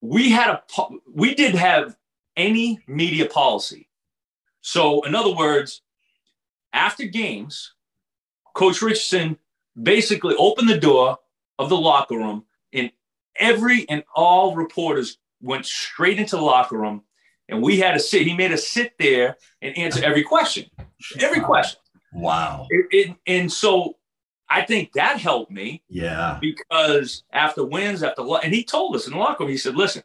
We 0.00 0.30
had 0.30 0.48
a 0.48 0.62
we 1.12 1.34
did 1.34 1.54
have 1.54 1.96
any 2.34 2.80
media 2.86 3.26
policy 3.26 3.89
so, 4.60 5.02
in 5.02 5.14
other 5.14 5.34
words, 5.34 5.82
after 6.72 7.04
games, 7.04 7.74
Coach 8.54 8.82
Richardson 8.82 9.38
basically 9.80 10.34
opened 10.36 10.68
the 10.68 10.78
door 10.78 11.18
of 11.58 11.68
the 11.68 11.76
locker 11.76 12.16
room, 12.16 12.44
and 12.72 12.90
every 13.36 13.88
and 13.88 14.04
all 14.14 14.54
reporters 14.54 15.18
went 15.40 15.66
straight 15.66 16.18
into 16.18 16.36
the 16.36 16.42
locker 16.42 16.76
room, 16.76 17.02
and 17.48 17.62
we 17.62 17.78
had 17.78 17.92
to 17.92 18.00
sit. 18.00 18.26
He 18.26 18.34
made 18.34 18.52
us 18.52 18.68
sit 18.68 18.94
there 18.98 19.36
and 19.62 19.76
answer 19.76 20.04
every 20.04 20.22
question, 20.22 20.66
every 21.18 21.40
question. 21.40 21.80
Wow. 22.12 22.66
It, 22.70 22.86
it, 22.90 23.16
and 23.26 23.50
so 23.50 23.96
I 24.48 24.62
think 24.62 24.92
that 24.94 25.18
helped 25.18 25.50
me. 25.50 25.82
Yeah. 25.88 26.38
Because 26.40 27.22
after 27.32 27.64
wins, 27.64 28.02
after 28.02 28.22
and 28.42 28.52
he 28.52 28.64
told 28.64 28.96
us 28.96 29.06
in 29.06 29.12
the 29.12 29.18
locker 29.18 29.44
room, 29.44 29.50
he 29.50 29.56
said, 29.56 29.76
"Listen, 29.76 30.02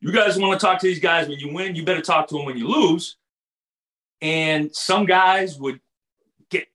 you 0.00 0.12
guys 0.12 0.38
want 0.38 0.58
to 0.58 0.64
talk 0.64 0.78
to 0.80 0.86
these 0.86 1.00
guys 1.00 1.28
when 1.28 1.38
you 1.38 1.52
win. 1.52 1.74
You 1.74 1.84
better 1.84 2.02
talk 2.02 2.28
to 2.28 2.34
them 2.36 2.44
when 2.44 2.58
you 2.58 2.68
lose." 2.68 3.16
And 4.20 4.74
some 4.74 5.06
guys 5.06 5.58
would 5.58 5.80
get 6.50 6.68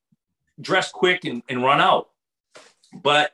dressed 0.59 0.93
quick 0.93 1.25
and, 1.25 1.41
and 1.49 1.63
run 1.63 1.81
out. 1.81 2.09
But 2.93 3.31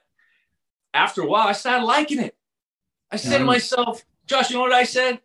after 0.94 1.22
a 1.22 1.26
while, 1.26 1.48
I 1.48 1.54
started 1.54 1.86
liking 1.86 2.20
it. 2.20 2.36
I 3.12 3.16
said 3.16 3.40
to 3.40 3.46
myself, 3.46 4.04
Josh, 4.26 4.50
you 4.50 4.58
know 4.58 4.64
what 4.64 4.74
I 4.74 4.84
said? 4.84 5.20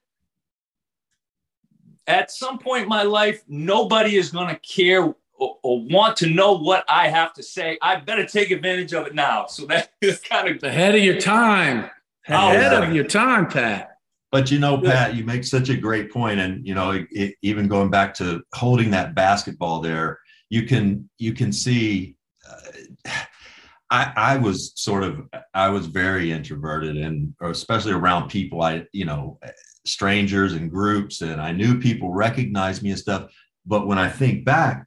At 2.06 2.30
some 2.30 2.58
point 2.58 2.84
in 2.84 2.88
my 2.88 3.02
life, 3.02 3.42
nobody 3.48 4.16
is 4.16 4.30
going 4.30 4.48
to 4.48 4.60
care 4.60 5.14
or, 5.34 5.56
or, 5.62 5.82
want 5.86 6.16
to 6.18 6.28
know 6.28 6.52
what 6.52 6.84
I 6.88 7.08
have 7.08 7.32
to 7.34 7.42
say. 7.42 7.76
I 7.82 7.96
better 7.96 8.24
take 8.24 8.52
advantage 8.52 8.92
of 8.92 9.08
it 9.08 9.14
now. 9.14 9.46
So 9.46 9.66
that 9.66 9.92
is 10.00 10.20
kind 10.20 10.48
of 10.48 10.62
ahead 10.62 10.94
of 10.94 11.02
your 11.02 11.20
time. 11.20 11.90
Oh, 12.28 12.50
ahead 12.50 12.80
of 12.80 12.94
your 12.94 13.04
time, 13.04 13.48
Pat. 13.48 13.91
But 14.32 14.50
you 14.50 14.58
know, 14.58 14.78
Pat, 14.78 15.14
you 15.14 15.24
make 15.24 15.44
such 15.44 15.68
a 15.68 15.76
great 15.76 16.10
point, 16.10 16.40
and 16.40 16.66
you 16.66 16.74
know, 16.74 17.04
it, 17.10 17.34
even 17.42 17.68
going 17.68 17.90
back 17.90 18.14
to 18.14 18.42
holding 18.54 18.90
that 18.90 19.14
basketball 19.14 19.80
there, 19.80 20.18
you 20.48 20.64
can 20.64 21.08
you 21.18 21.34
can 21.34 21.52
see. 21.52 22.16
Uh, 22.48 23.12
I, 23.90 24.10
I 24.16 24.36
was 24.38 24.72
sort 24.74 25.02
of 25.02 25.28
I 25.52 25.68
was 25.68 25.84
very 25.84 26.32
introverted 26.32 26.96
and 26.96 27.34
especially 27.42 27.92
around 27.92 28.30
people 28.30 28.62
I 28.62 28.86
you 28.94 29.04
know 29.04 29.38
strangers 29.84 30.54
and 30.54 30.70
groups, 30.70 31.20
and 31.20 31.40
I 31.40 31.52
knew 31.52 31.78
people 31.78 32.10
recognized 32.10 32.82
me 32.82 32.90
and 32.90 32.98
stuff. 32.98 33.30
But 33.66 33.86
when 33.86 33.98
I 33.98 34.08
think 34.08 34.44
back 34.44 34.86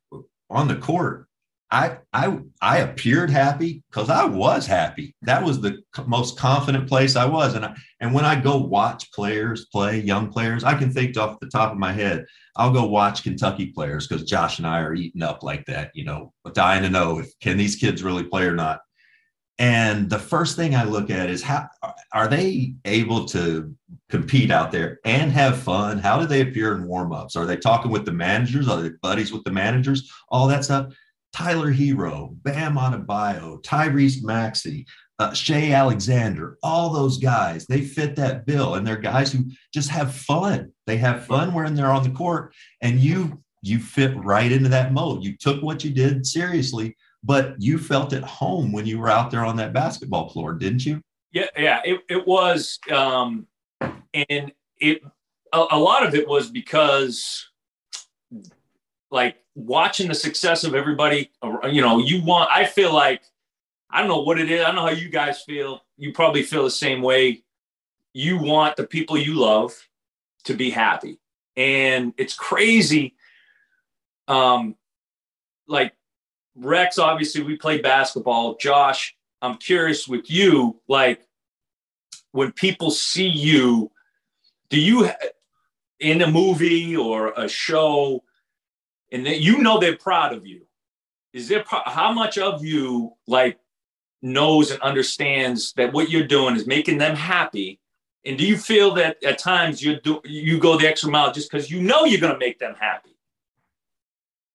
on 0.50 0.68
the 0.68 0.76
court, 0.76 1.25
I 1.72 1.98
I 2.14 2.40
I 2.62 2.78
appeared 2.80 3.30
happy 3.30 3.84
because 3.90 4.10
I 4.10 4.26
was 4.26 4.68
happy. 4.68 5.16
That 5.24 5.44
was 5.44 5.62
the 5.62 5.80
most 6.06 6.38
confident 6.38 6.88
place 6.88 7.16
I 7.16 7.26
was. 7.26 7.56
And 7.56 7.66
I, 7.66 7.76
and 8.00 8.14
when 8.14 8.26
I 8.26 8.40
go 8.40 8.58
watch 8.58 9.12
players 9.12 9.66
play, 9.66 10.00
young 10.00 10.32
players, 10.32 10.64
I 10.64 10.76
can 10.76 10.92
think 10.92 11.18
off 11.18 11.40
the 11.40 11.50
top 11.50 11.72
of 11.72 11.78
my 11.78 11.92
head. 11.92 12.26
I'll 12.56 12.72
go 12.72 12.86
watch 12.86 13.24
Kentucky 13.24 13.68
players 13.68 14.08
because 14.08 14.30
Josh 14.30 14.60
and 14.60 14.68
I 14.68 14.80
are 14.82 14.94
eating 14.94 15.24
up 15.24 15.44
like 15.44 15.66
that. 15.66 15.92
You 15.96 16.06
know, 16.06 16.34
dying 16.54 16.84
to 16.84 16.90
know 16.90 17.20
if 17.20 17.32
can 17.40 17.58
these 17.58 17.76
kids 17.76 18.04
really 18.04 18.24
play 18.24 18.46
or 18.46 18.56
not. 18.56 18.82
And 19.58 20.10
the 20.10 20.20
first 20.20 20.58
thing 20.58 20.76
I 20.76 20.84
look 20.84 21.10
at 21.10 21.30
is 21.30 21.42
how 21.42 21.68
are 22.14 22.28
they 22.28 22.76
able 22.84 23.26
to 23.26 23.74
compete 24.10 24.52
out 24.52 24.72
there 24.72 25.00
and 25.06 25.32
have 25.32 25.58
fun? 25.58 25.98
How 25.98 26.20
do 26.20 26.28
they 26.28 26.42
appear 26.42 26.76
in 26.76 26.88
warmups? 26.88 27.38
Are 27.38 27.46
they 27.46 27.56
talking 27.56 27.90
with 27.90 28.06
the 28.06 28.12
managers? 28.12 28.68
Are 28.68 28.82
they 28.82 28.90
buddies 29.02 29.32
with 29.32 29.46
the 29.46 29.52
managers? 29.52 30.12
All 30.30 30.48
that 30.48 30.66
stuff 30.66 30.94
Tyler 31.36 31.74
Herro, 31.74 32.30
Bam 32.44 32.76
Adebayo, 32.76 33.62
Tyrese 33.62 34.24
Maxey, 34.24 34.86
uh, 35.20 35.34
Shai 35.34 35.72
Alexander, 35.72 36.58
all 36.64 36.94
those 36.94 37.18
guys, 37.18 37.66
they 37.66 37.82
fit 37.82 38.16
that 38.16 38.46
bill. 38.46 38.76
And 38.76 38.88
they're 38.88 38.96
guys 38.96 39.34
who 39.34 39.44
just 39.74 39.90
have 39.90 40.16
fun. 40.16 40.72
They 40.88 40.96
have 40.96 41.26
fun 41.26 41.54
when 41.54 41.76
they're 41.76 41.92
on 41.92 42.04
the 42.04 42.10
court. 42.10 42.56
And 42.82 43.00
you 43.00 43.44
you 43.62 43.80
fit 43.80 44.16
right 44.16 44.50
into 44.50 44.70
that 44.70 44.94
mode. 44.94 45.24
You 45.24 45.36
took 45.36 45.62
what 45.62 45.84
you 45.84 45.90
did 45.92 46.26
seriously, 46.26 46.96
but 47.22 47.56
you 47.58 47.80
felt 47.80 48.14
at 48.14 48.24
home 48.24 48.72
when 48.72 48.86
you 48.86 49.00
were 49.00 49.10
out 49.10 49.30
there 49.30 49.44
on 49.44 49.58
that 49.58 49.74
basketball 49.74 50.30
floor, 50.30 50.54
didn't 50.54 50.86
you? 50.86 51.02
Yeah, 51.34 51.48
yeah. 51.58 51.82
It, 51.84 52.00
it 52.08 52.26
was 52.26 52.80
um 52.90 53.46
and 53.82 54.54
it 54.78 55.02
a, 55.52 55.66
a 55.72 55.80
lot 55.80 56.06
of 56.06 56.16
it 56.16 56.30
was 56.30 56.50
because 56.50 57.46
like 59.12 59.36
watching 59.56 60.10
the 60.10 60.16
success 60.16 60.64
of 60.64 60.76
everybody, 60.76 61.32
you 61.72 61.82
know, 61.82 61.98
you 62.00 62.22
want, 62.22 62.50
I 62.52 62.66
feel 62.66 62.94
like, 62.94 63.24
I 63.90 64.00
don't 64.00 64.10
know 64.10 64.22
what 64.22 64.40
it 64.40 64.52
is. 64.52 64.62
I 64.62 64.66
don't 64.66 64.76
know 64.76 64.82
how 64.82 64.90
you 64.90 65.10
guys 65.10 65.42
feel. 65.42 65.82
You 65.98 66.12
probably 66.12 66.44
feel 66.44 66.64
the 66.64 66.72
same 66.72 67.02
way. 67.02 67.44
You 68.14 68.38
want 68.38 68.76
the 68.76 68.86
people 68.86 69.18
you 69.18 69.36
love 69.36 69.74
to 70.44 70.54
be 70.54 70.70
happy. 70.70 71.20
And 71.56 72.14
it's 72.18 72.34
crazy. 72.34 73.16
Um, 74.28 74.76
like 75.68 75.94
Rex, 76.56 76.98
obviously, 76.98 77.44
we 77.44 77.56
play 77.56 77.80
basketball. 77.80 78.56
Josh, 78.56 79.16
I'm 79.42 79.58
curious 79.58 80.08
with 80.08 80.30
you, 80.30 80.82
like 80.88 81.26
when 82.32 82.52
people 82.52 82.92
see 82.92 83.28
you, 83.28 83.92
do 84.70 84.80
you 84.80 85.10
in 86.00 86.22
a 86.22 86.28
movie 86.28 86.98
or 86.98 87.32
a 87.38 87.48
show, 87.48 88.24
and 89.16 89.26
that 89.26 89.40
you 89.40 89.60
know 89.60 89.80
they're 89.80 89.98
proud 89.98 90.34
of 90.34 90.46
you 90.46 90.62
is 91.34 91.48
there 91.48 91.64
how 91.86 92.12
much 92.12 92.38
of 92.38 92.64
you 92.64 93.14
like 93.28 93.58
knows 94.22 94.72
and 94.72 94.82
understands 94.82 95.72
that 95.74 95.94
what 95.94 96.10
you're 96.10 96.28
doing 96.28 96.56
is 96.56 96.68
making 96.68 96.98
them 96.98 97.16
happy 97.16 97.80
and 98.26 98.38
do 98.38 98.46
you 98.46 98.58
feel 98.58 98.94
that 98.94 99.24
at 99.24 99.40
times 99.40 99.82
you 99.82 100.00
do 100.02 100.20
you 100.26 100.60
go 100.60 100.78
the 100.78 100.88
extra 100.88 101.10
mile 101.10 101.32
just 101.32 101.50
because 101.50 101.72
you 101.72 101.82
know 101.82 102.04
you're 102.04 102.20
going 102.20 102.34
to 102.34 102.40
make 102.40 102.60
them 102.60 102.76
happy 102.80 103.12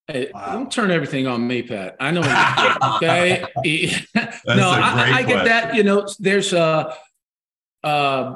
Hey, 0.09 0.29
wow. 0.35 0.55
Don't 0.55 0.73
turn 0.73 0.91
everything 0.91 1.29
on 1.29 1.47
me, 1.47 1.63
Pat. 1.63 1.95
I 2.01 2.11
know. 2.11 2.21
okay. 2.97 3.45
no, 3.65 4.71
I, 4.71 5.13
I, 5.19 5.23
get 5.23 5.45
that. 5.45 5.77
You 5.77 5.85
know, 5.85 6.05
there's 6.19 6.53
uh, 6.53 6.93
uh, 7.85 8.35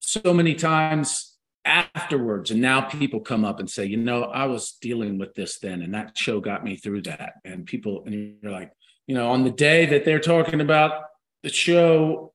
so 0.00 0.32
many 0.32 0.54
times 0.54 1.31
afterwards 1.64 2.50
and 2.50 2.60
now 2.60 2.80
people 2.80 3.20
come 3.20 3.44
up 3.44 3.60
and 3.60 3.70
say 3.70 3.84
you 3.84 3.96
know 3.96 4.24
i 4.24 4.46
was 4.46 4.72
dealing 4.80 5.16
with 5.16 5.32
this 5.34 5.58
then 5.60 5.82
and 5.82 5.94
that 5.94 6.16
show 6.18 6.40
got 6.40 6.64
me 6.64 6.76
through 6.76 7.00
that 7.00 7.34
and 7.44 7.66
people 7.66 8.02
and 8.04 8.36
you're 8.42 8.50
like 8.50 8.72
you 9.06 9.14
know 9.14 9.30
on 9.30 9.44
the 9.44 9.50
day 9.50 9.86
that 9.86 10.04
they're 10.04 10.18
talking 10.18 10.60
about 10.60 11.04
the 11.44 11.48
show 11.48 12.32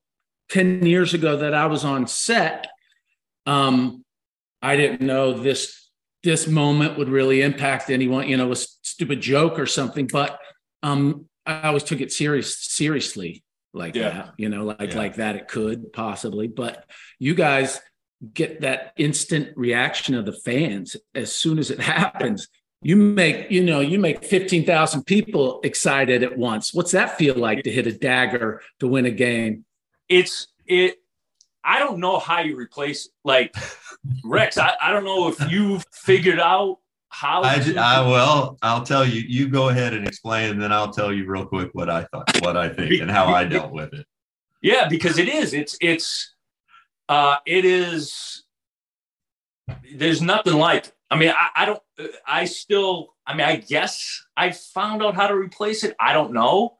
10 0.50 0.86
years 0.86 1.12
ago 1.12 1.36
that 1.36 1.52
i 1.52 1.66
was 1.66 1.84
on 1.84 2.06
set 2.06 2.68
um 3.44 4.02
i 4.62 4.76
didn't 4.76 5.02
know 5.02 5.34
this 5.34 5.90
this 6.22 6.46
moment 6.46 6.96
would 6.96 7.10
really 7.10 7.42
impact 7.42 7.90
anyone 7.90 8.26
you 8.26 8.36
know 8.36 8.50
a 8.50 8.56
stupid 8.56 9.20
joke 9.20 9.58
or 9.58 9.66
something 9.66 10.06
but 10.06 10.38
um 10.82 11.26
i 11.44 11.68
always 11.68 11.82
took 11.82 12.00
it 12.00 12.10
serious 12.10 12.58
seriously 12.58 13.44
like 13.74 13.94
yeah. 13.94 14.08
that 14.08 14.34
you 14.38 14.48
know 14.48 14.64
like 14.64 14.92
yeah. 14.92 14.96
like 14.98 15.16
that 15.16 15.36
it 15.36 15.48
could 15.48 15.92
possibly 15.92 16.48
but 16.48 16.84
you 17.18 17.34
guys 17.34 17.78
get 18.34 18.60
that 18.62 18.92
instant 18.96 19.56
reaction 19.56 20.14
of 20.14 20.26
the 20.26 20.32
fans 20.32 20.96
as 21.14 21.34
soon 21.34 21.58
as 21.58 21.70
it 21.70 21.80
happens. 21.96 22.48
You 22.80 22.94
make 22.94 23.50
you 23.50 23.64
know 23.64 23.80
you 23.80 23.98
make 23.98 24.24
15,000 24.24 25.02
people 25.04 25.60
excited 25.64 26.22
at 26.22 26.38
once. 26.38 26.72
What's 26.72 26.92
that 26.92 27.18
feel 27.18 27.34
like 27.34 27.64
to 27.64 27.72
hit 27.72 27.88
a 27.88 27.92
dagger 27.92 28.62
to 28.78 28.86
win 28.86 29.04
a 29.04 29.10
game? 29.10 29.64
It's 30.08 30.46
it 30.68 30.98
i 31.64 31.78
don't 31.78 31.98
know 31.98 32.18
how 32.18 32.40
you 32.40 32.56
replace 32.56 33.08
like 33.24 33.54
rex 34.24 34.58
I, 34.58 34.74
I 34.80 34.92
don't 34.92 35.04
know 35.04 35.28
if 35.28 35.50
you've 35.50 35.84
figured 35.92 36.38
out 36.38 36.78
how 37.10 37.42
I, 37.42 37.54
I 37.76 38.00
well 38.06 38.58
i'll 38.62 38.84
tell 38.84 39.04
you 39.04 39.22
you 39.26 39.48
go 39.48 39.70
ahead 39.70 39.94
and 39.94 40.06
explain 40.06 40.50
and 40.50 40.62
then 40.62 40.72
i'll 40.72 40.92
tell 40.92 41.12
you 41.12 41.26
real 41.26 41.46
quick 41.46 41.70
what 41.72 41.88
i 41.88 42.04
thought 42.04 42.28
what 42.42 42.56
i 42.56 42.68
think 42.68 43.00
and 43.00 43.10
how 43.10 43.26
i 43.32 43.44
dealt 43.44 43.72
with 43.72 43.92
it. 43.94 44.06
Yeah 44.62 44.88
because 44.88 45.18
it 45.18 45.28
is 45.28 45.54
it's 45.54 45.76
it's 45.80 46.34
uh, 47.08 47.36
it 47.46 47.64
is. 47.64 48.44
There's 49.94 50.22
nothing 50.22 50.54
like. 50.54 50.92
I 51.10 51.16
mean, 51.16 51.30
I, 51.30 51.62
I 51.62 51.64
don't. 51.66 51.82
I 52.26 52.44
still. 52.44 53.14
I 53.26 53.34
mean, 53.34 53.46
I 53.46 53.56
guess 53.56 54.24
I 54.36 54.52
found 54.52 55.02
out 55.02 55.14
how 55.14 55.26
to 55.26 55.34
replace 55.34 55.84
it. 55.84 55.94
I 56.00 56.12
don't 56.12 56.32
know, 56.32 56.78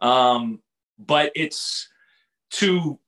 um, 0.00 0.60
but 0.98 1.32
it's 1.34 1.88
to 2.52 2.98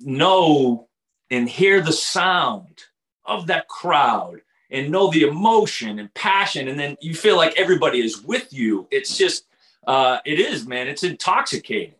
know 0.00 0.88
and 1.30 1.48
hear 1.48 1.80
the 1.80 1.92
sound 1.92 2.84
of 3.24 3.46
that 3.46 3.68
crowd 3.68 4.40
and 4.70 4.90
know 4.90 5.10
the 5.10 5.22
emotion 5.22 5.98
and 5.98 6.12
passion 6.14 6.68
and 6.68 6.78
then 6.78 6.96
you 7.00 7.14
feel 7.14 7.36
like 7.36 7.56
everybody 7.58 8.00
is 8.00 8.22
with 8.22 8.52
you 8.52 8.86
it's 8.90 9.16
just 9.16 9.46
uh 9.86 10.18
it 10.24 10.40
is 10.40 10.66
man 10.66 10.88
it's 10.88 11.04
intoxicating 11.04 11.94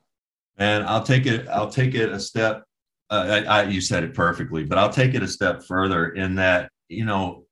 and 0.59 0.84
i'll 0.84 1.03
take 1.03 1.26
it 1.26 1.47
i'll 1.49 1.70
take 1.70 1.95
it 1.95 2.11
a 2.11 2.18
step 2.18 2.66
uh, 3.12 3.44
I, 3.46 3.60
I, 3.60 3.62
you 3.64 3.82
said 3.82 4.04
it 4.04 4.14
perfectly, 4.14 4.64
but 4.64 4.78
I'll 4.78 4.92
take 4.92 5.14
it 5.14 5.22
a 5.22 5.28
step 5.28 5.62
further 5.64 6.08
in 6.08 6.36
that, 6.36 6.70
you 6.88 7.04
know, 7.04 7.44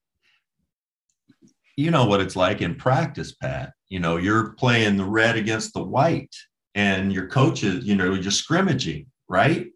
you 1.77 1.91
know 1.91 2.05
what 2.05 2.19
it's 2.19 2.35
like 2.35 2.61
in 2.61 2.73
practice, 2.75 3.33
Pat. 3.33 3.73
You 3.87 3.99
know, 3.99 4.17
you're 4.17 4.53
playing 4.53 4.97
the 4.97 5.05
red 5.05 5.35
against 5.37 5.73
the 5.73 5.83
white, 5.83 6.35
and 6.73 7.13
your 7.13 7.27
coaches, 7.27 7.85
you 7.85 7.95
know, 7.95 8.13
you're 8.13 8.31
scrimmaging, 8.31 9.05
right? 9.29 9.67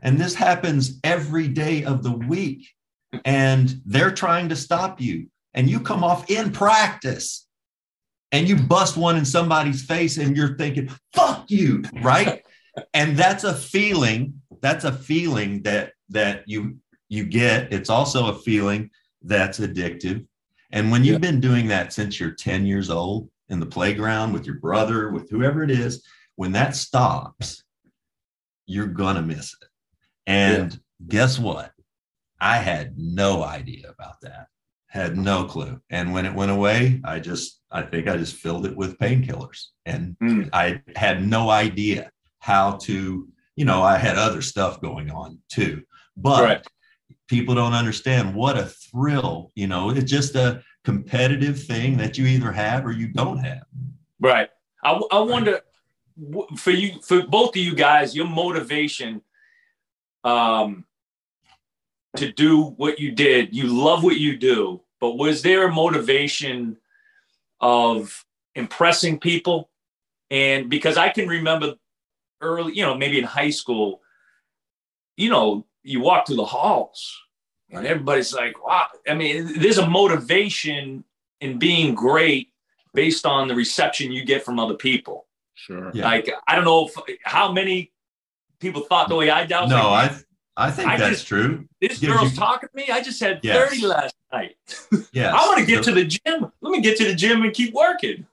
And 0.00 0.18
this 0.18 0.34
happens 0.34 0.98
every 1.04 1.48
day 1.48 1.84
of 1.84 2.02
the 2.02 2.12
week, 2.12 2.66
and 3.26 3.82
they're 3.84 4.12
trying 4.12 4.48
to 4.48 4.56
stop 4.56 4.98
you, 4.98 5.26
and 5.52 5.68
you 5.68 5.78
come 5.78 6.02
off 6.02 6.30
in 6.30 6.52
practice, 6.52 7.46
and 8.32 8.48
you 8.48 8.56
bust 8.56 8.96
one 8.96 9.16
in 9.16 9.26
somebody's 9.26 9.84
face, 9.84 10.16
and 10.16 10.36
you're 10.36 10.56
thinking, 10.56 10.90
"Fuck 11.12 11.50
you," 11.50 11.82
right? 12.02 12.42
and 12.92 13.16
that's 13.16 13.44
a 13.44 13.54
feeling 13.54 14.40
that's 14.64 14.84
a 14.84 14.92
feeling 14.92 15.60
that 15.62 15.92
that 16.08 16.44
you 16.46 16.78
you 17.10 17.24
get. 17.26 17.70
It's 17.70 17.90
also 17.90 18.28
a 18.28 18.38
feeling 18.38 18.90
that's 19.20 19.60
addictive. 19.60 20.26
And 20.72 20.90
when 20.90 21.04
you've 21.04 21.22
yeah. 21.22 21.30
been 21.30 21.40
doing 21.40 21.68
that 21.68 21.92
since 21.92 22.18
you're 22.18 22.32
10 22.32 22.64
years 22.64 22.88
old 22.88 23.28
in 23.50 23.60
the 23.60 23.66
playground 23.66 24.32
with 24.32 24.46
your 24.46 24.56
brother 24.56 25.10
with 25.10 25.30
whoever 25.30 25.62
it 25.62 25.70
is 25.70 26.02
when 26.36 26.52
that 26.52 26.74
stops 26.74 27.62
you're 28.66 28.86
gonna 28.86 29.20
miss 29.20 29.54
it. 29.60 29.68
And 30.26 30.72
yeah. 30.72 30.78
guess 31.08 31.38
what? 31.38 31.72
I 32.40 32.56
had 32.56 32.96
no 32.96 33.44
idea 33.44 33.90
about 33.90 34.22
that. 34.22 34.46
Had 34.86 35.18
no 35.18 35.44
clue. 35.44 35.78
And 35.90 36.14
when 36.14 36.24
it 36.24 36.34
went 36.34 36.50
away 36.50 37.02
i 37.04 37.20
just 37.20 37.60
i 37.70 37.82
think 37.82 38.08
i 38.08 38.16
just 38.16 38.36
filled 38.36 38.64
it 38.64 38.74
with 38.74 38.98
painkillers. 38.98 39.66
And 39.84 40.16
mm. 40.22 40.48
i 40.54 40.80
had 40.96 41.26
no 41.26 41.50
idea 41.50 42.10
how 42.38 42.72
to, 42.72 43.26
you 43.56 43.64
know, 43.64 43.82
I 43.82 43.98
had 43.98 44.16
other 44.16 44.42
stuff 44.42 44.80
going 44.80 45.10
on 45.10 45.38
too. 45.48 45.82
But 46.16 46.42
right. 46.42 46.66
people 47.28 47.54
don't 47.54 47.72
understand 47.72 48.34
what 48.34 48.58
a 48.58 48.66
thrill, 48.66 49.52
you 49.54 49.66
know, 49.66 49.90
it's 49.90 50.10
just 50.10 50.34
a 50.34 50.62
competitive 50.84 51.62
thing 51.62 51.96
that 51.96 52.18
you 52.18 52.26
either 52.26 52.52
have 52.52 52.84
or 52.84 52.92
you 52.92 53.08
don't 53.08 53.38
have. 53.38 53.64
Right. 54.20 54.48
I, 54.82 55.00
I 55.10 55.20
wonder 55.20 55.60
for 56.56 56.70
you, 56.70 57.00
for 57.02 57.26
both 57.26 57.50
of 57.50 57.56
you 57.56 57.74
guys, 57.74 58.14
your 58.14 58.28
motivation 58.28 59.22
um, 60.22 60.84
to 62.16 62.32
do 62.32 62.62
what 62.62 62.98
you 62.98 63.12
did, 63.12 63.54
you 63.54 63.66
love 63.66 64.04
what 64.04 64.18
you 64.18 64.36
do, 64.36 64.80
but 65.00 65.16
was 65.16 65.42
there 65.42 65.66
a 65.66 65.72
motivation 65.72 66.76
of 67.60 68.24
impressing 68.54 69.18
people? 69.18 69.70
And 70.30 70.70
because 70.70 70.96
I 70.96 71.08
can 71.10 71.28
remember 71.28 71.74
early, 72.44 72.74
you 72.74 72.82
know, 72.82 72.94
maybe 72.94 73.18
in 73.18 73.24
high 73.24 73.50
school, 73.50 74.00
you 75.16 75.30
know, 75.30 75.66
you 75.82 76.00
walk 76.00 76.26
through 76.26 76.36
the 76.36 76.44
halls 76.44 77.20
and 77.70 77.86
everybody's 77.86 78.32
like, 78.32 78.64
wow. 78.64 78.86
I 79.08 79.14
mean, 79.14 79.60
there's 79.60 79.78
a 79.78 79.86
motivation 79.88 81.04
in 81.40 81.58
being 81.58 81.94
great 81.94 82.52
based 82.92 83.26
on 83.26 83.48
the 83.48 83.54
reception 83.54 84.12
you 84.12 84.24
get 84.24 84.44
from 84.44 84.58
other 84.58 84.74
people. 84.74 85.26
Sure. 85.54 85.90
Yeah. 85.94 86.04
Like, 86.04 86.30
I 86.46 86.54
don't 86.54 86.64
know 86.64 86.86
if, 86.86 87.18
how 87.24 87.52
many 87.52 87.92
people 88.60 88.82
thought 88.82 89.08
the 89.08 89.16
way 89.16 89.30
I 89.30 89.46
dealt. 89.46 89.68
No, 89.68 89.90
like, 89.90 90.12
I 90.56 90.68
I 90.68 90.70
think 90.70 90.88
I 90.88 90.96
that's 90.96 91.10
just- 91.16 91.26
true. 91.26 91.66
this 91.80 91.98
gives 91.98 92.12
girl's 92.12 92.30
you- 92.32 92.36
talking 92.38 92.68
to 92.68 92.76
me. 92.76 92.88
I 92.92 93.02
just 93.02 93.20
had 93.20 93.40
Yes. 93.42 93.68
30 93.70 93.86
last 93.86 94.14
night. 94.32 94.56
Yeah. 95.12 95.32
I 95.32 95.46
want 95.46 95.58
to 95.58 95.66
get 95.66 95.82
to 95.84 95.92
the 95.92 96.04
gym. 96.04 96.46
Let 96.60 96.70
me 96.70 96.80
get 96.80 96.96
to 96.98 97.04
the 97.04 97.14
gym 97.14 97.42
and 97.42 97.52
keep 97.52 97.72
working. 97.74 98.26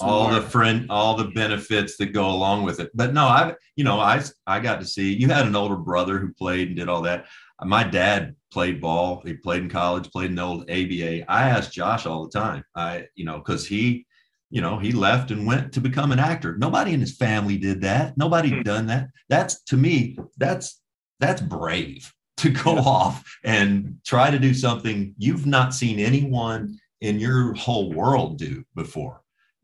all 0.00 0.30
the 0.30 0.42
friend 0.42 0.86
all 0.90 1.16
the 1.16 1.24
benefits 1.26 1.96
that 1.98 2.06
go 2.06 2.28
along 2.30 2.62
with 2.64 2.80
it 2.80 2.90
but 2.94 3.14
no 3.14 3.24
i 3.26 3.54
you 3.76 3.84
know 3.84 3.98
i 4.00 4.20
i 4.46 4.58
got 4.60 4.80
to 4.80 4.86
see 4.86 5.14
you 5.14 5.28
had 5.28 5.46
an 5.46 5.54
older 5.56 5.76
brother 5.76 6.18
who 6.18 6.32
played 6.34 6.68
and 6.68 6.76
did 6.76 6.88
all 6.88 7.00
that 7.02 7.24
my 7.64 7.82
dad 7.84 8.34
played 8.52 8.80
ball 8.80 9.22
he 9.24 9.32
played 9.34 9.62
in 9.62 9.68
college 9.68 10.10
played 10.10 10.30
in 10.30 10.34
the 10.36 10.42
old 10.42 10.62
aba 10.70 11.24
i 11.30 11.48
asked 11.48 11.72
josh 11.72 12.04
all 12.04 12.24
the 12.26 12.38
time 12.38 12.62
i 12.74 13.04
you 13.14 13.24
know 13.24 13.38
because 13.38 13.66
he 13.66 14.04
you 14.50 14.60
know 14.60 14.78
he 14.78 14.92
left 14.92 15.30
and 15.30 15.46
went 15.46 15.72
to 15.72 15.80
become 15.80 16.10
an 16.12 16.18
actor 16.18 16.56
nobody 16.58 16.92
in 16.92 17.00
his 17.00 17.16
family 17.16 17.56
did 17.56 17.80
that 17.80 18.16
nobody 18.18 18.50
Hmm. 18.50 18.62
done 18.62 18.86
that 18.86 19.08
that's 19.28 19.62
to 19.64 19.76
me 19.76 20.18
that's 20.36 20.80
that's 21.20 21.40
brave 21.40 22.12
to 22.38 22.50
go 22.50 22.76
off 22.78 23.24
and 23.44 23.98
try 24.04 24.30
to 24.30 24.38
do 24.38 24.52
something 24.54 25.14
you've 25.18 25.46
not 25.46 25.74
seen 25.74 25.98
anyone 25.98 26.78
in 27.00 27.18
your 27.18 27.54
whole 27.54 27.92
world 27.92 28.38
do 28.38 28.64
before 28.74 29.22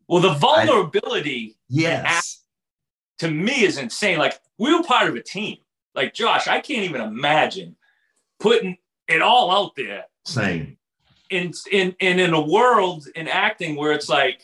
Well, 0.09 0.21
the 0.23 0.35
vulnerability 0.35 1.57
Yes. 1.69 2.45
to 3.19 3.31
me 3.31 3.63
is 3.65 3.79
insane. 3.79 4.19
Like 4.19 4.39
we 4.59 4.75
were 4.75 4.83
part 4.83 5.09
of 5.09 5.15
a 5.17 5.23
team. 5.23 5.59
Like 5.95 6.15
Josh, 6.15 6.49
I 6.49 6.61
can't 6.61 6.85
even 6.85 7.01
imagine 7.01 7.77
putting 8.41 8.77
it 9.09 9.23
all 9.23 9.51
out 9.51 9.75
there 9.77 10.05
Same. 10.27 10.77
in 11.31 11.53
in 11.71 11.95
in 12.01 12.19
in 12.19 12.33
a 12.35 12.41
world 12.41 13.07
in 13.15 13.29
acting 13.29 13.77
where 13.77 13.93
it's 13.93 14.09
like 14.09 14.43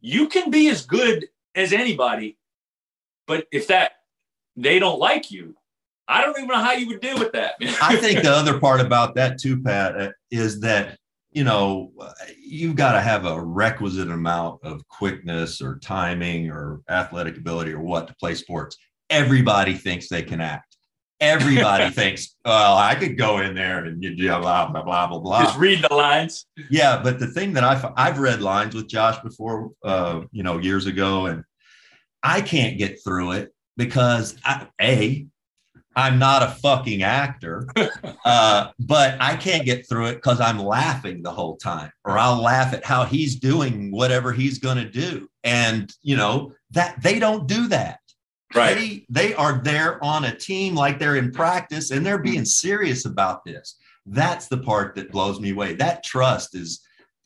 you 0.00 0.28
can 0.28 0.50
be 0.50 0.68
as 0.68 0.84
good 0.86 1.28
as 1.54 1.72
anybody, 1.72 2.38
but 3.26 3.46
if 3.52 3.66
that 3.68 3.92
they 4.56 4.78
don't 4.78 4.98
like 4.98 5.30
you, 5.30 5.54
I 6.10 6.22
don't 6.22 6.36
even 6.36 6.48
know 6.48 6.56
how 6.56 6.72
you 6.72 6.88
would 6.88 7.00
deal 7.00 7.18
with 7.18 7.32
that. 7.32 7.54
I 7.80 7.96
think 7.96 8.22
the 8.22 8.32
other 8.32 8.58
part 8.60 8.80
about 8.80 9.14
that 9.14 9.38
too, 9.38 9.62
Pat, 9.62 9.98
uh, 9.98 10.10
is 10.30 10.60
that 10.60 10.98
you 11.30 11.44
know 11.44 11.92
you've 12.42 12.74
got 12.74 12.92
to 12.92 13.00
have 13.00 13.24
a 13.24 13.40
requisite 13.40 14.10
amount 14.10 14.60
of 14.64 14.86
quickness 14.88 15.62
or 15.62 15.78
timing 15.78 16.50
or 16.50 16.80
athletic 16.88 17.36
ability 17.36 17.72
or 17.72 17.80
what 17.80 18.08
to 18.08 18.14
play 18.16 18.34
sports. 18.34 18.76
Everybody 19.08 19.74
thinks 19.74 20.08
they 20.08 20.22
can 20.22 20.40
act. 20.40 20.76
Everybody 21.20 21.90
thinks, 21.94 22.36
well, 22.44 22.76
I 22.76 22.96
could 22.96 23.16
go 23.16 23.38
in 23.38 23.54
there 23.54 23.84
and 23.84 24.02
you 24.02 24.16
do 24.16 24.26
blah 24.26 24.68
blah 24.68 24.82
blah 24.82 25.06
blah 25.06 25.20
blah. 25.20 25.44
just 25.44 25.58
read 25.58 25.84
the 25.88 25.94
lines. 25.94 26.46
Yeah, 26.70 27.00
but 27.00 27.20
the 27.20 27.28
thing 27.28 27.52
that 27.52 27.62
I've 27.62 27.86
I've 27.96 28.18
read 28.18 28.42
lines 28.42 28.74
with 28.74 28.88
Josh 28.88 29.22
before, 29.22 29.70
uh, 29.84 30.22
you 30.32 30.42
know, 30.42 30.58
years 30.58 30.86
ago, 30.86 31.26
and 31.26 31.44
I 32.20 32.40
can't 32.40 32.78
get 32.78 32.98
through 33.04 33.32
it 33.32 33.54
because 33.76 34.36
I, 34.44 34.66
a 34.80 35.26
I'm 35.96 36.18
not 36.18 36.42
a 36.42 36.52
fucking 36.62 37.02
actor, 37.02 37.66
uh, 38.24 38.70
but 38.78 39.16
I 39.20 39.36
can't 39.36 39.64
get 39.64 39.88
through 39.88 40.06
it 40.06 40.14
because 40.16 40.40
I'm 40.40 40.58
laughing 40.58 41.22
the 41.22 41.32
whole 41.32 41.56
time, 41.56 41.90
or 42.04 42.18
I'll 42.18 42.40
laugh 42.40 42.72
at 42.72 42.84
how 42.84 43.04
he's 43.04 43.36
doing 43.36 43.90
whatever 43.90 44.32
he's 44.32 44.58
going 44.58 44.76
to 44.76 44.88
do, 44.88 45.28
and 45.42 45.92
you 46.02 46.16
know 46.16 46.52
that 46.70 47.02
they 47.02 47.18
don't 47.18 47.46
do 47.46 47.68
that. 47.68 47.98
Right. 48.54 48.76
They, 48.76 49.06
they 49.08 49.34
are 49.34 49.60
there 49.62 50.02
on 50.02 50.24
a 50.24 50.34
team 50.34 50.74
like 50.74 50.98
they're 50.98 51.16
in 51.16 51.30
practice 51.30 51.92
and 51.92 52.04
they're 52.04 52.18
being 52.18 52.44
serious 52.44 53.04
about 53.04 53.44
this. 53.44 53.76
That's 54.06 54.48
the 54.48 54.58
part 54.58 54.96
that 54.96 55.12
blows 55.12 55.38
me 55.38 55.50
away. 55.50 55.74
That 55.74 56.02
trust 56.02 56.56
is, 56.56 56.80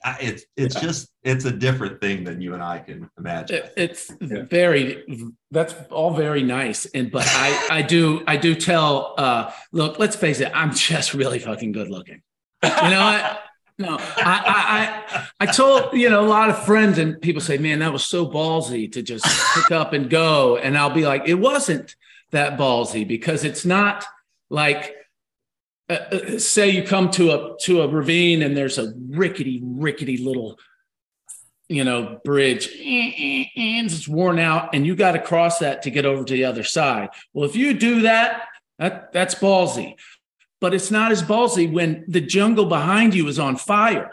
I- 0.05 0.19
it's 0.21 0.45
it's 0.57 0.75
just 0.81 1.09
it's 1.23 1.45
a 1.47 1.51
different 1.51 2.01
thing 2.01 2.25
than 2.25 2.41
you 2.41 2.53
and 2.55 2.63
I 2.63 2.79
can 2.81 3.09
imagine. 3.19 3.57
It- 3.57 3.73
It's 3.77 4.13
very 4.21 5.05
that's 5.51 5.75
all 5.91 6.13
very 6.15 6.43
nice. 6.43 6.85
And 6.87 7.11
but 7.11 7.25
I 7.27 7.69
I 7.79 7.83
do 7.83 8.23
I 8.27 8.37
do 8.37 8.55
tell 8.55 9.15
uh 9.19 9.51
look, 9.73 9.99
let's 9.99 10.15
face 10.17 10.41
it, 10.41 10.51
I'm 10.55 10.73
just 10.75 11.15
really 11.15 11.39
fucking 11.39 11.73
good 11.73 11.89
looking. 11.89 12.21
You 12.63 12.71
know 12.91 13.01
what? 13.01 13.41
No, 13.77 13.97
I, 13.99 14.35
I 14.57 15.19
I 15.19 15.27
I 15.41 15.47
told 15.47 15.95
you 15.95 16.09
know 16.09 16.25
a 16.25 16.29
lot 16.29 16.49
of 16.51 16.65
friends 16.65 16.99
and 16.99 17.21
people 17.21 17.41
say, 17.43 17.59
man, 17.59 17.81
that 17.81 17.93
was 17.93 18.05
so 18.05 18.25
ballsy 18.27 18.91
to 18.93 19.03
just 19.03 19.25
pick 19.55 19.71
up 19.73 19.93
and 19.93 20.09
go. 20.09 20.57
And 20.59 20.79
I'll 20.79 20.91
be 20.95 21.05
like, 21.07 21.27
it 21.27 21.35
wasn't 21.35 21.97
that 22.31 22.57
ballsy 22.59 23.07
because 23.09 23.43
it's 23.43 23.65
not 23.65 24.05
like 24.49 24.95
uh, 25.91 25.93
uh, 25.93 26.39
say 26.39 26.71
you 26.71 26.83
come 26.83 27.11
to 27.11 27.31
a 27.33 27.57
to 27.61 27.83
a 27.83 27.89
ravine 27.89 28.43
and 28.43 28.57
there's 28.57 28.79
a 28.79 28.95
rickety 29.11 29.61
rickety 29.63 30.17
little 30.17 30.59
you 31.69 31.85
know 31.85 32.21
bridge 32.25 32.69
and 32.69 33.91
it's 33.91 34.09
worn 34.09 34.39
out 34.39 34.75
and 34.75 34.87
you 34.87 34.97
got 34.97 35.13
to 35.13 35.19
cross 35.19 35.59
that 35.59 35.83
to 35.83 35.91
get 35.91 36.07
over 36.07 36.25
to 36.25 36.33
the 36.33 36.45
other 36.45 36.65
side. 36.65 37.11
Well 37.35 37.49
if 37.49 37.55
you 37.55 37.75
do 37.75 38.03
that 38.03 38.49
that 38.79 39.13
that's 39.13 39.35
ballsy. 39.35 39.97
But 40.59 40.73
it's 40.73 40.91
not 40.91 41.13
as 41.13 41.23
ballsy 41.23 41.71
when 41.71 42.07
the 42.09 42.23
jungle 42.23 42.65
behind 42.65 43.15
you 43.15 43.29
is 43.29 43.39
on 43.39 43.57
fire. 43.57 44.11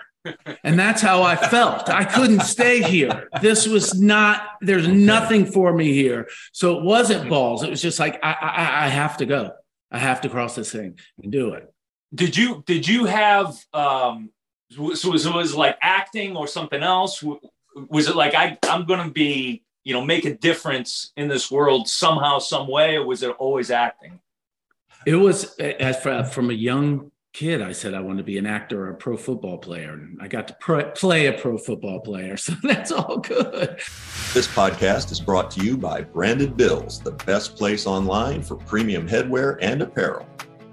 And 0.65 0.77
that's 0.77 1.01
how 1.01 1.23
i 1.23 1.37
felt. 1.37 1.89
I 1.89 2.03
couldn't 2.03 2.41
stay 2.41 2.83
here. 2.83 3.29
This 3.41 3.65
was 3.65 3.99
not 3.99 4.41
there's 4.59 4.89
nothing 4.89 5.45
for 5.45 5.73
me 5.73 5.93
here. 5.93 6.27
So 6.51 6.77
it 6.77 6.83
wasn't 6.83 7.29
balls. 7.29 7.63
It 7.63 7.69
was 7.69 7.81
just 7.81 7.97
like 7.97 8.19
i 8.21 8.33
i, 8.33 8.85
I 8.85 8.87
have 8.89 9.15
to 9.17 9.25
go 9.25 9.53
i 9.91 9.97
have 9.97 10.21
to 10.21 10.29
cross 10.29 10.55
this 10.55 10.71
thing 10.71 10.97
and 11.21 11.31
do 11.31 11.53
it 11.53 11.73
Did 12.13 12.35
you 12.35 12.63
did 12.65 12.87
you 12.87 13.05
have 13.05 13.55
um 13.73 14.31
so 14.71 15.11
was 15.11 15.25
it 15.25 15.33
was 15.33 15.55
like 15.55 15.77
acting 15.81 16.35
or 16.35 16.47
something 16.47 16.81
else? 16.81 17.23
Was 17.89 18.07
it 18.07 18.15
like 18.15 18.33
I 18.35 18.57
I'm 18.63 18.85
gonna 18.85 19.11
be 19.11 19.63
you 19.83 19.93
know 19.93 20.03
make 20.03 20.25
a 20.25 20.35
difference 20.35 21.11
in 21.17 21.27
this 21.27 21.51
world 21.51 21.87
somehow 21.87 22.39
some 22.39 22.67
way, 22.67 22.95
or 22.95 23.05
was 23.05 23.23
it 23.23 23.31
always 23.37 23.71
acting? 23.71 24.19
It 25.05 25.15
was 25.15 25.55
as 25.57 26.01
from 26.33 26.49
a 26.49 26.53
young 26.53 27.10
kid. 27.33 27.61
I 27.61 27.71
said 27.71 27.93
I 27.93 28.01
want 28.01 28.17
to 28.17 28.23
be 28.23 28.37
an 28.37 28.45
actor 28.45 28.85
or 28.85 28.89
a 28.89 28.95
pro 28.95 29.17
football 29.17 29.57
player, 29.57 29.93
and 29.93 30.17
I 30.21 30.27
got 30.27 30.47
to 30.49 30.57
pro, 30.59 30.89
play 30.91 31.27
a 31.27 31.33
pro 31.33 31.57
football 31.57 31.99
player. 31.99 32.37
So 32.41 32.53
that's 32.63 32.91
all 32.91 33.17
good. 33.17 33.79
This 34.33 34.47
podcast 34.47 35.11
is 35.11 35.19
brought 35.19 35.51
to 35.51 35.63
you 35.63 35.77
by 35.77 36.01
Branded 36.01 36.57
Bills, 36.57 36.99
the 36.99 37.11
best 37.11 37.55
place 37.55 37.85
online 37.85 38.41
for 38.41 38.55
premium 38.55 39.07
headwear 39.07 39.57
and 39.61 39.81
apparel. 39.81 40.27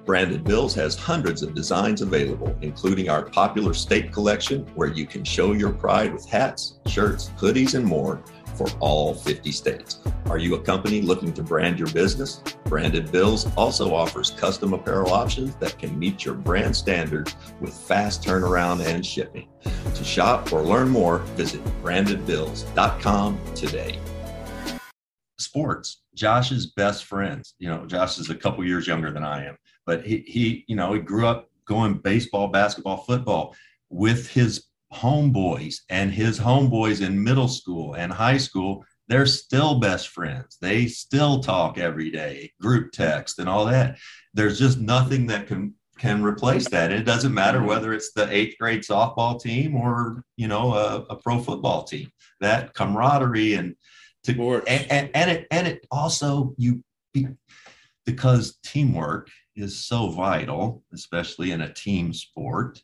Branded 0.07 0.45
Bills 0.45 0.75
has 0.75 0.97
hundreds 0.97 1.43
of 1.43 1.55
designs 1.55 2.01
available, 2.01 2.57
including 2.63 3.11
our 3.11 3.23
popular 3.23 3.75
state 3.75 4.11
collection, 4.11 4.67
where 4.75 4.89
you 4.89 5.07
can 5.07 5.23
show 5.23 5.53
your 5.53 5.71
pride 5.71 6.15
with 6.15 6.25
hats, 6.25 6.79
shirts, 6.87 7.31
hoodies, 7.37 7.75
and 7.75 7.85
more 7.85 8.23
for 8.59 8.67
all 8.81 9.15
50 9.15 9.53
states. 9.53 10.01
Are 10.27 10.37
you 10.37 10.57
a 10.57 10.61
company 10.61 11.01
looking 11.01 11.33
to 11.35 11.43
brand 11.43 11.79
your 11.79 11.89
business? 11.93 12.43
Branded 12.65 13.11
Bills 13.13 13.47
also 13.57 13.95
offers 13.95 14.33
custom 14.33 14.75
apparel 14.75 15.13
options 15.13 15.55
that 15.57 15.79
can 15.79 15.97
meet 15.97 16.25
your 16.25 16.35
brand 16.35 16.75
standards 16.75 17.37
with 17.61 17.73
fast 17.73 18.25
turnaround 18.25 18.85
and 18.85 19.07
shipping. 19.07 19.49
To 19.95 20.05
shop 20.05 20.53
or 20.53 20.63
learn 20.63 20.89
more, 20.89 21.19
visit 21.37 21.65
brandedbills.com 21.83 23.55
today. 23.55 23.99
Sports, 25.39 26.03
Josh's 26.17 26.67
best 26.67 27.05
friends. 27.05 27.55
You 27.61 27.69
know, 27.69 27.87
Josh 27.87 28.19
is 28.19 28.29
a 28.29 28.35
couple 28.35 28.65
years 28.65 28.89
younger 28.89 29.13
than 29.13 29.23
I 29.23 29.47
am, 29.47 29.57
but 29.87 30.05
he, 30.05 30.19
he, 30.27 30.65
you 30.67 30.75
know, 30.75 30.93
he 30.93 31.01
grew 31.01 31.27
up 31.27 31.49
going 31.65 31.95
baseball, 31.95 32.49
basketball, 32.49 32.99
football 32.99 33.55
with 33.89 34.29
his 34.29 34.65
homeboys 34.93 35.81
and 35.89 36.13
his 36.13 36.39
homeboys 36.39 37.05
in 37.05 37.23
middle 37.23 37.49
school 37.49 37.95
and 37.95 38.13
high 38.13 38.39
school. 38.39 38.85
They're 39.09 39.27
still 39.27 39.81
best 39.81 40.09
friends. 40.09 40.59
They 40.61 40.87
still 40.87 41.41
talk 41.41 41.79
every 41.79 42.11
day, 42.11 42.53
group 42.61 42.93
text 42.93 43.39
and 43.39 43.49
all 43.49 43.65
that. 43.67 43.99
There's 44.35 44.59
just 44.59 44.79
nothing 44.79 45.27
that 45.29 45.47
can 45.47 45.75
can 45.99 46.23
replace 46.23 46.69
that. 46.69 46.93
It 46.93 47.05
doesn't 47.05 47.35
matter 47.35 47.63
whether 47.63 47.93
it's 47.93 48.13
the 48.13 48.29
eighth 48.31 48.57
grade 48.59 48.83
softball 48.83 49.41
team 49.41 49.75
or 49.75 50.25
you 50.37 50.47
know 50.47 50.75
a, 50.75 51.05
a 51.11 51.17
pro 51.17 51.39
football 51.39 51.85
team. 51.85 52.11
That 52.41 52.75
camaraderie 52.75 53.55
and 53.55 53.75
to 54.25 54.63
and, 54.67 54.87
and, 54.91 55.11
and 55.15 55.31
it 55.31 55.47
and 55.51 55.67
it 55.67 55.87
also 55.91 56.55
you 56.57 56.83
because 58.05 58.59
teamwork 58.63 59.29
is 59.57 59.85
so 59.85 60.11
vital, 60.11 60.83
especially 60.93 61.51
in 61.51 61.63
a 61.63 61.73
team 61.73 62.13
sport. 62.13 62.81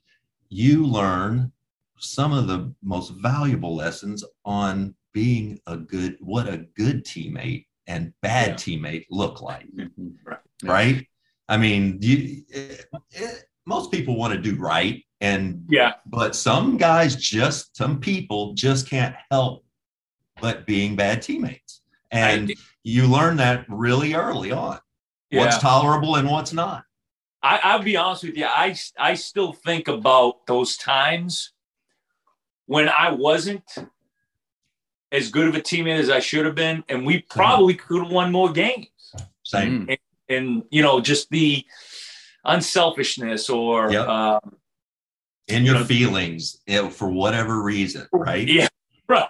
You 0.48 0.86
learn 0.86 1.52
some 1.99 2.32
of 2.32 2.47
the 2.49 2.72
most 2.82 3.12
valuable 3.20 3.74
lessons 3.74 4.24
on 4.45 4.95
being 5.12 5.61
a 5.66 5.76
good 5.76 6.16
what 6.20 6.49
a 6.49 6.59
good 6.76 7.05
teammate 7.05 7.66
and 7.86 8.12
bad 8.22 8.49
Yeah. 8.49 8.55
teammate 8.57 9.07
look 9.11 9.40
like 9.40 9.66
Right. 10.24 10.38
right? 10.64 11.07
I 11.49 11.57
mean, 11.57 11.99
you, 12.01 12.42
it, 12.49 12.86
it- 13.11 13.45
most 13.66 13.90
people 13.90 14.16
want 14.16 14.34
to 14.34 14.38
do 14.38 14.57
right, 14.57 15.03
and 15.22 15.64
Yeah, 15.70 15.95
but 16.05 16.36
some 16.36 16.76
guys 16.76 17.16
just, 17.16 17.74
some 17.74 17.99
people 17.99 18.53
just 18.53 18.86
can't 18.90 19.14
help 19.30 19.64
but 20.42 20.66
being 20.66 20.97
bad 20.97 21.22
teammates, 21.22 21.80
and 22.11 22.53
you 22.82 23.07
learn 23.07 23.38
that 23.38 23.64
really 23.70 24.12
early 24.12 24.53
on. 24.53 24.78
What's 25.32 25.57
tolerable 25.59 26.16
and 26.16 26.28
what's 26.30 26.53
not. 26.53 26.84
I, 27.42 27.59
I'll 27.62 27.82
be 27.82 27.97
honest 27.97 28.24
with 28.24 28.36
you. 28.36 28.45
I 28.45 28.76
I 28.99 29.14
still 29.14 29.55
think 29.55 29.88
about 29.88 30.45
those 30.47 30.76
times 30.76 31.53
when 32.66 32.88
I 32.88 33.10
wasn't 33.10 33.62
as 35.12 35.30
good 35.30 35.48
of 35.48 35.54
a 35.54 35.60
teammate 35.60 35.98
as 35.98 36.10
I 36.10 36.20
should 36.20 36.44
have 36.46 36.54
been, 36.54 36.82
and 36.88 37.04
we 37.06 37.20
probably 37.20 37.74
could 37.74 38.02
have 38.02 38.10
won 38.12 38.32
more 38.32 38.50
games. 38.52 38.88
Same. 39.44 39.86
And, 39.88 39.98
and 40.28 40.62
you 40.70 40.82
know, 40.82 41.00
just 41.00 41.30
the 41.30 41.64
unselfishness 42.44 43.48
or 43.48 43.90
Yep. 43.92 44.08
um, 44.08 44.56
In 45.48 45.64
your 45.64 45.74
you 45.74 45.80
know- 45.80 45.86
feelings, 45.86 46.60
you 46.66 46.82
know, 46.82 46.90
for 46.90 47.08
whatever 47.10 47.62
reason, 47.62 48.06
right? 48.12 48.46
Yeah, 48.48 48.68
right. 49.08 49.28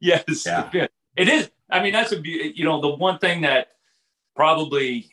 Yes, 0.00 0.46
Yeah. 0.46 0.68
it 1.16 1.28
is. 1.28 1.50
I 1.70 1.82
mean, 1.82 1.92
that's 1.92 2.12
a 2.12 2.20
you 2.24 2.64
know 2.64 2.80
the 2.80 2.94
one 2.94 3.18
thing 3.18 3.42
that 3.42 3.68
probably 4.36 5.10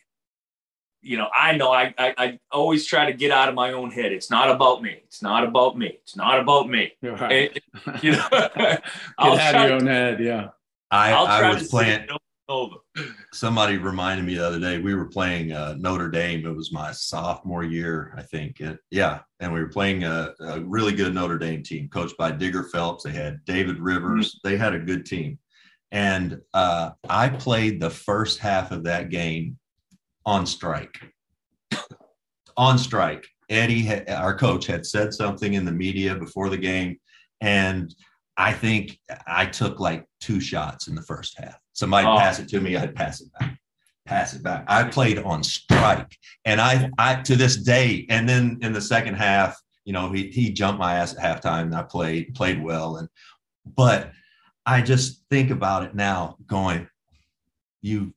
you 1.06 1.18
know 1.18 1.30
I 1.34 1.56
know 1.56 1.72
I, 1.72 1.93
I 1.97 2.14
I 2.18 2.39
always 2.51 2.86
try 2.86 3.06
to 3.06 3.14
get 3.14 3.32
out 3.32 3.47
of 3.47 3.56
my 3.56 3.74
own 3.74 3.91
head. 3.91 4.12
It's 4.12 4.32
not 4.32 4.49
about 4.49 4.82
me. 4.82 4.99
It's 5.06 5.22
not 5.22 5.43
about 5.43 5.78
me. 5.78 5.99
It's 6.01 6.16
not 6.16 6.39
about 6.39 6.68
me. 6.68 6.93
Right. 7.01 7.62
And, 7.86 8.03
you 8.03 8.14
know, 8.14 8.28
Get 8.32 8.84
I'll 9.18 9.38
out 9.38 9.56
of 9.56 9.62
your 9.70 9.74
own 9.74 9.88
head. 9.88 10.20
Yeah. 10.20 10.49
I, 10.89 11.12
I'll 11.12 11.26
try 11.26 11.53
was 11.53 11.64
to 11.64 11.70
playing. 11.70 12.01
it 12.01 12.10
over. 12.49 12.76
somebody 13.34 13.78
reminded 13.78 14.26
me 14.26 14.36
the 14.36 14.45
other 14.45 14.60
day 14.60 14.80
we 14.80 14.95
were 14.95 15.06
playing 15.06 15.51
uh, 15.51 15.76
Notre 15.78 16.10
Dame. 16.10 16.45
It 16.45 16.56
was 16.56 16.72
my 16.72 16.91
sophomore 16.91 17.64
year, 17.64 18.14
I 18.18 18.24
think. 18.24 18.60
It, 18.60 18.80
yeah, 18.89 19.20
and 19.39 19.53
we 19.53 19.60
were 19.60 19.70
playing 19.70 20.03
a, 20.03 20.34
a 20.39 20.62
really 20.62 20.93
good 20.93 21.14
Notre 21.14 21.38
Dame 21.38 21.62
team, 21.62 21.88
coached 21.89 22.18
by 22.18 22.32
Digger 22.32 22.64
Phelps. 22.64 23.03
They 23.03 23.12
had 23.12 23.43
David 23.45 23.80
Rivers. 23.80 24.39
They 24.43 24.58
had 24.58 24.74
a 24.74 24.80
good 24.80 25.06
team, 25.06 25.38
and 25.91 26.41
uh, 26.53 26.91
I 27.08 27.30
played 27.30 27.80
the 27.80 27.91
first 27.91 28.39
half 28.39 28.72
of 28.72 28.84
that 28.86 29.10
game 29.10 29.58
on 30.26 30.46
strike. 30.46 31.00
on 32.58 32.78
strike. 32.78 33.26
Eddie, 33.50 33.90
our 34.10 34.36
coach, 34.36 34.66
had 34.66 34.86
said 34.86 35.14
something 35.14 35.54
in 35.54 35.66
the 35.66 35.72
media 35.72 36.16
before 36.16 36.50
the 36.50 36.58
game, 36.58 36.98
and 37.42 37.94
I 38.38 38.54
think 38.54 38.98
I 39.28 39.46
took 39.46 39.80
like 39.80 40.06
two 40.20 40.40
shots 40.40 40.88
in 40.88 40.96
the 40.96 41.02
first 41.04 41.38
half. 41.38 41.60
Somebody 41.74 42.08
Oh. 42.08 42.18
pass 42.18 42.40
it 42.40 42.48
to 42.50 42.60
me, 42.60 42.76
I'd 42.76 42.96
pass 42.96 43.22
it 43.22 43.32
back, 43.40 43.60
pass 44.06 44.34
it 44.34 44.42
back. 44.42 44.66
I 44.68 44.86
played 44.86 45.20
on 45.20 45.44
strike, 45.44 46.18
and 46.46 46.60
I, 46.60 46.90
I 46.98 47.16
to 47.22 47.36
this 47.36 47.58
day, 47.58 48.06
and 48.10 48.28
then 48.28 48.58
in 48.62 48.74
the 48.74 48.82
second 48.82 49.16
half, 49.16 49.62
you 49.84 49.94
know, 49.94 50.12
he 50.12 50.30
he 50.30 50.52
jumped 50.52 50.80
my 50.80 50.96
ass 50.96 51.16
at 51.16 51.44
halftime, 51.44 51.64
and 51.64 51.76
I 51.76 51.84
played 51.84 52.34
played 52.34 52.64
well, 52.64 52.98
and 52.98 53.08
but 53.76 54.12
I 54.66 54.82
just 54.82 55.24
think 55.30 55.52
about 55.52 55.84
it 55.84 55.94
now, 55.94 56.38
going, 56.48 56.88
you 57.84 58.16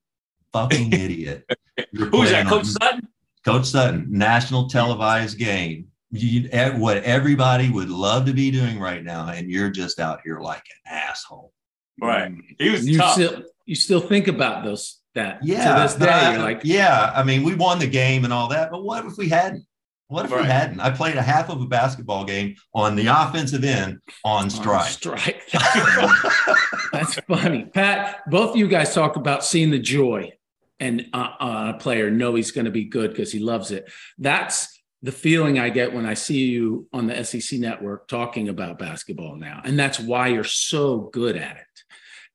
fucking 0.55 0.93
idiot. 0.95 1.45
You're 1.93 2.07
Who's 2.09 2.31
that, 2.31 2.47
Coach 2.47 2.66
Sutton? 2.66 3.09
Coach 3.45 3.66
Sutton, 3.66 4.07
national 4.11 4.68
televised 4.68 5.39
game. 5.39 5.87
You, 6.11 6.49
what 6.79 6.99
everybody 7.05 7.68
would 7.70 7.91
love 7.91 8.24
to 8.26 8.33
be 8.33 8.51
doing 8.51 8.79
right 8.81 9.05
now, 9.05 9.29
and 9.29 9.51
you're 9.51 9.68
just 9.70 9.99
out 10.01 10.20
here 10.24 10.41
like 10.41 10.62
an 10.87 10.93
asshole. 10.93 11.53
Right. 12.01 12.33
Mm. 12.33 12.41
He 12.59 12.70
was 12.70 12.89
You 12.89 12.99
tough. 12.99 13.12
still 13.14 13.43
you 13.66 13.74
still 13.74 14.01
think 14.01 14.29
about 14.29 14.64
those 14.64 15.01
that 15.14 15.41
Yeah, 15.45 15.74
to 15.74 15.83
this 15.83 15.95
day. 15.97 16.09
I- 16.09 16.33
you're 16.33 16.43
like, 16.43 16.61
yeah. 16.64 17.12
I 17.14 17.22
mean, 17.22 17.43
we 17.43 17.55
won 17.55 17.79
the 17.79 17.87
game 17.87 18.24
and 18.24 18.33
all 18.33 18.49
that, 18.49 18.70
but 18.70 18.83
what 18.83 19.05
if 19.05 19.18
we 19.18 19.29
hadn't? 19.29 19.64
What 20.07 20.24
if 20.24 20.31
Right. 20.31 20.41
we 20.43 20.47
hadn't? 20.47 20.81
I 20.81 20.89
played 20.91 21.16
a 21.16 21.22
half 21.22 21.51
of 21.51 21.61
a 21.61 21.66
basketball 21.66 22.24
game 22.24 22.55
on 22.74 22.97
the 22.97 23.09
offensive 23.09 23.62
end 23.62 23.99
on 24.24 24.45
on 24.45 24.51
strike. 24.51 24.87
strike. 24.91 25.43
That's 26.93 27.14
funny. 27.29 27.64
Pat, 27.66 28.22
both 28.31 28.51
of 28.51 28.57
you 28.57 28.68
guys 28.68 28.95
talk 28.95 29.16
about 29.16 29.45
seeing 29.45 29.70
the 29.70 29.79
joy 29.79 30.33
and 30.81 31.07
uh, 31.12 31.31
uh, 31.41 31.72
a 31.74 31.79
player 31.79 32.11
know 32.11 32.35
he's 32.35 32.51
going 32.51 32.64
to 32.66 32.70
be 32.70 32.85
good 32.85 33.11
because 33.11 33.33
he 33.33 33.39
loves 33.39 33.70
it. 33.70 33.91
That's 34.18 34.81
the 35.03 35.12
feeling 35.12 35.59
I 35.59 35.70
get 35.70 35.93
when 35.93 36.07
I 36.07 36.14
see 36.14 36.47
you 36.47 36.89
on 36.93 37.07
the 37.07 37.24
SEC 37.24 37.59
network 37.59 38.09
talking 38.09 38.49
about 38.49 38.79
basketball 38.79 39.37
now. 39.37 39.61
And 39.64 39.79
that's 39.79 40.01
why 40.01 40.29
you're 40.29 40.45
so 40.45 41.11
good 41.12 41.37
at 41.37 41.57
it. 41.57 41.64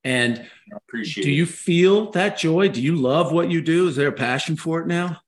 And 0.05 0.45
I 0.71 0.77
appreciate 0.77 1.23
do 1.23 1.31
you 1.31 1.45
feel 1.45 2.11
that 2.11 2.37
joy? 2.37 2.69
Do 2.69 2.81
you 2.81 2.95
love 2.95 3.31
what 3.31 3.49
you 3.49 3.61
do? 3.61 3.87
Is 3.87 3.95
there 3.95 4.09
a 4.09 4.13
passion 4.13 4.55
for 4.55 4.81
it 4.81 4.87
now? 4.87 5.21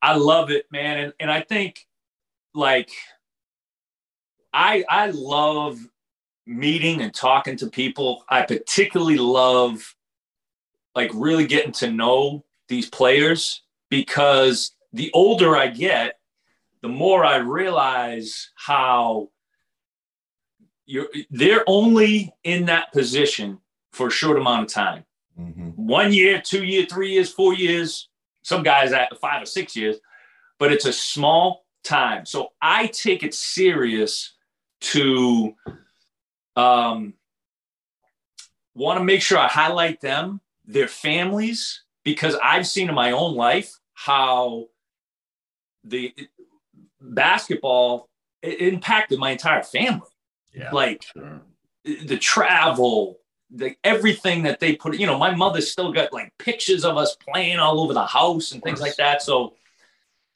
I 0.00 0.16
love 0.16 0.50
it, 0.50 0.66
man. 0.70 0.98
And, 0.98 1.12
and 1.20 1.30
I 1.30 1.42
think 1.42 1.86
like 2.54 2.90
I 4.52 4.84
I 4.88 5.10
love 5.10 5.78
meeting 6.46 7.02
and 7.02 7.14
talking 7.14 7.56
to 7.58 7.68
people. 7.68 8.24
I 8.28 8.42
particularly 8.42 9.18
love 9.18 9.94
like 10.94 11.10
really 11.14 11.46
getting 11.46 11.72
to 11.72 11.90
know 11.90 12.44
these 12.68 12.88
players 12.88 13.62
because 13.90 14.74
the 14.92 15.10
older 15.12 15.56
I 15.56 15.68
get, 15.68 16.18
the 16.82 16.88
more 16.88 17.24
I 17.24 17.36
realize 17.36 18.50
how 18.54 19.30
you're 20.86 21.08
they're 21.30 21.64
only 21.66 22.32
in 22.42 22.66
that 22.66 22.92
position 22.92 23.58
for 23.92 24.08
a 24.08 24.10
short 24.10 24.38
amount 24.38 24.62
of 24.62 24.68
time 24.72 25.04
Mhm. 25.38 25.74
one 25.76 26.12
year, 26.12 26.40
two 26.42 26.64
year, 26.64 26.84
three 26.86 27.12
years, 27.12 27.32
four 27.32 27.54
years. 27.54 28.08
Some 28.42 28.62
guys 28.62 28.92
at 28.92 29.16
five 29.20 29.42
or 29.42 29.46
six 29.46 29.76
years, 29.76 29.96
but 30.58 30.72
it's 30.72 30.84
a 30.84 30.92
small 30.92 31.64
time. 31.84 32.26
So 32.26 32.52
I 32.60 32.88
take 32.88 33.22
it 33.22 33.34
serious 33.34 34.34
to 34.92 35.54
um, 36.56 37.14
want 38.74 38.98
to 38.98 39.04
make 39.04 39.22
sure 39.22 39.38
I 39.38 39.46
highlight 39.48 40.00
them, 40.00 40.40
their 40.64 40.88
families, 40.88 41.84
because 42.04 42.36
I've 42.42 42.66
seen 42.66 42.88
in 42.88 42.94
my 42.94 43.12
own 43.12 43.34
life 43.34 43.78
how 43.94 44.66
the 45.84 46.14
basketball 47.00 48.08
it 48.42 48.60
impacted 48.60 49.18
my 49.18 49.30
entire 49.30 49.62
family. 49.62 50.08
Yeah. 50.52 50.70
Like 50.72 51.04
Sure. 51.04 51.40
the 51.84 52.18
travel, 52.18 53.18
the 53.50 53.76
everything 53.84 54.42
that 54.42 54.60
they 54.60 54.74
put. 54.76 54.98
You 54.98 55.06
know, 55.06 55.18
my 55.18 55.34
mother 55.34 55.60
still 55.60 55.92
got 55.92 56.12
like 56.12 56.32
pictures 56.38 56.84
of 56.84 56.96
us 56.96 57.16
playing 57.16 57.58
all 57.58 57.80
over 57.80 57.92
the 57.94 58.04
house 58.06 58.52
and 58.52 58.62
things 58.62 58.80
like 58.80 58.96
that. 58.96 59.22
So 59.22 59.54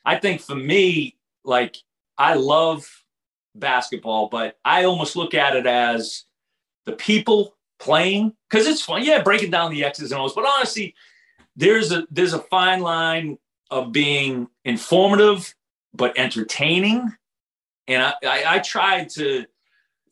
I 0.04 0.16
think 0.16 0.40
for 0.40 0.54
me, 0.54 1.16
like 1.44 1.76
I 2.16 2.34
love 2.34 2.88
basketball, 3.54 4.28
but 4.28 4.56
I 4.64 4.84
almost 4.84 5.16
look 5.16 5.34
at 5.34 5.56
it 5.56 5.66
as 5.66 6.24
the 6.84 6.92
people 6.92 7.56
playing 7.78 8.32
because 8.48 8.66
it's 8.66 8.80
fun. 8.82 9.04
Yeah, 9.04 9.22
breaking 9.22 9.50
down 9.50 9.70
the 9.72 9.84
X's 9.84 10.12
and 10.12 10.20
O's, 10.20 10.32
but 10.32 10.46
honestly, 10.46 10.94
there's 11.56 11.92
a 11.92 12.06
there's 12.10 12.34
a 12.34 12.38
fine 12.38 12.80
line 12.80 13.38
of 13.70 13.92
being 13.92 14.48
informative 14.64 15.54
but 15.94 16.16
entertaining, 16.18 17.14
and 17.88 18.02
I 18.02 18.12
I, 18.22 18.44
I 18.46 18.58
tried 18.58 19.08
to 19.10 19.46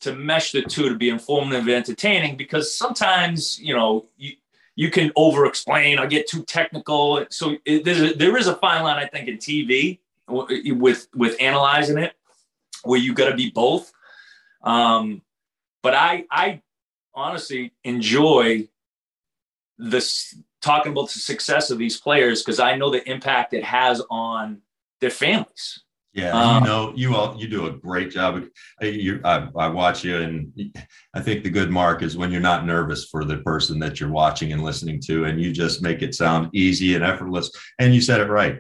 to 0.01 0.15
mesh 0.15 0.53
the 0.53 0.63
two 0.63 0.89
to 0.89 0.95
be 0.95 1.09
informative 1.09 1.63
and 1.63 1.71
entertaining 1.71 2.37
because 2.37 2.77
sometimes 2.77 3.59
you 3.59 3.75
know 3.75 4.07
you 4.17 4.33
you 4.77 4.91
can 4.91 5.13
over 5.17 5.47
explain 5.47 5.99
or 5.99 6.07
get 6.07 6.29
too 6.29 6.43
technical. 6.45 7.25
So 7.31 7.57
it, 7.65 7.85
there's 7.85 8.01
a, 8.01 8.15
there 8.15 8.37
is 8.37 8.49
a 8.49 8.57
fine 8.57 8.83
line 8.83 8.97
i 8.97 9.07
think 9.07 9.29
in 9.29 9.37
tv 9.37 10.01
with 10.29 11.09
with 11.15 11.37
analyzing 11.41 11.99
it 11.99 12.15
where 12.83 12.99
you 12.99 13.15
got 13.15 13.29
to 13.29 13.37
be 13.37 13.51
both. 13.51 13.93
Um 14.63 15.23
but 15.83 15.95
i 15.95 16.25
i 16.31 16.61
honestly 17.15 17.73
enjoy 17.85 18.69
this 19.79 20.35
talking 20.65 20.93
about 20.93 21.09
the 21.13 21.19
success 21.19 21.71
of 21.71 21.79
these 21.79 22.01
players 22.01 22.43
because 22.43 22.59
i 22.59 22.75
know 22.77 22.91
the 22.91 23.09
impact 23.09 23.53
it 23.55 23.63
has 23.65 24.03
on 24.11 24.61
their 25.01 25.11
families 25.11 25.81
Yeah, 26.17 26.31
Um, 26.33 26.63
you 26.63 26.69
know, 26.71 26.93
you 27.01 27.09
all 27.17 27.31
you 27.41 27.49
do 27.49 27.67
a 27.67 27.73
great 27.89 28.11
job. 28.17 28.33
I- 28.81 28.85
You, 29.07 29.21
I, 29.25 29.37
I 29.65 29.67
watch 29.81 30.05
you, 30.07 30.15
and 30.25 30.35
I 31.19 31.21
think 31.25 31.43
the 31.43 31.51
good 31.59 31.71
mark 31.81 31.99
is 32.07 32.17
when 32.17 32.31
you're 32.31 32.51
not 32.53 32.65
nervous 32.75 33.03
for 33.11 33.25
the 33.25 33.39
person 33.51 33.81
that 33.81 33.95
you're 33.99 34.17
watching 34.23 34.53
and 34.53 34.63
listening 34.63 34.99
to, 35.09 35.15
and 35.27 35.41
you 35.43 35.49
just 35.65 35.83
make 35.89 36.01
it 36.07 36.15
sound 36.15 36.43
easy 36.65 36.95
and 36.95 37.05
effortless. 37.05 37.51
And 37.81 37.93
you 37.97 38.01
said 38.01 38.21
it 38.21 38.31
right. 38.41 38.57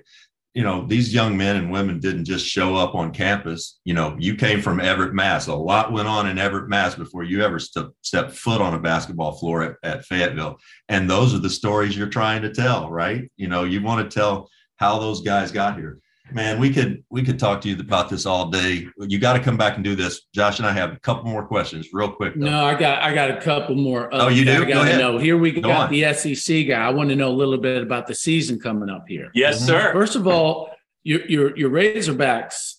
You 0.54 0.62
know, 0.62 0.86
these 0.86 1.12
young 1.12 1.36
men 1.36 1.56
and 1.56 1.70
women 1.70 1.98
didn't 1.98 2.26
just 2.26 2.46
show 2.46 2.76
up 2.76 2.94
on 2.94 3.12
campus. 3.12 3.80
You 3.84 3.94
know, 3.94 4.16
you 4.18 4.36
came 4.36 4.62
from 4.62 4.80
Everett, 4.80 5.12
Mass. 5.12 5.48
A 5.48 5.54
lot 5.54 5.92
went 5.92 6.06
on 6.06 6.28
in 6.28 6.38
Everett, 6.38 6.68
Mass 6.68 6.94
before 6.94 7.24
you 7.24 7.42
ever 7.42 7.58
step 7.58 7.90
stepped 8.02 8.32
foot 8.32 8.60
on 8.60 8.74
a 8.74 8.78
basketball 8.78 9.32
floor 9.32 9.62
at, 9.62 9.76
at 9.82 10.04
Fayetteville. 10.04 10.58
And 10.88 11.10
those 11.10 11.34
are 11.34 11.38
the 11.38 11.50
stories 11.50 11.96
you're 11.96 12.06
trying 12.08 12.42
to 12.42 12.54
tell, 12.54 12.88
right? 12.88 13.30
You 13.36 13.48
know, 13.48 13.64
you 13.64 13.82
want 13.82 14.08
to 14.08 14.14
tell 14.14 14.48
how 14.76 14.98
those 14.98 15.22
guys 15.22 15.50
got 15.50 15.76
here. 15.76 15.98
Man, 16.34 16.58
we 16.58 16.70
could 16.70 17.04
we 17.10 17.22
could 17.22 17.38
talk 17.38 17.60
to 17.60 17.68
you 17.68 17.78
about 17.78 18.08
this 18.10 18.26
all 18.26 18.50
day. 18.50 18.88
You 18.98 19.18
got 19.20 19.34
to 19.34 19.38
come 19.40 19.56
back 19.56 19.76
and 19.76 19.84
do 19.84 19.94
this. 19.94 20.22
Josh 20.34 20.58
and 20.58 20.66
I 20.66 20.72
have 20.72 20.92
a 20.92 20.98
couple 20.98 21.30
more 21.30 21.46
questions, 21.46 21.90
real 21.92 22.10
quick. 22.10 22.34
Though. 22.34 22.46
No, 22.46 22.64
I 22.64 22.74
got 22.74 23.02
I 23.02 23.14
got 23.14 23.30
a 23.30 23.40
couple 23.40 23.76
more. 23.76 24.08
Oh, 24.12 24.28
you 24.28 24.44
do? 24.44 24.62
I 24.62 24.64
got 24.68 24.84
to 24.86 24.98
know. 24.98 25.18
Here 25.18 25.38
we 25.38 25.52
Go 25.52 25.60
got 25.62 25.86
on. 25.86 25.90
the 25.92 26.12
SEC 26.12 26.66
guy. 26.66 26.84
I 26.84 26.90
want 26.90 27.10
to 27.10 27.16
know 27.16 27.28
a 27.28 27.36
little 27.36 27.58
bit 27.58 27.82
about 27.82 28.08
the 28.08 28.14
season 28.16 28.58
coming 28.58 28.90
up 28.90 29.04
here. 29.06 29.30
yes 29.34 29.62
Mhm. 29.62 29.66
sir 29.66 29.92
First 29.92 30.16
of 30.16 30.26
all, 30.26 30.70
your 31.04 31.24
your 31.26 31.56
your 31.56 31.70
Razorbacks 31.70 32.74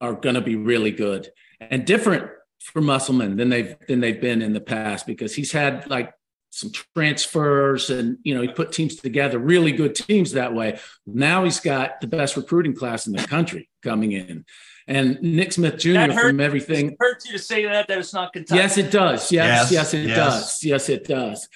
are 0.00 0.12
going 0.14 0.36
to 0.36 0.40
be 0.40 0.54
really 0.56 0.92
good 0.92 1.28
and 1.60 1.84
different 1.84 2.30
for 2.60 2.80
Musselman 2.80 3.36
than 3.36 3.48
they've 3.48 3.74
than 3.88 4.00
they've 4.00 4.20
been 4.20 4.40
in 4.40 4.52
the 4.52 4.60
past 4.60 5.06
because 5.06 5.34
he's 5.34 5.50
had 5.52 5.88
like 5.90 6.12
some 6.54 6.70
transfers, 6.96 7.90
and 7.90 8.18
you 8.22 8.34
know 8.34 8.40
he 8.42 8.48
put 8.48 8.72
teams 8.72 8.96
together, 8.96 9.38
really 9.38 9.72
good 9.72 9.94
teams 9.94 10.32
that 10.32 10.54
way. 10.54 10.78
Now 11.06 11.44
he's 11.44 11.60
got 11.60 12.00
the 12.00 12.06
best 12.06 12.36
recruiting 12.36 12.74
class 12.74 13.06
in 13.06 13.12
the 13.12 13.26
country 13.26 13.68
coming 13.82 14.12
in. 14.12 14.44
And 14.86 15.20
Nick 15.22 15.52
Smith 15.52 15.78
Jr. 15.78 15.92
That 15.94 16.12
hurt- 16.12 16.28
from 16.28 16.40
everything 16.40 16.90
It 16.92 16.96
hurts 17.00 17.26
you 17.26 17.32
to 17.32 17.38
say 17.38 17.64
that 17.64 17.88
that 17.88 17.98
it's 17.98 18.12
not 18.12 18.32
Kentucky. 18.32 18.58
Yes, 18.60 18.78
it 18.78 18.90
does. 18.90 19.32
Yes, 19.32 19.70
Yes, 19.70 19.72
yes, 19.72 19.94
it 19.94 20.06
yes. 20.08 20.16
does. 20.16 20.64
Yes, 20.64 20.88
it 20.90 21.08
does. 21.08 21.48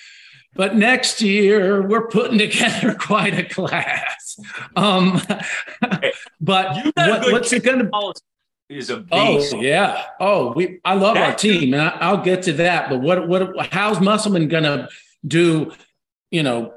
But 0.55 0.75
next 0.77 1.21
year 1.21 1.87
we're 1.87 2.09
putting 2.09 2.39
together 2.39 2.95
quite 2.99 3.39
a 3.39 3.45
class. 3.45 4.41
Um, 4.75 5.21
but 6.41 6.85
You 6.85 6.93
got 6.93 7.09
a 7.09 7.11
what, 7.13 7.23
good 7.23 7.33
what's 7.33 7.53
it 7.53 7.63
going 7.63 7.81
to? 7.81 8.15
Is 8.69 8.91
a 8.91 9.05
Oh 9.11 9.39
yeah. 9.61 10.05
Oh, 10.21 10.53
we. 10.53 10.79
I 10.85 10.95
love 10.95 11.17
our 11.17 11.35
team, 11.35 11.73
and 11.73 11.83
I, 11.83 11.89
I'll 12.01 12.23
get 12.23 12.43
to 12.43 12.53
that. 12.55 12.91
But 12.91 13.01
what? 13.01 13.27
What? 13.27 13.73
How's 13.73 13.99
Musselman 14.01 14.49
to 14.51 14.89
do? 15.27 15.73
You 16.31 16.43
know, 16.43 16.75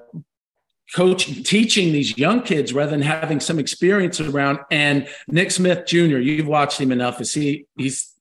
coaching, 0.95 1.43
teaching 1.43 1.91
these 1.91 2.17
young 2.17 2.43
kids 2.43 2.73
rather 2.73 2.91
than 2.91 3.01
having 3.01 3.41
some 3.41 3.59
experience 3.59 4.21
around. 4.21 4.59
And 4.71 5.07
Nick 5.27 5.51
Smith 5.51 5.85
Jr. 5.85 6.17
You've 6.19 6.47
watched 6.47 6.79
him 6.79 6.93
enough. 6.93 7.19
Is 7.19 7.33
he? 7.33 7.65
He's 7.75 8.13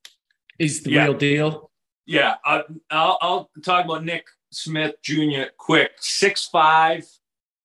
he's 0.59 0.83
the 0.83 0.91
Yeah. 0.91 1.05
real 1.05 1.14
deal. 1.14 1.71
Yeah, 2.07 2.35
I, 2.45 2.64
I'll, 2.91 3.18
I'll 3.21 3.51
talk 3.62 3.85
about 3.85 4.05
Nick 4.05 4.27
Smith 4.51 4.97
Jr. 5.03 5.45
quick. 5.57 5.93
Six 6.01 6.47
five. 6.49 7.05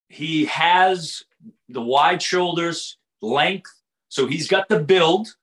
He 0.07 0.45
has 0.45 1.23
the 1.67 1.81
wide 1.81 2.21
shoulders, 2.21 2.97
length, 3.23 3.71
so 4.09 4.27
he's 4.27 4.47
got 4.47 4.69
the 4.69 4.79
build. 4.79 5.35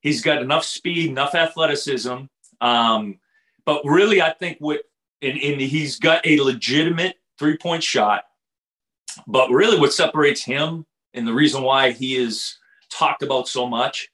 He's 0.00 0.22
got 0.22 0.42
enough 0.42 0.64
speed, 0.64 1.10
enough 1.10 1.34
athleticism. 1.34 2.24
Um, 2.60 3.18
but 3.64 3.82
really, 3.84 4.22
I 4.22 4.32
think 4.32 4.58
what 4.60 4.82
and, 5.22 5.38
and 5.38 5.60
he's 5.60 5.98
got 5.98 6.26
a 6.26 6.40
legitimate 6.40 7.16
three 7.38 7.56
point 7.56 7.82
shot. 7.82 8.24
But 9.26 9.50
really, 9.50 9.78
what 9.78 9.92
separates 9.92 10.42
him 10.42 10.86
and 11.14 11.26
the 11.26 11.34
reason 11.34 11.62
why 11.62 11.90
he 11.90 12.16
is 12.16 12.56
talked 12.90 13.22
about 13.22 13.48
so 13.48 13.66
much 13.68 14.08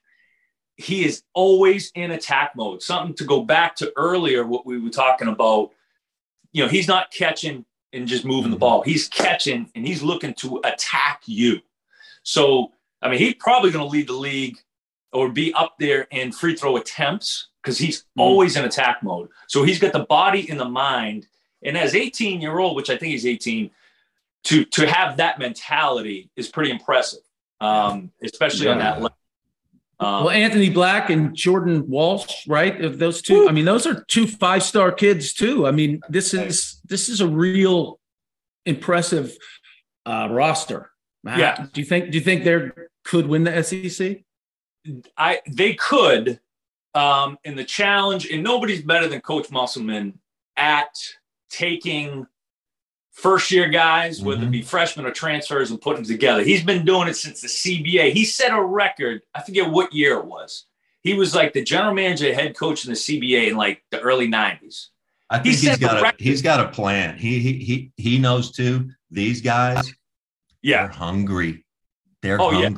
he 0.77 1.05
is 1.05 1.23
always 1.35 1.91
in 1.95 2.11
attack 2.11 2.55
mode. 2.55 2.83
Something 2.83 3.15
to 3.15 3.25
go 3.25 3.43
back 3.43 3.77
to 3.77 3.93
earlier, 3.97 4.47
what 4.47 4.67
we 4.67 4.79
were 4.79 4.91
talking 4.91 5.29
about. 5.29 5.71
You 6.53 6.65
know, 6.65 6.69
he's 6.69 6.89
not 6.89 7.11
catching 7.11 7.65
and 7.93 8.07
just 8.07 8.25
moving 8.25 8.51
the 8.51 8.59
ball. 8.59 8.83
He's 8.83 9.09
catching 9.09 9.71
and 9.75 9.87
he's 9.87 10.03
looking 10.03 10.35
to 10.35 10.61
attack 10.65 11.23
you. 11.27 11.61
So, 12.23 12.73
I 13.01 13.09
mean, 13.09 13.19
he's 13.19 13.35
probably 13.35 13.71
going 13.71 13.85
to 13.85 13.91
lead 13.91 14.09
the 14.09 14.15
league 14.15 14.59
or 15.17 15.31
be 15.31 15.53
up 15.55 15.77
there 15.79 16.03
in 16.11 16.31
free 16.31 16.55
throw 16.55 16.77
attempts 16.77 17.49
because 17.63 17.79
he's 17.79 18.05
always 18.19 18.57
in 18.57 18.65
attack 18.65 19.03
mode. 19.03 19.29
So 19.49 19.65
he's 19.65 19.79
got 19.79 19.93
the 19.93 20.05
body 20.05 20.49
and 20.51 20.61
the 20.61 20.69
mind. 20.69 21.27
And 21.63 21.77
as 21.77 21.95
18 21.95 22.41
year 22.41 22.59
old, 22.59 22.77
which 22.77 22.91
I 22.91 22.97
think 22.97 23.13
he's 23.13 23.27
18, 23.27 23.71
to 24.45 24.65
to 24.67 24.87
have 24.87 25.17
that 25.17 25.39
mentality 25.39 26.31
is 26.37 26.49
pretty 26.49 26.71
impressive, 26.71 27.21
um, 27.61 28.13
especially 28.23 28.69
on 28.69 28.79
that 28.79 29.03
level. 29.03 29.17
Um, 29.99 30.25
Well, 30.25 30.31
Anthony 30.31 30.69
Black 30.71 31.09
and 31.09 31.35
Jordan 31.35 31.89
Walsh, 31.89 32.47
right? 32.47 32.85
Of 32.85 32.99
those 32.99 33.23
two, 33.23 33.49
I 33.49 33.53
mean, 33.53 33.65
those 33.65 33.87
are 33.87 34.05
two 34.05 34.27
five 34.27 34.63
star 34.63 34.93
kids 34.93 35.33
too. 35.33 35.67
I 35.67 35.71
mean, 35.71 36.01
this 36.09 36.35
is 36.35 36.81
this 36.85 37.09
is 37.09 37.21
a 37.21 37.27
real 37.27 37.99
impressive 38.67 39.35
uh, 40.05 40.29
roster. 40.31 40.91
Yeah. 41.25 41.67
Do 41.73 41.81
you 41.81 41.87
think? 41.87 42.11
Do 42.11 42.19
you 42.19 42.25
think 42.25 42.45
they 42.45 42.71
could 43.05 43.27
win 43.27 43.45
the 43.45 43.63
SEC? 43.65 44.26
I 45.17 45.41
they 45.49 45.75
could, 45.75 46.41
um, 46.95 47.39
in 47.45 47.57
the 47.57 47.65
challenge, 47.65 48.27
and 48.31 48.43
nobody's 48.43 48.83
better 48.83 49.09
than 49.09 49.21
Coach 49.21 49.51
Musselman 49.51 50.19
at 50.57 50.97
taking 51.51 52.27
first 53.13 53.51
year 53.51 53.69
guys, 53.69 54.21
whether 54.23 54.45
it 54.45 54.51
be 54.51 54.63
freshmen 54.63 55.07
or 55.07 55.11
transfers, 55.11 55.71
and 55.71 55.81
putting 55.81 56.03
them 56.03 56.13
together. 56.13 56.43
He's 56.43 56.63
been 56.63 56.85
doing 56.85 57.09
it 57.09 57.15
since 57.15 57.41
the 57.41 57.49
CBA. 57.49 58.13
He 58.13 58.25
set 58.25 58.53
a 58.53 58.63
record. 58.63 59.23
I 59.35 59.43
forget 59.43 59.71
what 59.71 59.93
year 59.93 60.19
it 60.19 60.27
was. 60.27 60.67
He 61.03 61.15
was 61.15 61.35
like 61.35 61.53
the 61.53 61.63
general 61.63 61.95
manager, 61.95 62.35
head 62.35 62.57
coach 62.57 62.85
in 62.85 62.91
the 62.91 62.97
CBA 62.97 63.49
in 63.49 63.57
like 63.57 63.83
the 63.91 64.01
early 64.01 64.29
'90s. 64.29 64.89
I 65.31 65.39
think 65.39 65.55
he's 65.55 65.63
set 65.63 65.81
the 65.81 65.87
got 65.87 65.99
a 65.99 66.03
record. 66.03 66.21
he's 66.21 66.43
got 66.43 66.61
a 66.61 66.69
plan. 66.69 67.17
He 67.17 67.39
he 67.41 67.53
he 67.59 67.93
he 67.97 68.19
knows 68.19 68.51
too. 68.53 68.91
These 69.11 69.41
guys, 69.41 69.93
they're 70.81 70.89
hungry. 70.89 71.65
They're 72.23 72.41
Oh, 72.41 72.51
yeah. 72.51 72.69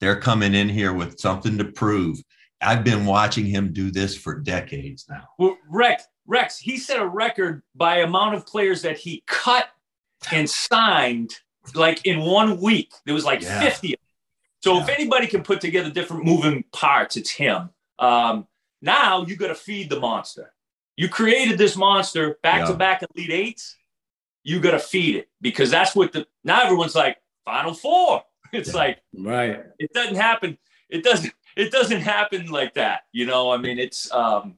They're 0.00 0.20
coming 0.20 0.54
in 0.54 0.68
here 0.68 0.92
with 0.92 1.18
something 1.18 1.58
to 1.58 1.64
prove. 1.64 2.18
I've 2.60 2.84
been 2.84 3.06
watching 3.06 3.46
him 3.46 3.72
do 3.72 3.90
this 3.90 4.16
for 4.16 4.38
decades 4.38 5.06
now. 5.08 5.28
Well, 5.38 5.56
Rex, 5.68 6.04
Rex, 6.26 6.58
he 6.58 6.76
set 6.76 7.00
a 7.00 7.06
record 7.06 7.62
by 7.74 7.98
amount 7.98 8.34
of 8.34 8.46
players 8.46 8.82
that 8.82 8.96
he 8.98 9.22
cut 9.26 9.68
and 10.32 10.48
signed 10.48 11.30
like 11.74 12.04
in 12.06 12.20
one 12.20 12.60
week. 12.60 12.92
There 13.06 13.14
was 13.14 13.24
like 13.24 13.42
Yeah. 13.42 13.60
50. 13.60 13.94
So 14.60 14.80
if 14.80 14.88
anybody 14.88 15.28
can 15.28 15.42
put 15.42 15.60
together 15.60 15.90
different 15.90 16.24
moving 16.24 16.64
parts, 16.72 17.16
it's 17.16 17.30
him. 17.30 17.70
Um, 18.00 18.46
now 18.82 19.24
you 19.24 19.36
got 19.36 19.48
to 19.48 19.54
feed 19.54 19.88
the 19.88 20.00
monster. 20.00 20.52
You 20.96 21.08
created 21.08 21.58
this 21.58 21.76
monster 21.76 22.38
back 22.42 22.64
to 22.66 22.72
Yeah. 22.72 22.76
back 22.76 23.04
Elite 23.14 23.30
Eights. 23.30 23.76
You 24.42 24.58
got 24.60 24.72
to 24.72 24.78
feed 24.80 25.14
it 25.16 25.28
because 25.40 25.70
that's 25.70 25.94
what 25.94 26.12
the 26.12 26.26
now 26.42 26.62
everyone's 26.62 26.94
like 26.96 27.18
Final 27.44 27.72
Four. 27.74 28.24
It's 28.52 28.70
Yeah. 28.70 28.76
like 28.76 28.98
Right. 29.16 29.60
it 29.78 29.92
doesn't 29.92 30.16
happen 30.16 30.58
it 30.88 31.04
doesn't 31.04 31.32
it 31.56 31.70
doesn't 31.70 32.00
happen 32.00 32.46
like 32.46 32.74
that 32.74 33.00
you 33.12 33.26
know 33.26 33.50
i 33.50 33.56
mean 33.58 33.78
it's 33.78 34.10
um 34.12 34.56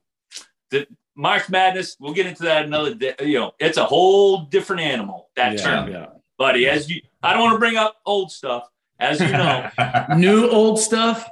the 0.71 0.87
march 1.17 1.49
madness 1.49 1.97
we'll 1.99 2.13
get 2.15 2.27
into 2.27 2.45
that 2.45 2.65
another 2.67 2.95
day 2.95 3.15
you 3.21 3.39
know 3.39 3.53
it's 3.59 3.79
a 3.79 3.85
whole 3.85 4.43
different 4.43 4.83
animal 4.83 5.29
that 5.35 5.55
Yeah, 5.55 5.63
tournament 5.65 6.11
buddy 6.39 6.69
as 6.69 6.89
you 6.89 7.01
i 7.23 7.33
don't 7.33 7.43
want 7.43 7.55
to 7.55 7.59
bring 7.59 7.77
up 7.77 7.97
old 8.07 8.31
stuff 8.31 8.69
as 9.01 9.19
you 9.21 9.33
know. 9.33 9.69
New 10.17 10.49
old 10.51 10.79
stuff. 10.79 11.27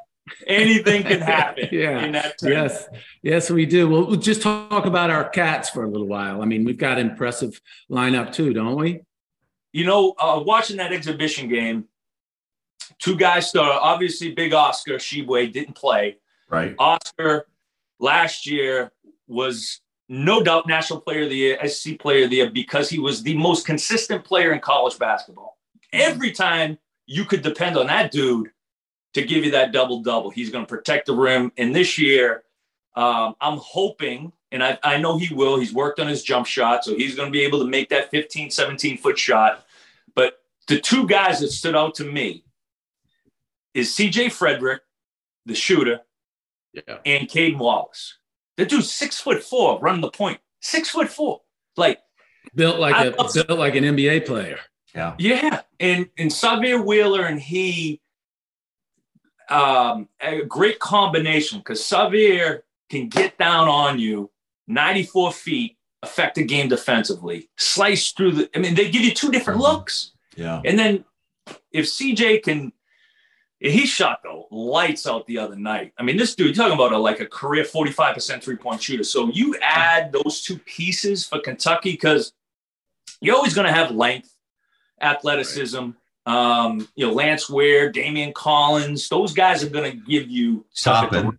anything 0.46 1.02
can 1.02 1.20
happen 1.20 1.68
Yeah. 1.72 2.02
in 2.04 2.12
that 2.12 2.38
tournament. 2.38 2.72
Yes, 2.72 3.02
yes, 3.22 3.50
we 3.50 3.66
do. 3.66 3.88
Well, 3.88 4.06
we'll 4.06 4.16
just 4.16 4.40
talk 4.42 4.86
about 4.86 5.10
our 5.10 5.28
cats 5.28 5.68
for 5.70 5.84
a 5.84 5.88
little 5.90 6.06
while. 6.06 6.40
I 6.40 6.46
mean, 6.46 6.64
we've 6.64 6.78
got 6.78 6.98
an 6.98 7.10
impressive 7.10 7.60
lineup 7.90 8.32
too, 8.32 8.52
don't 8.54 8.76
we? 8.76 9.00
you 9.72 9.84
know 9.84 10.14
uh, 10.18 10.40
watching 10.44 10.78
that 10.78 10.94
exhibition 10.94 11.46
game 11.46 11.84
two 12.98 13.16
guys 13.16 13.48
started 13.48 13.78
obviously 13.80 14.32
big 14.32 14.52
oscar 14.52 14.94
Tshiebwe 14.94 15.52
didn't 15.52 15.74
play 15.74 16.16
right? 16.48 16.74
Oscar 16.78 17.46
last 17.98 18.46
year 18.46 18.92
was 19.26 19.80
no 20.08 20.42
doubt 20.42 20.66
National 20.66 21.00
Player 21.00 21.24
of 21.24 21.30
the 21.30 21.36
Year, 21.36 21.68
SC 21.68 21.98
Player 21.98 22.24
of 22.24 22.30
the 22.30 22.36
Year, 22.36 22.50
because 22.50 22.88
he 22.88 22.98
was 22.98 23.22
the 23.22 23.36
most 23.36 23.66
consistent 23.66 24.24
player 24.24 24.52
in 24.52 24.60
college 24.60 24.98
basketball. 24.98 25.58
Every 25.92 26.32
time 26.32 26.78
you 27.06 27.24
could 27.24 27.42
depend 27.42 27.76
on 27.76 27.86
that 27.88 28.10
dude 28.10 28.50
to 29.14 29.22
give 29.22 29.44
you 29.44 29.50
that 29.50 29.72
double 29.72 30.02
double, 30.02 30.30
he's 30.30 30.50
going 30.50 30.64
to 30.64 30.68
protect 30.68 31.06
the 31.06 31.14
rim. 31.14 31.52
And 31.58 31.74
this 31.74 31.98
year, 31.98 32.44
um, 32.96 33.34
I'm 33.40 33.58
hoping, 33.58 34.32
and 34.50 34.62
I, 34.64 34.78
I 34.82 34.96
know 34.98 35.18
he 35.18 35.34
will, 35.34 35.58
he's 35.58 35.74
worked 35.74 36.00
on 36.00 36.08
his 36.08 36.22
jump 36.22 36.46
shot, 36.46 36.84
so 36.84 36.96
he's 36.96 37.14
going 37.14 37.28
to 37.28 37.32
be 37.32 37.42
able 37.42 37.58
to 37.58 37.66
make 37.66 37.90
that 37.90 38.10
15, 38.10 38.50
17 38.50 38.98
foot 38.98 39.18
shot. 39.18 39.66
But 40.14 40.38
the 40.68 40.80
two 40.80 41.06
guys 41.06 41.40
that 41.40 41.50
stood 41.50 41.76
out 41.76 41.94
to 41.96 42.04
me 42.04 42.44
is 43.78 43.94
CJ 43.94 44.30
Frederick, 44.32 44.82
the 45.46 45.54
shooter, 45.54 46.00
Yeah. 46.72 46.98
and 47.06 47.28
Cason 47.28 47.58
Wallace. 47.58 48.18
The 48.56 48.66
dude's 48.66 48.92
six 48.92 49.20
foot 49.20 49.42
four, 49.42 49.78
running 49.80 50.00
the 50.00 50.10
point. 50.10 50.40
Six 50.60 50.90
foot 50.90 51.08
four. 51.08 51.42
Like, 51.76 52.00
Built 52.54 52.78
like 52.80 52.94
I 52.94 53.04
a 53.04 53.10
love- 53.10 53.32
built 53.32 53.58
like 53.58 53.74
an 53.76 53.84
NBA 53.84 54.26
player. 54.26 54.58
Yeah. 54.94 55.14
yeah. 55.18 55.60
And 55.78 56.08
and 56.18 56.30
Sahvir 56.30 56.84
Wheeler 56.84 57.24
and 57.26 57.40
he 57.40 58.00
um 59.48 60.08
a 60.20 60.42
great 60.44 60.78
combination 60.78 61.58
because 61.58 61.80
Sahvir 61.80 62.62
can 62.90 63.08
get 63.08 63.38
down 63.38 63.68
on 63.68 63.98
you 63.98 64.30
94 64.66 65.32
feet, 65.32 65.76
affect 66.02 66.34
the 66.36 66.44
game 66.44 66.68
defensively, 66.68 67.48
slice 67.56 68.12
through 68.12 68.32
the 68.32 68.50
I 68.54 68.58
mean, 68.58 68.74
they 68.74 68.90
give 68.90 69.02
you 69.02 69.14
two 69.14 69.30
different 69.30 69.60
Mhm. 69.60 69.62
looks. 69.62 70.12
Yeah. 70.36 70.60
And 70.64 70.78
then 70.78 71.04
if 71.72 71.86
CJ 71.86 72.38
can, 72.42 72.72
he 73.60 73.86
shot 73.86 74.22
the 74.22 74.42
lights 74.54 75.06
out 75.06 75.26
the 75.26 75.38
other 75.38 75.56
night. 75.56 75.92
I 75.98 76.02
mean, 76.02 76.16
this 76.16 76.34
dude, 76.34 76.46
you're 76.48 76.54
talking 76.54 76.74
about 76.74 76.92
a, 76.92 76.98
like 76.98 77.20
a 77.20 77.26
career 77.26 77.64
45% 77.64 78.42
three 78.42 78.56
point 78.56 78.80
shooter. 78.82 79.04
So 79.04 79.28
you 79.30 79.56
add 79.60 80.12
those 80.12 80.42
two 80.42 80.58
pieces 80.58 81.26
for 81.26 81.40
Kentucky 81.40 81.92
because 81.92 82.32
you're 83.20 83.34
always 83.34 83.54
going 83.54 83.66
to 83.66 83.72
have 83.72 83.90
length, 83.90 84.32
athleticism. 85.00 85.90
Um, 86.26 86.88
you 86.94 87.06
know, 87.06 87.12
Lance 87.12 87.48
Ware, 87.48 87.90
Daimion 87.90 88.34
Collins, 88.34 89.08
those 89.08 89.32
guys 89.32 89.64
are 89.64 89.70
going 89.70 89.90
to 89.90 89.96
give 90.06 90.28
you 90.28 90.64
stuff 90.70 91.04
at 91.04 91.10
the- 91.10 91.38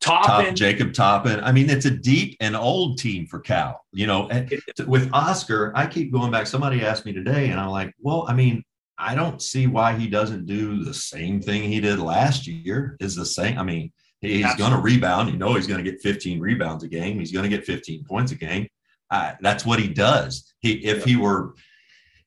Toppin, 0.00 0.26
Toppin. 0.26 0.46
Top, 0.46 0.54
Jacob 0.54 0.92
Toppin. 0.92 1.40
I 1.40 1.50
mean, 1.50 1.70
it's 1.70 1.86
a 1.86 1.90
deep 1.90 2.36
and 2.40 2.54
old 2.54 2.98
team 2.98 3.26
for 3.26 3.40
Cal. 3.40 3.84
You 3.92 4.06
know, 4.06 4.28
and 4.28 4.52
with 4.86 5.08
Oscar, 5.12 5.72
I 5.74 5.86
keep 5.86 6.12
going 6.12 6.30
back. 6.30 6.46
Somebody 6.46 6.84
asked 6.84 7.06
me 7.06 7.12
today, 7.12 7.48
and 7.48 7.58
I'm 7.58 7.70
like, 7.70 7.94
well, 8.00 8.26
I 8.28 8.34
mean, 8.34 8.62
I 8.98 9.14
don't 9.14 9.42
see 9.42 9.66
why 9.66 9.96
he 9.96 10.06
doesn't 10.06 10.46
do 10.46 10.84
the 10.84 10.94
same 10.94 11.40
thing 11.40 11.62
he 11.62 11.80
did 11.80 11.98
last 11.98 12.46
year. 12.46 12.96
Is 13.00 13.16
the 13.16 13.26
same. 13.26 13.58
I 13.58 13.62
mean, 13.62 13.92
he's 14.20 14.54
going 14.56 14.72
to 14.72 14.78
rebound. 14.78 15.30
You 15.30 15.36
know, 15.36 15.54
he's 15.54 15.66
going 15.66 15.82
to 15.84 15.90
get 15.90 16.00
15 16.00 16.40
rebounds 16.40 16.84
a 16.84 16.88
game. 16.88 17.18
He's 17.18 17.32
going 17.32 17.48
to 17.48 17.54
get 17.54 17.66
15 17.66 18.04
points 18.04 18.32
a 18.32 18.36
game. 18.36 18.68
I, 19.10 19.36
that's 19.40 19.66
what 19.66 19.78
he 19.78 19.88
does. 19.88 20.52
He 20.60 20.72
if 20.84 21.04
he 21.04 21.16
were 21.16 21.54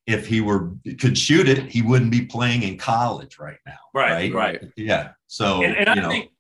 if 0.06 0.28
he 0.28 0.42
were 0.42 0.72
could 1.00 1.18
shoot 1.18 1.50
it, 1.50 1.70
he 1.70 1.82
wouldn't 1.82 2.12
be 2.12 2.26
playing 2.26 2.64
in 2.64 2.78
college 2.78 3.40
right 3.40 3.58
now. 3.66 3.78
Right, 3.94 4.34
right. 4.34 4.64
Yeah. 4.78 5.10
So 5.28 5.64
And, 5.64 5.76
and 5.76 5.88
you 5.88 5.92
I 5.92 5.96
know, 6.06 6.10
think 6.10 6.32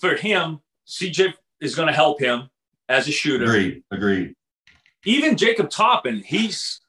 for 0.00 0.14
him, 0.16 0.60
CJ 0.86 1.34
is 1.60 1.74
going 1.74 1.88
to 1.88 1.94
help 1.94 2.20
him 2.20 2.48
as 2.88 3.08
a 3.08 3.12
shooter. 3.12 3.44
agreed, 3.44 3.82
agreed. 3.90 4.34
Even 5.04 5.36
Jacob 5.36 5.70
Toppin, 5.70 6.22
he's 6.24 6.79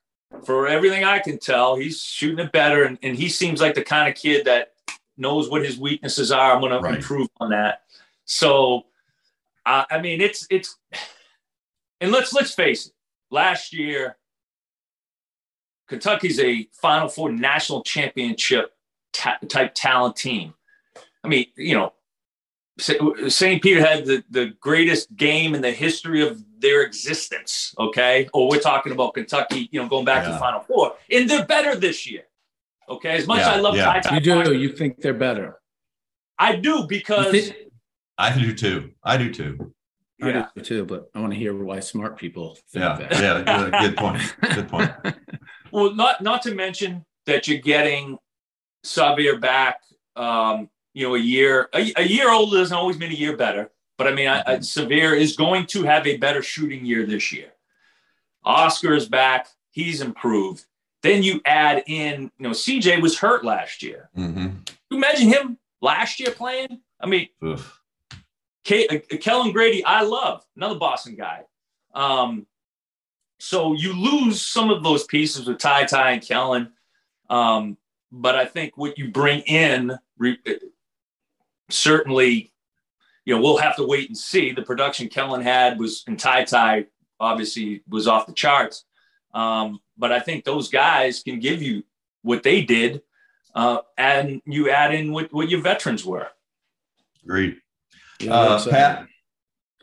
for 0.45 0.67
everything 0.67 1.03
I 1.03 1.19
can 1.19 1.37
tell, 1.37 1.75
he's 1.75 2.01
shooting 2.03 2.45
it 2.45 2.51
better, 2.51 2.83
and, 2.83 2.97
and 3.03 3.15
he 3.15 3.29
seems 3.29 3.61
like 3.61 3.75
the 3.75 3.83
kind 3.83 4.09
of 4.09 4.15
kid 4.15 4.45
that 4.45 4.73
knows 5.17 5.49
what 5.49 5.63
his 5.63 5.77
weaknesses 5.77 6.31
are. 6.31 6.53
I'm 6.53 6.61
going 6.61 6.71
Right. 6.81 6.91
to 6.91 6.97
improve 6.97 7.27
on 7.39 7.49
that. 7.51 7.83
So, 8.25 8.85
uh, 9.65 9.83
I 9.91 10.01
mean, 10.01 10.21
it's 10.21 10.47
it's, 10.49 10.77
and 11.99 12.11
let's 12.11 12.33
let's 12.33 12.53
face 12.53 12.87
it. 12.87 12.93
Last 13.29 13.73
year, 13.73 14.17
Kentucky's 15.87 16.39
a 16.39 16.67
Final 16.81 17.07
Four 17.09 17.31
national 17.31 17.83
championship 17.83 18.73
ta- 19.13 19.37
type 19.49 19.73
talent 19.75 20.15
team. 20.15 20.53
I 21.23 21.27
mean, 21.27 21.45
you 21.55 21.75
know, 21.75 21.93
St. 22.79 23.61
Peter 23.61 23.79
had 23.79 24.05
the, 24.05 24.23
the 24.29 24.53
greatest 24.59 25.15
game 25.15 25.53
in 25.53 25.61
the 25.61 25.71
history 25.71 26.25
of 26.25 26.43
their 26.61 26.83
existence. 26.83 27.73
Okay. 27.77 28.27
Or 28.33 28.47
we're 28.49 28.59
talking 28.59 28.91
about 28.91 29.13
Kentucky, 29.15 29.67
you 29.71 29.81
know, 29.81 29.87
going 29.89 30.05
back 30.05 30.23
to 30.25 30.31
the 30.31 30.37
Final 30.39 30.61
Four. 30.61 30.95
And 31.11 31.29
they're 31.29 31.45
better 31.45 31.75
this 31.75 32.09
year. 32.09 32.23
Okay. 32.89 33.11
As 33.17 33.27
much 33.27 33.39
as 33.41 33.47
I 33.47 33.57
love 33.59 33.75
yeah. 33.75 33.85
Ty 33.85 33.99
Ty 33.99 34.15
You 34.15 34.21
do. 34.21 34.35
Washington, 34.35 34.61
You 34.61 34.69
think 34.69 35.01
they're 35.01 35.13
better? 35.13 35.59
I 36.39 36.55
do 36.55 36.85
because 36.87 37.31
think- 37.31 37.55
I 38.17 38.37
do 38.37 38.53
too. 38.53 38.91
I 39.03 39.17
do 39.17 39.33
too. 39.33 39.73
yeah. 40.19 40.47
I 40.55 40.59
do 40.59 40.61
too, 40.61 40.85
but 40.85 41.09
I 41.15 41.19
want 41.19 41.33
to 41.33 41.39
hear 41.39 41.55
why 41.55 41.79
smart 41.79 42.17
people 42.17 42.57
think 42.71 42.83
Yeah. 42.83 42.95
that. 42.97 43.11
Yeah. 43.47 43.69
Good, 43.69 43.71
good 43.81 43.97
point. 43.97 44.35
Good 44.55 44.67
point. 44.69 44.91
Well, 45.73 45.93
not 45.95 46.19
not 46.21 46.41
to 46.41 46.53
mention 46.53 47.05
that 47.27 47.47
you're 47.47 47.61
getting 47.61 48.17
Sahvir 48.85 49.39
back. 49.39 49.77
Um, 50.17 50.69
you 50.93 51.07
know, 51.07 51.15
a 51.15 51.19
year 51.19 51.69
a, 51.73 51.93
a 51.95 52.03
year 52.05 52.29
older 52.29 52.57
doesn't 52.57 52.75
always 52.75 52.97
mean 52.99 53.11
a 53.11 53.15
year 53.15 53.37
better. 53.37 53.71
But 54.01 54.11
I 54.11 54.15
mean, 54.15 54.27
I, 54.27 54.39
I, 54.47 54.55
Sahvir 54.55 55.15
is 55.15 55.35
going 55.35 55.67
to 55.67 55.83
have 55.83 56.07
a 56.07 56.17
better 56.17 56.41
shooting 56.41 56.83
year 56.83 57.05
this 57.05 57.31
year. 57.31 57.51
Oscar 58.43 58.95
is 58.95 59.07
back; 59.07 59.47
he's 59.69 60.01
improved. 60.01 60.65
Then 61.03 61.21
you 61.21 61.39
add 61.45 61.83
in, 61.85 62.31
you 62.39 62.47
know, 62.47 62.49
CJ 62.49 62.99
was 62.99 63.19
hurt 63.19 63.45
last 63.45 63.83
year. 63.83 64.09
hmm 64.15 64.47
You 64.89 64.97
imagine 64.97 65.27
him 65.27 65.59
last 65.83 66.19
year 66.19 66.31
playing. 66.31 66.79
I 66.99 67.05
mean, 67.05 67.27
Oof. 67.43 67.79
K- 68.63 68.87
uh, 68.87 69.17
Kellan 69.17 69.51
Grady, 69.51 69.85
I 69.85 70.01
love 70.01 70.43
another 70.55 70.79
Boston 70.79 71.15
guy. 71.15 71.43
Um, 71.93 72.47
so 73.37 73.73
you 73.73 73.93
lose 73.93 74.43
some 74.43 74.71
of 74.71 74.81
those 74.81 75.03
pieces 75.03 75.45
with 75.45 75.59
Ty 75.59 75.85
Ty 75.85 76.13
and 76.13 76.23
Kellan, 76.23 76.71
um, 77.29 77.77
but 78.11 78.33
I 78.35 78.45
think 78.45 78.77
what 78.77 78.97
you 78.97 79.11
bring 79.11 79.41
in 79.41 79.95
re- 80.17 80.39
uh, 80.47 80.53
certainly, 81.69 82.50
you 83.25 83.35
know, 83.35 83.41
we'll 83.41 83.57
have 83.57 83.75
to 83.77 83.85
wait 83.85 84.07
and 84.09 84.17
see. 84.17 84.51
The 84.51 84.61
production 84.63 85.07
Kellan 85.07 85.41
had 85.41 85.79
was 85.79 86.03
and 86.07 86.19
Ty 86.19 86.45
Ty 86.45 86.85
obviously 87.19 87.83
was 87.87 88.07
off 88.07 88.25
the 88.25 88.33
charts, 88.33 88.85
um, 89.33 89.79
but 89.97 90.11
I 90.11 90.19
think 90.19 90.43
those 90.43 90.69
guys 90.69 91.21
can 91.23 91.39
give 91.39 91.61
you 91.61 91.83
what 92.23 92.43
they 92.43 92.61
did, 92.63 93.01
uh, 93.55 93.79
and 93.97 94.41
you 94.45 94.69
add 94.69 94.93
in 94.93 95.11
what, 95.11 95.31
what 95.33 95.49
your 95.49 95.61
veterans 95.61 96.05
were. 96.05 96.27
Agreed. 97.23 97.57
Yeah, 98.19 98.33
Uh, 98.33 98.69
Pat, 98.69 99.07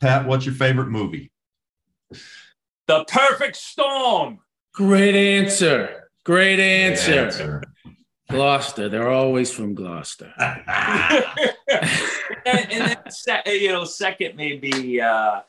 Pat, 0.00 0.26
what's 0.26 0.46
your 0.46 0.54
favorite 0.54 0.88
movie? 0.88 1.30
The 2.86 3.04
perfect 3.04 3.56
storm. 3.56 4.40
Great 4.72 5.14
answer. 5.14 6.10
Great 6.24 6.60
answer. 6.60 7.12
Answer. 7.26 7.62
Gloucester. 8.30 8.88
They're 8.88 9.10
always 9.10 9.50
from 9.52 9.74
Gloucester. 9.74 10.32
and, 10.38 11.22
and 12.46 12.70
then 12.70 12.96
se- 13.10 13.42
you 13.46 13.68
know, 13.72 13.84
second 13.84 14.36
maybe 14.36 15.00
uh, 15.00 15.40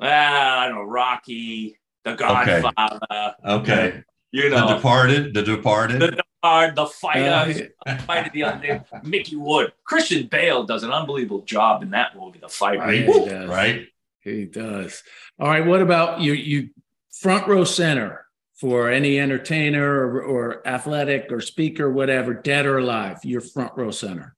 I 0.00 0.66
don't 0.68 0.76
know, 0.76 0.82
Rocky, 0.84 1.78
The 2.04 2.14
Godfather. 2.14 3.34
okay. 3.44 4.02
You 4.32 4.50
know, 4.50 4.68
The 4.68 4.74
Departed. 4.76 5.34
The 5.34 5.42
Departed. 5.42 6.00
the 6.00 6.22
Guard, 6.42 6.74
the 6.76 6.82
Uh, 6.82 6.86
fighter, 6.86 7.70
fight 8.00 8.26
of 8.26 8.32
the 8.32 8.42
other 8.42 8.84
Micky 9.02 9.36
Ward, 9.36 9.72
Christian 9.84 10.26
Bale 10.26 10.64
does 10.64 10.82
an 10.82 10.90
unbelievable 10.90 11.42
job 11.42 11.82
in 11.82 11.90
that 11.90 12.16
movie, 12.16 12.38
The 12.40 12.48
Fighter. 12.48 12.80
Right. 12.80 13.06
He 13.06 13.06
does. 13.24 13.48
right. 13.48 13.86
He 14.20 14.44
does. 14.46 15.02
All 15.38 15.48
right. 15.48 15.64
What 15.64 15.80
about 15.82 16.20
you? 16.20 16.32
You 16.32 16.70
front 17.12 17.46
row 17.46 17.64
center 17.64 18.23
for 18.64 18.88
any 18.88 19.20
entertainer 19.20 20.08
or, 20.08 20.22
or 20.22 20.66
athletic 20.66 21.30
or 21.30 21.38
speaker, 21.42 21.90
whatever, 21.90 22.32
dead 22.32 22.64
or 22.64 22.78
alive. 22.78 23.18
You're 23.22 23.42
front 23.42 23.72
row 23.76 23.90
center. 23.90 24.34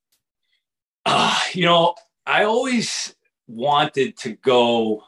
Ah, 1.07 1.47
you 1.53 1.65
know, 1.65 1.95
I 2.27 2.43
always 2.43 3.15
wanted 3.47 4.17
to 4.17 4.33
go. 4.33 5.05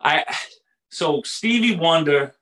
I 0.00 0.24
so 0.90 1.22
Stevie 1.24 1.74
Wonder, 1.74 2.36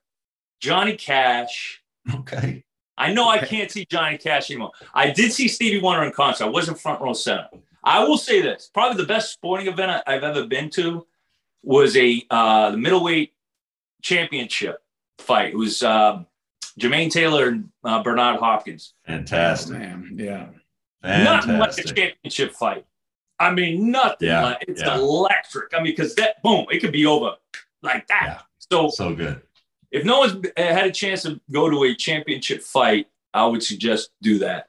Johnny 0.60 0.96
Cash. 0.96 1.82
Okay. 2.14 2.62
I 2.98 3.14
know 3.14 3.26
I 3.26 3.38
can't 3.38 3.70
see 3.70 3.86
Johnny 3.90 4.18
Cash 4.18 4.50
anymore. 4.50 4.72
I 4.92 5.12
did 5.12 5.32
see 5.32 5.48
Stevie 5.48 5.80
Wonder 5.80 6.04
in 6.04 6.12
concert. 6.12 6.44
I 6.44 6.50
wasn't 6.50 6.78
front 6.78 7.00
row 7.00 7.14
center. 7.14 7.48
I 7.82 8.04
will 8.04 8.18
say 8.18 8.42
this: 8.42 8.70
probably 8.74 9.00
the 9.00 9.08
best 9.08 9.32
sporting 9.32 9.66
event 9.66 9.92
I- 9.92 10.14
I've 10.14 10.24
ever 10.24 10.46
been 10.46 10.68
to 10.72 11.06
was 11.62 11.96
a 11.96 12.22
uh, 12.28 12.72
the 12.72 12.76
middleweight 12.76 13.32
championship 14.02 14.82
fight. 15.18 15.50
It 15.52 15.56
was 15.56 15.82
um, 15.82 16.26
Jermaine 16.80 17.10
Taylor 17.10 17.48
and 17.48 17.68
uh, 17.84 18.02
Bernard 18.02 18.40
Hopkins. 18.40 18.94
Oh, 19.08 19.12
Fantastic. 19.12 19.78
man. 19.78 20.12
Yeah. 20.16 20.46
Nothing 21.02 21.58
like 21.58 21.76
a 21.78 21.82
championship 21.82 22.52
fight. 22.52 22.84
I 23.38 23.50
mean, 23.52 23.90
nothing 23.90 24.28
Yeah, 24.28 24.44
like 24.44 24.64
it's 24.68 24.80
yeah. 24.82 24.94
electric. 24.96 25.74
I 25.74 25.78
mean, 25.78 25.92
because 25.92 26.14
that 26.14 26.40
boom, 26.44 26.66
it 26.70 26.78
could 26.80 26.92
be 26.92 27.06
over 27.06 27.32
like 27.82 28.06
that. 28.06 28.22
Yeah. 28.24 28.40
So 28.70 28.88
So 28.90 29.12
good. 29.14 29.42
if 29.90 30.04
no 30.04 30.20
one's 30.20 30.46
had 30.56 30.86
a 30.86 30.92
chance 30.92 31.22
to 31.22 31.40
go 31.50 31.68
to 31.68 31.82
a 31.84 31.94
championship 31.94 32.62
fight, 32.62 33.08
I 33.34 33.44
would 33.46 33.62
suggest 33.62 34.10
do 34.22 34.38
that. 34.38 34.68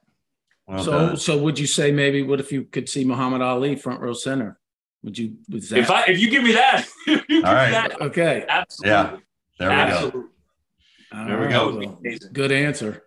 Well 0.65 0.83
so, 0.83 0.91
done. 0.91 1.17
so 1.17 1.37
would 1.37 1.59
you 1.59 1.67
say 1.67 1.91
maybe 1.91 2.23
what 2.23 2.39
if 2.39 2.51
you 2.51 2.63
could 2.63 2.89
see 2.89 3.03
Muhammad 3.03 3.41
Ali 3.41 3.75
front 3.75 4.01
row 4.01 4.13
center? 4.13 4.57
Would 5.03 5.17
you? 5.19 5.35
Was 5.49 5.69
that 5.69 5.77
If 5.79 5.91
I 5.91 6.05
if 6.05 6.19
you 6.19 6.31
give 6.31 6.41
me 6.43 6.53
that, 6.53 6.87
if 7.05 7.23
you 7.29 7.41
give 7.41 7.45
All 7.45 7.53
me 7.53 7.71
that, 7.71 8.01
okay? 8.01 8.45
absolutely, 8.47 8.89
Yeah. 8.89 9.17
There 9.59 9.69
we 9.69 10.11
go. 10.11 10.25
Absolutely. 11.13 11.31
There 11.35 11.47
we 11.47 11.53
go. 11.53 11.59
That 11.59 11.65
would 11.65 11.79
be 11.79 11.87
well, 11.87 11.97
amazing. 11.99 12.29
Good 12.33 12.51
answer. 12.51 13.03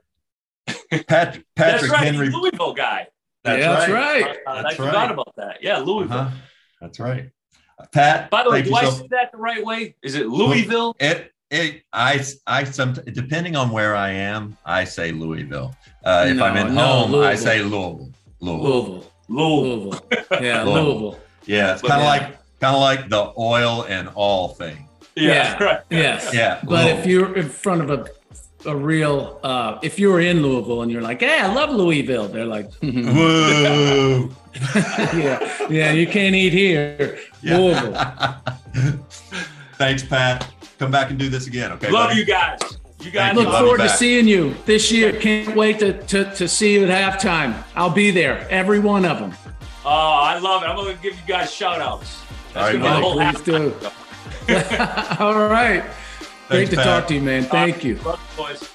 Pat, 0.66 1.08
That's 1.08 1.38
Patrick 1.54 1.92
right, 1.92 2.04
Henry. 2.04 2.26
he's 2.26 2.34
Louisville 2.34 2.72
guy. 2.74 3.06
That's 3.44 3.60
yeah, 3.62 3.72
that's 3.74 3.92
right. 3.92 4.22
right. 4.24 4.36
Uh, 4.46 4.50
I 4.50 4.62
That's 4.62 4.74
forgot 4.76 4.94
right. 4.94 5.10
about 5.12 5.32
that. 5.36 5.62
Yeah, 5.62 5.78
Louisville. 5.78 6.16
Uh-huh. 6.18 6.36
That's 6.80 6.98
right. 6.98 7.30
Pat. 7.92 8.30
By 8.30 8.42
the 8.42 8.50
way, 8.50 8.56
thank 8.62 8.64
do 8.66 8.70
you 8.70 8.76
I 8.76 8.84
so- 8.84 8.90
say 9.02 9.06
that 9.10 9.30
the 9.32 9.38
right 9.38 9.64
way? 9.64 9.94
Is 10.02 10.14
it 10.16 10.26
Louisville? 10.26 10.96
It 10.98 11.32
it 11.50 11.82
I 11.92 12.24
I 12.46 12.64
some 12.64 12.94
depending 12.94 13.54
on 13.54 13.70
where 13.70 13.94
I 13.94 14.10
am, 14.10 14.56
I 14.64 14.82
say 14.84 15.12
Louisville. 15.12 15.76
Uh, 16.04 16.26
if 16.28 16.36
No, 16.36 16.44
I'm 16.44 16.56
at 16.56 16.72
no, 16.72 16.80
home, 16.84 17.14
I 17.22 17.34
say 17.36 17.60
Louisville. 17.62 18.10
Louisville. 18.40 18.62
Louisville. 18.68 19.12
Louisville. 19.28 19.90
Louisville. 19.90 20.42
Yeah, 20.42 20.62
Louisville. 20.64 20.84
Louisville. 20.84 21.20
Yeah, 21.46 21.72
it's 21.74 21.82
kind 21.82 21.94
of 21.94 22.00
yeah. 22.00 22.06
like 22.08 22.22
kind 22.60 22.74
of 22.74 22.80
like 22.80 23.08
the 23.08 23.32
oil 23.38 23.84
and 23.88 24.08
all 24.14 24.48
thing. 24.48 24.85
Yeah. 25.16 25.62
right. 25.62 25.80
Yes. 25.90 26.30
Yeah, 26.34 26.60
But 26.62 26.86
if 26.98 27.06
you're 27.06 27.34
in 27.36 27.48
front 27.48 27.82
of 27.82 27.90
a 27.90 28.06
a 28.64 28.74
real, 28.74 29.38
uh, 29.44 29.78
if 29.82 29.96
you 29.98 30.10
were 30.10 30.20
in 30.20 30.42
Louisville 30.42 30.82
and 30.82 30.90
you're 30.90 31.02
like, 31.02 31.20
"Hey, 31.20 31.38
I 31.40 31.46
love 31.46 31.70
Louisville," 31.70 32.26
they're 32.26 32.46
like, 32.46 32.68
Woo! 32.82 34.30
"Yeah, 35.14 35.66
yeah, 35.70 35.92
you 35.92 36.06
can't 36.06 36.34
eat 36.34 36.52
here, 36.52 37.18
Yeah. 37.42 37.58
Louisville." 37.58 37.94
Thanks, 39.78 40.02
Pat. 40.02 40.50
Come 40.78 40.90
back 40.90 41.10
and 41.10 41.18
do 41.18 41.28
this 41.28 41.46
again. 41.46 41.70
Okay. 41.72 41.90
Love 41.90 42.08
buddy? 42.08 42.20
you 42.20 42.26
guys. 42.26 42.58
You 43.00 43.10
guys. 43.12 43.34
Thank 43.34 43.36
Look 43.36 43.46
you. 43.46 43.52
Forward 43.52 43.78
to 43.78 43.88
seeing 43.88 44.26
you 44.26 44.54
this 44.64 44.90
year. 44.90 45.12
Can't 45.12 45.54
wait 45.54 45.78
to, 45.78 46.02
to 46.08 46.34
to 46.34 46.48
see 46.48 46.74
you 46.74 46.86
at 46.86 46.90
halftime. 47.20 47.62
I'll 47.76 47.90
be 47.90 48.10
there, 48.10 48.46
every 48.50 48.80
one 48.80 49.04
of 49.04 49.18
them. 49.20 49.32
Oh, 49.84 49.88
I 49.90 50.38
love 50.38 50.64
it. 50.64 50.66
I'm 50.66 50.76
going 50.76 50.96
to 50.96 51.02
give 51.02 51.14
you 51.14 51.20
guys 51.28 51.52
shout 51.52 51.80
outs. 51.80 52.20
All 52.56 52.62
right, 52.62 52.72
gonna 52.72 52.84
be 52.84 52.88
the 52.88 53.00
whole 53.00 53.14
Please 53.14 53.40
do. 53.42 53.74
Halftime. 54.46 55.20
All 55.20 55.48
right. 55.48 55.84
Great 56.48 56.70
to 56.70 56.76
Pat. 56.76 56.84
talk 56.84 57.08
to 57.08 57.14
you, 57.14 57.20
man. 57.20 57.44
Thank 57.44 57.82
you. 57.84 57.96
Boys. 58.36 58.68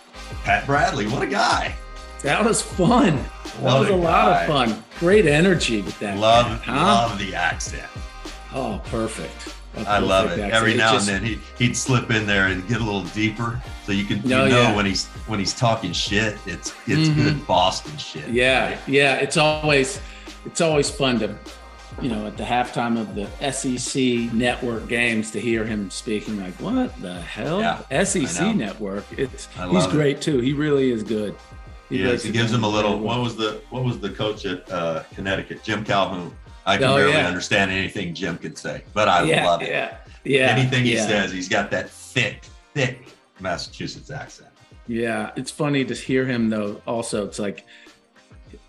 Pat 0.43 0.65
Bradley, 0.65 1.07
what 1.07 1.21
a 1.21 1.27
guy. 1.27 1.75
That 2.23 2.43
was 2.45 2.61
fun. 2.61 3.17
That 3.61 3.79
was 3.79 3.89
a 3.89 3.93
a 3.93 3.95
lot 3.95 4.41
of 4.41 4.47
fun. 4.47 4.83
Great 4.99 5.25
energy 5.25 5.81
with 5.81 5.97
that. 5.99 6.17
Love, 6.17 6.47
guy, 6.65 6.73
huh? 6.73 7.07
love 7.09 7.19
the 7.19 7.33
accent. 7.35 7.87
Oh, 8.53 8.81
perfect. 8.85 9.55
I 9.87 9.99
love 9.99 10.25
it. 10.31 10.33
accent. 10.39 10.53
Every 10.53 10.73
It 10.73 10.77
now 10.77 10.91
just- 10.93 11.09
and 11.09 11.17
then 11.17 11.25
he 11.25 11.39
he'd 11.57 11.75
slip 11.77 12.11
in 12.11 12.27
there 12.27 12.47
and 12.47 12.67
get 12.67 12.81
a 12.81 12.83
little 12.83 13.03
deeper, 13.05 13.59
so 13.85 13.91
you 13.93 14.03
can 14.03 14.21
you 14.23 14.29
know 14.29 14.45
yeah. 14.45 14.75
when 14.75 14.85
he's 14.85 15.07
when 15.27 15.39
he's 15.39 15.53
talking 15.53 15.93
shit. 15.93 16.37
It's 16.45 16.73
it's 16.87 17.09
Mhm. 17.09 17.15
good 17.15 17.47
Boston 17.47 17.97
shit. 17.97 18.27
Yeah, 18.29 18.77
yeah. 18.85 19.15
It's 19.15 19.37
always 19.37 20.01
it's 20.45 20.59
always 20.61 20.89
fun 20.89 21.19
to 21.19 21.35
you 22.01 22.09
know, 22.09 22.27
at 22.27 22.37
the 22.37 22.43
halftime 22.43 22.99
of 22.99 23.15
the 23.15 23.27
SEC 23.51 24.33
network 24.33 24.87
games 24.87 25.31
to 25.31 25.39
hear 25.39 25.65
him 25.65 25.89
speaking 25.89 26.39
like, 26.41 26.53
what 26.55 26.99
the 27.01 27.13
hell? 27.21 27.59
Yeah, 27.59 28.03
SEC 28.03 28.55
network. 28.55 29.05
It's 29.17 29.47
he's 29.69 29.85
it. 29.85 29.91
great 29.91 30.21
too. 30.21 30.39
He 30.39 30.53
really 30.53 30.91
is 30.91 31.03
good. 31.03 31.35
He, 31.89 32.03
is. 32.03 32.23
he 32.23 32.31
gives 32.31 32.53
him 32.53 32.63
a 32.63 32.69
little. 32.69 32.99
What 32.99 33.19
was 33.19 33.35
the 33.35 33.61
what 33.69 33.83
was 33.83 33.99
the 33.99 34.09
coach 34.09 34.45
at 34.45 34.69
uh, 34.71 35.03
Connecticut? 35.13 35.63
Jim 35.63 35.83
Calhoun. 35.83 36.33
I 36.65 36.77
can 36.77 36.85
Oh, 36.89 36.95
barely 36.95 37.13
yeah. 37.13 37.27
understand 37.27 37.71
anything 37.71 38.13
Jim 38.13 38.37
could 38.37 38.57
say, 38.57 38.83
but 38.93 39.07
I 39.09 39.23
yeah, 39.23 39.45
love 39.47 39.61
it. 39.63 39.69
yeah, 39.69 39.97
yeah. 40.23 40.47
Anything 40.47 40.85
he 40.85 40.93
yeah. 40.93 41.07
says, 41.07 41.31
he's 41.31 41.49
got 41.49 41.71
that 41.71 41.89
thick, 41.89 42.43
thick 42.75 43.07
Massachusetts 43.39 44.11
accent. 44.11 44.51
Yeah, 44.87 45.31
it's 45.35 45.49
funny 45.51 45.83
to 45.85 45.93
hear 45.95 46.25
him 46.25 46.49
though. 46.49 46.81
Also, 46.85 47.25
it's 47.25 47.39
like 47.39 47.65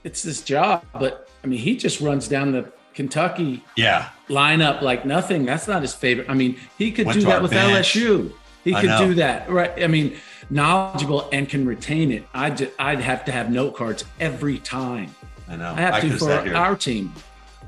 it's 0.04 0.22
this 0.22 0.42
job, 0.42 0.84
but 0.98 1.28
I 1.44 1.46
mean, 1.46 1.58
he 1.60 1.76
just 1.76 2.00
runs 2.00 2.28
down 2.28 2.52
the 2.52 2.72
Kentucky 2.95 3.64
Yeah, 3.76 4.09
lineup 4.28 4.82
like 4.82 5.05
nothing. 5.05 5.45
That's 5.45 5.66
not 5.68 5.82
his 5.82 5.95
favorite. 5.95 6.28
I 6.30 6.34
mean, 6.34 6.59
he 6.78 6.90
could 6.93 7.07
Went 7.07 7.20
do 7.20 7.26
that 7.26 7.43
with 7.43 7.51
bench. 7.53 7.95
LSU. 7.95 8.32
He 8.64 8.74
I 8.74 8.80
could 8.80 8.90
know. 8.90 9.07
do 9.09 9.14
that, 9.14 9.51
right? 9.51 9.82
I 9.82 9.86
mean, 9.88 10.16
knowledgeable 10.49 11.28
and 11.32 11.49
can 11.49 11.66
retain 11.66 12.12
it. 12.12 12.24
I 12.32 12.51
just, 12.51 12.72
I'd 12.78 13.01
have 13.01 13.24
to 13.24 13.32
have 13.32 13.51
note 13.51 13.74
cards 13.74 14.05
every 14.20 14.59
time. 14.59 15.14
I 15.49 15.57
know. 15.57 15.72
I 15.72 15.80
have 15.80 16.01
to 16.01 16.11
for 16.16 16.32
our 16.57 16.76
team. 16.76 17.12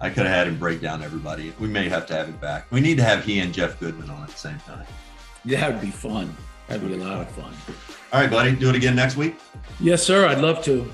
I 0.01 0.09
could 0.11 0.27
have 0.27 0.35
had 0.35 0.47
him 0.49 0.59
break 0.59 0.81
down 0.81 1.03
everybody. 1.03 1.53
We 1.59 1.69
may 1.69 1.89
have 1.89 2.07
to 2.07 2.15
have 2.15 2.29
him 2.29 2.37
back. 2.37 2.67
We 2.71 2.81
need 2.81 2.97
to 2.99 3.03
have 3.03 3.25
he 3.25 3.41
and 3.41 3.53
Jeff 3.53 3.79
Goodman 3.81 4.11
on 4.11 4.23
at 4.23 4.29
the 4.29 4.37
same 4.39 4.59
time. 4.67 4.85
Yeah, 5.45 5.61
That 5.61 5.73
would 5.73 5.81
be 5.81 5.91
fun. 5.91 6.35
That'd 6.69 6.87
be 6.87 6.95
a 6.95 6.97
lot 6.97 7.21
of 7.21 7.31
fun. 7.31 7.53
All 8.13 8.21
right, 8.21 8.31
buddy. 8.31 8.53
Do 8.53 8.69
it 8.71 8.75
again 8.77 8.95
next 8.97 9.17
week. 9.17 9.37
Yes, 9.81 10.03
sir. 10.03 10.27
I'd 10.27 10.39
love 10.39 10.63
to. 10.65 10.91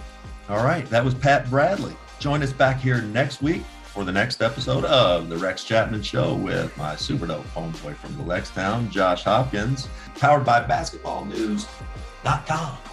All 0.49 0.65
right. 0.65 0.85
That 0.91 1.05
was 1.05 1.15
Pat 1.15 1.49
Bradley. 1.51 1.95
Join 2.19 2.43
us 2.43 2.53
back 2.53 2.81
here 2.81 3.01
next 3.03 3.41
week 3.43 3.63
for 4.01 4.07
the 4.07 4.13
next 4.13 4.41
episode 4.41 4.87
of 4.87 5.29
the 5.29 5.37
Rex 5.37 5.63
Chapman 5.63 6.01
Show 6.01 6.35
with 6.35 6.75
my 6.79 6.97
super 6.97 7.27
dope 7.27 7.45
homeboy 7.49 7.95
from 7.97 8.17
the 8.17 8.23
Lextown, 8.23 8.89
Josh 8.89 9.25
Hopkins, 9.25 9.89
powered 10.15 10.47
by 10.47 10.63
basketballnews.com. 10.63 12.90